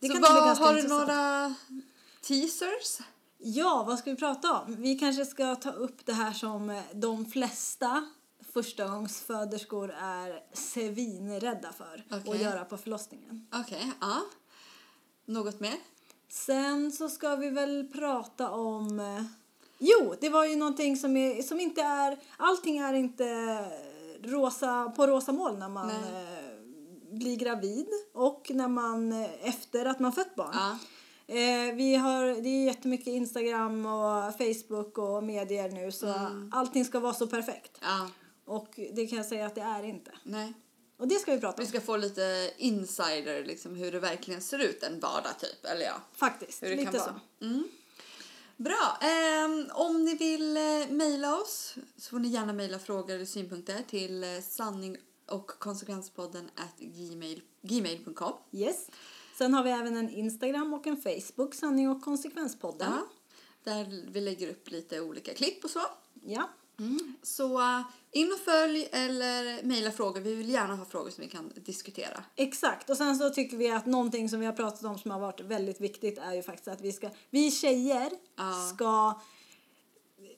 Det 0.00 0.06
så 0.06 0.12
kan 0.12 0.22
vad, 0.22 0.58
har 0.58 0.74
du 0.74 0.82
några 0.88 1.54
teasers? 2.20 2.98
Ja, 3.38 3.84
vad 3.86 3.98
ska 3.98 4.10
vi 4.10 4.16
prata 4.16 4.60
om? 4.60 4.76
Vi 4.82 4.98
kanske 4.98 5.26
ska 5.26 5.54
ta 5.56 5.70
upp 5.70 6.06
det 6.06 6.12
här 6.12 6.32
som 6.32 6.82
de 6.92 7.26
flesta 7.26 8.08
förstagångsföderskor 8.52 9.90
är 10.00 10.42
svinrädda 10.52 11.72
för 11.72 12.04
att 12.10 12.28
Okej. 12.28 12.42
göra 12.42 12.64
på 12.64 12.76
förlossningen. 12.76 13.46
Okej, 13.54 13.92
ja. 14.00 14.20
Något 15.24 15.60
mer? 15.60 15.74
Sen 16.28 16.92
så 16.92 17.08
ska 17.08 17.36
vi 17.36 17.50
väl 17.50 17.88
prata 17.92 18.50
om... 18.50 19.00
eh, 19.00 19.22
Jo, 19.78 20.14
det 20.20 20.28
var 20.28 20.44
ju 20.44 20.56
någonting 20.56 20.96
som, 20.96 21.16
är, 21.16 21.42
som 21.42 21.60
inte 21.60 21.82
är... 21.82 22.18
Allting 22.36 22.78
är 22.78 22.92
inte 22.92 23.24
rosa, 24.22 24.92
på 24.96 25.06
rosa 25.06 25.32
moln 25.32 25.58
när 25.58 25.68
man 25.68 25.86
Nej. 25.86 25.96
eh, 26.38 27.14
blir 27.14 27.36
gravid 27.36 27.86
och 28.14 28.50
när 28.54 28.68
man 28.68 29.12
eh, 29.12 29.48
efter 29.48 29.84
att 29.84 30.00
man 30.00 30.12
fött 30.12 30.34
barn. 30.34 30.50
Ja. 30.54 30.78
Eh, 31.34 31.74
vi 31.74 31.94
har, 31.96 32.42
det 32.42 32.48
är 32.48 32.64
jättemycket 32.64 33.06
Instagram 33.06 33.86
och 33.86 34.34
Facebook 34.38 34.98
och 34.98 35.24
medier 35.24 35.68
nu 35.68 35.92
så 35.92 36.14
allting 36.52 36.84
ska 36.84 37.00
vara 37.00 37.14
så 37.14 37.26
perfekt. 37.26 37.78
Ja, 37.80 38.08
Och 38.44 38.68
det 38.92 39.06
kan 39.06 39.16
jag 39.16 39.26
säga 39.26 39.46
att 39.46 39.54
det 39.54 39.60
är 39.60 39.82
inte. 39.82 40.10
nej. 40.22 40.52
Och 40.96 41.08
det 41.08 41.14
ska 41.14 41.32
vi 41.34 41.40
prata 41.40 41.56
Vi 41.56 41.62
om. 41.64 41.68
ska 41.68 41.80
få 41.80 41.96
lite 41.96 42.50
insider, 42.58 43.44
liksom 43.44 43.74
hur 43.76 43.92
det 43.92 44.00
verkligen 44.00 44.40
ser 44.42 44.58
ut 44.58 44.82
en 44.82 45.00
vardag 45.00 45.38
typ. 45.38 45.64
Eller 45.64 45.84
ja, 45.84 46.00
Faktiskt, 46.12 46.62
hur 46.62 46.68
det 46.68 46.76
lite 46.76 46.90
kan 46.92 47.00
så. 47.00 47.06
vara. 47.06 47.20
Mm. 47.40 47.64
Bra. 48.56 48.98
Ehm, 49.00 49.66
om 49.72 50.04
ni 50.04 50.14
vill 50.14 50.56
eh, 50.56 50.62
mejla 50.90 51.36
oss 51.40 51.74
så 51.96 52.10
får 52.10 52.18
ni 52.18 52.28
gärna 52.28 52.52
mejla 52.52 52.78
frågor 52.78 53.14
eller 53.14 53.24
synpunkter 53.24 53.82
till 53.88 54.24
eh, 54.24 54.40
sanning 54.40 54.96
och 55.26 55.46
konsekvenspodden 55.46 56.50
at 56.56 56.78
gmail, 56.78 57.42
gmail.com. 57.62 58.32
Yes. 58.52 58.86
Sen 59.38 59.54
har 59.54 59.64
vi 59.64 59.70
även 59.70 59.96
en 59.96 60.10
Instagram 60.10 60.74
och 60.74 60.86
en 60.86 60.96
Facebook, 60.96 61.54
Sanning 61.54 61.88
och 61.90 62.02
konsekvenspodden. 62.02 62.92
Ja, 62.92 63.06
där 63.72 64.04
vi 64.12 64.20
lägger 64.20 64.50
upp 64.50 64.70
lite 64.70 65.00
olika 65.00 65.34
klipp 65.34 65.64
och 65.64 65.70
så. 65.70 65.80
Ja. 66.24 66.50
Så 67.22 67.60
eh, 67.60 67.80
in 68.12 68.32
och 68.32 68.38
följ 68.38 68.88
eller 68.92 69.62
mejla 69.62 69.90
frågor. 69.92 70.20
Vi 70.20 70.34
vill 70.34 70.48
gärna 70.50 70.76
ha 70.76 70.84
frågor 70.84 71.10
som 71.10 71.24
vi 71.24 71.30
kan 71.30 71.52
diskutera. 71.54 72.24
Exakt. 72.36 72.90
Och 72.90 72.96
sen 72.96 73.16
så 73.16 73.30
tycker 73.30 73.56
vi 73.56 73.70
att 73.70 73.86
någonting 73.86 74.28
som 74.28 74.40
vi 74.40 74.46
har 74.46 74.52
pratat 74.52 74.84
om 74.84 74.98
som 74.98 75.10
har 75.10 75.20
varit 75.20 75.40
väldigt 75.40 75.80
viktigt 75.80 76.18
är 76.18 76.32
ju 76.32 76.42
faktiskt 76.42 76.68
att 76.68 76.80
vi 76.80 76.92
ska, 76.92 77.10
vi 77.30 77.50
tjejer 77.50 78.10
Ja. 78.36 78.52
ska 78.74 79.20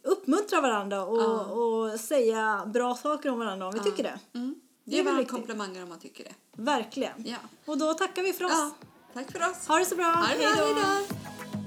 uppmuntra 0.03 0.61
varandra 0.61 1.05
och, 1.05 1.23
Ja. 1.23 1.45
och 1.45 2.01
säga 2.01 2.63
bra 2.67 2.95
saker 2.95 3.31
om 3.31 3.39
varandra 3.39 3.67
om 3.67 3.73
vi 3.75 3.81
tycker 3.81 4.03
det. 4.03 4.19
Mm. 4.39 4.55
Det 4.85 4.97
Ge 4.97 5.03
varandra 5.03 5.25
komplimanger 5.25 5.83
om 5.83 5.89
man 5.89 5.99
tycker 5.99 6.25
det. 6.25 6.35
Verkligen. 6.63 7.25
Ja. 7.27 7.37
Och 7.67 7.79
då 7.79 7.95
tackar 7.95 8.23
vi 8.23 8.33
för 8.33 8.45
oss. 8.45 8.53
ja. 8.53 8.71
Tack 9.15 9.33
för 9.33 9.51
oss. 9.51 9.69
Ha 9.69 9.79
det 9.79 9.85
så 9.85 9.97
bra. 9.97 10.05
Ha 10.05 10.29
det 10.29 10.39
bra. 10.39 10.47
Hej 10.47 10.57
då. 10.75 10.81
Hej 10.81 11.07
då. 11.53 11.64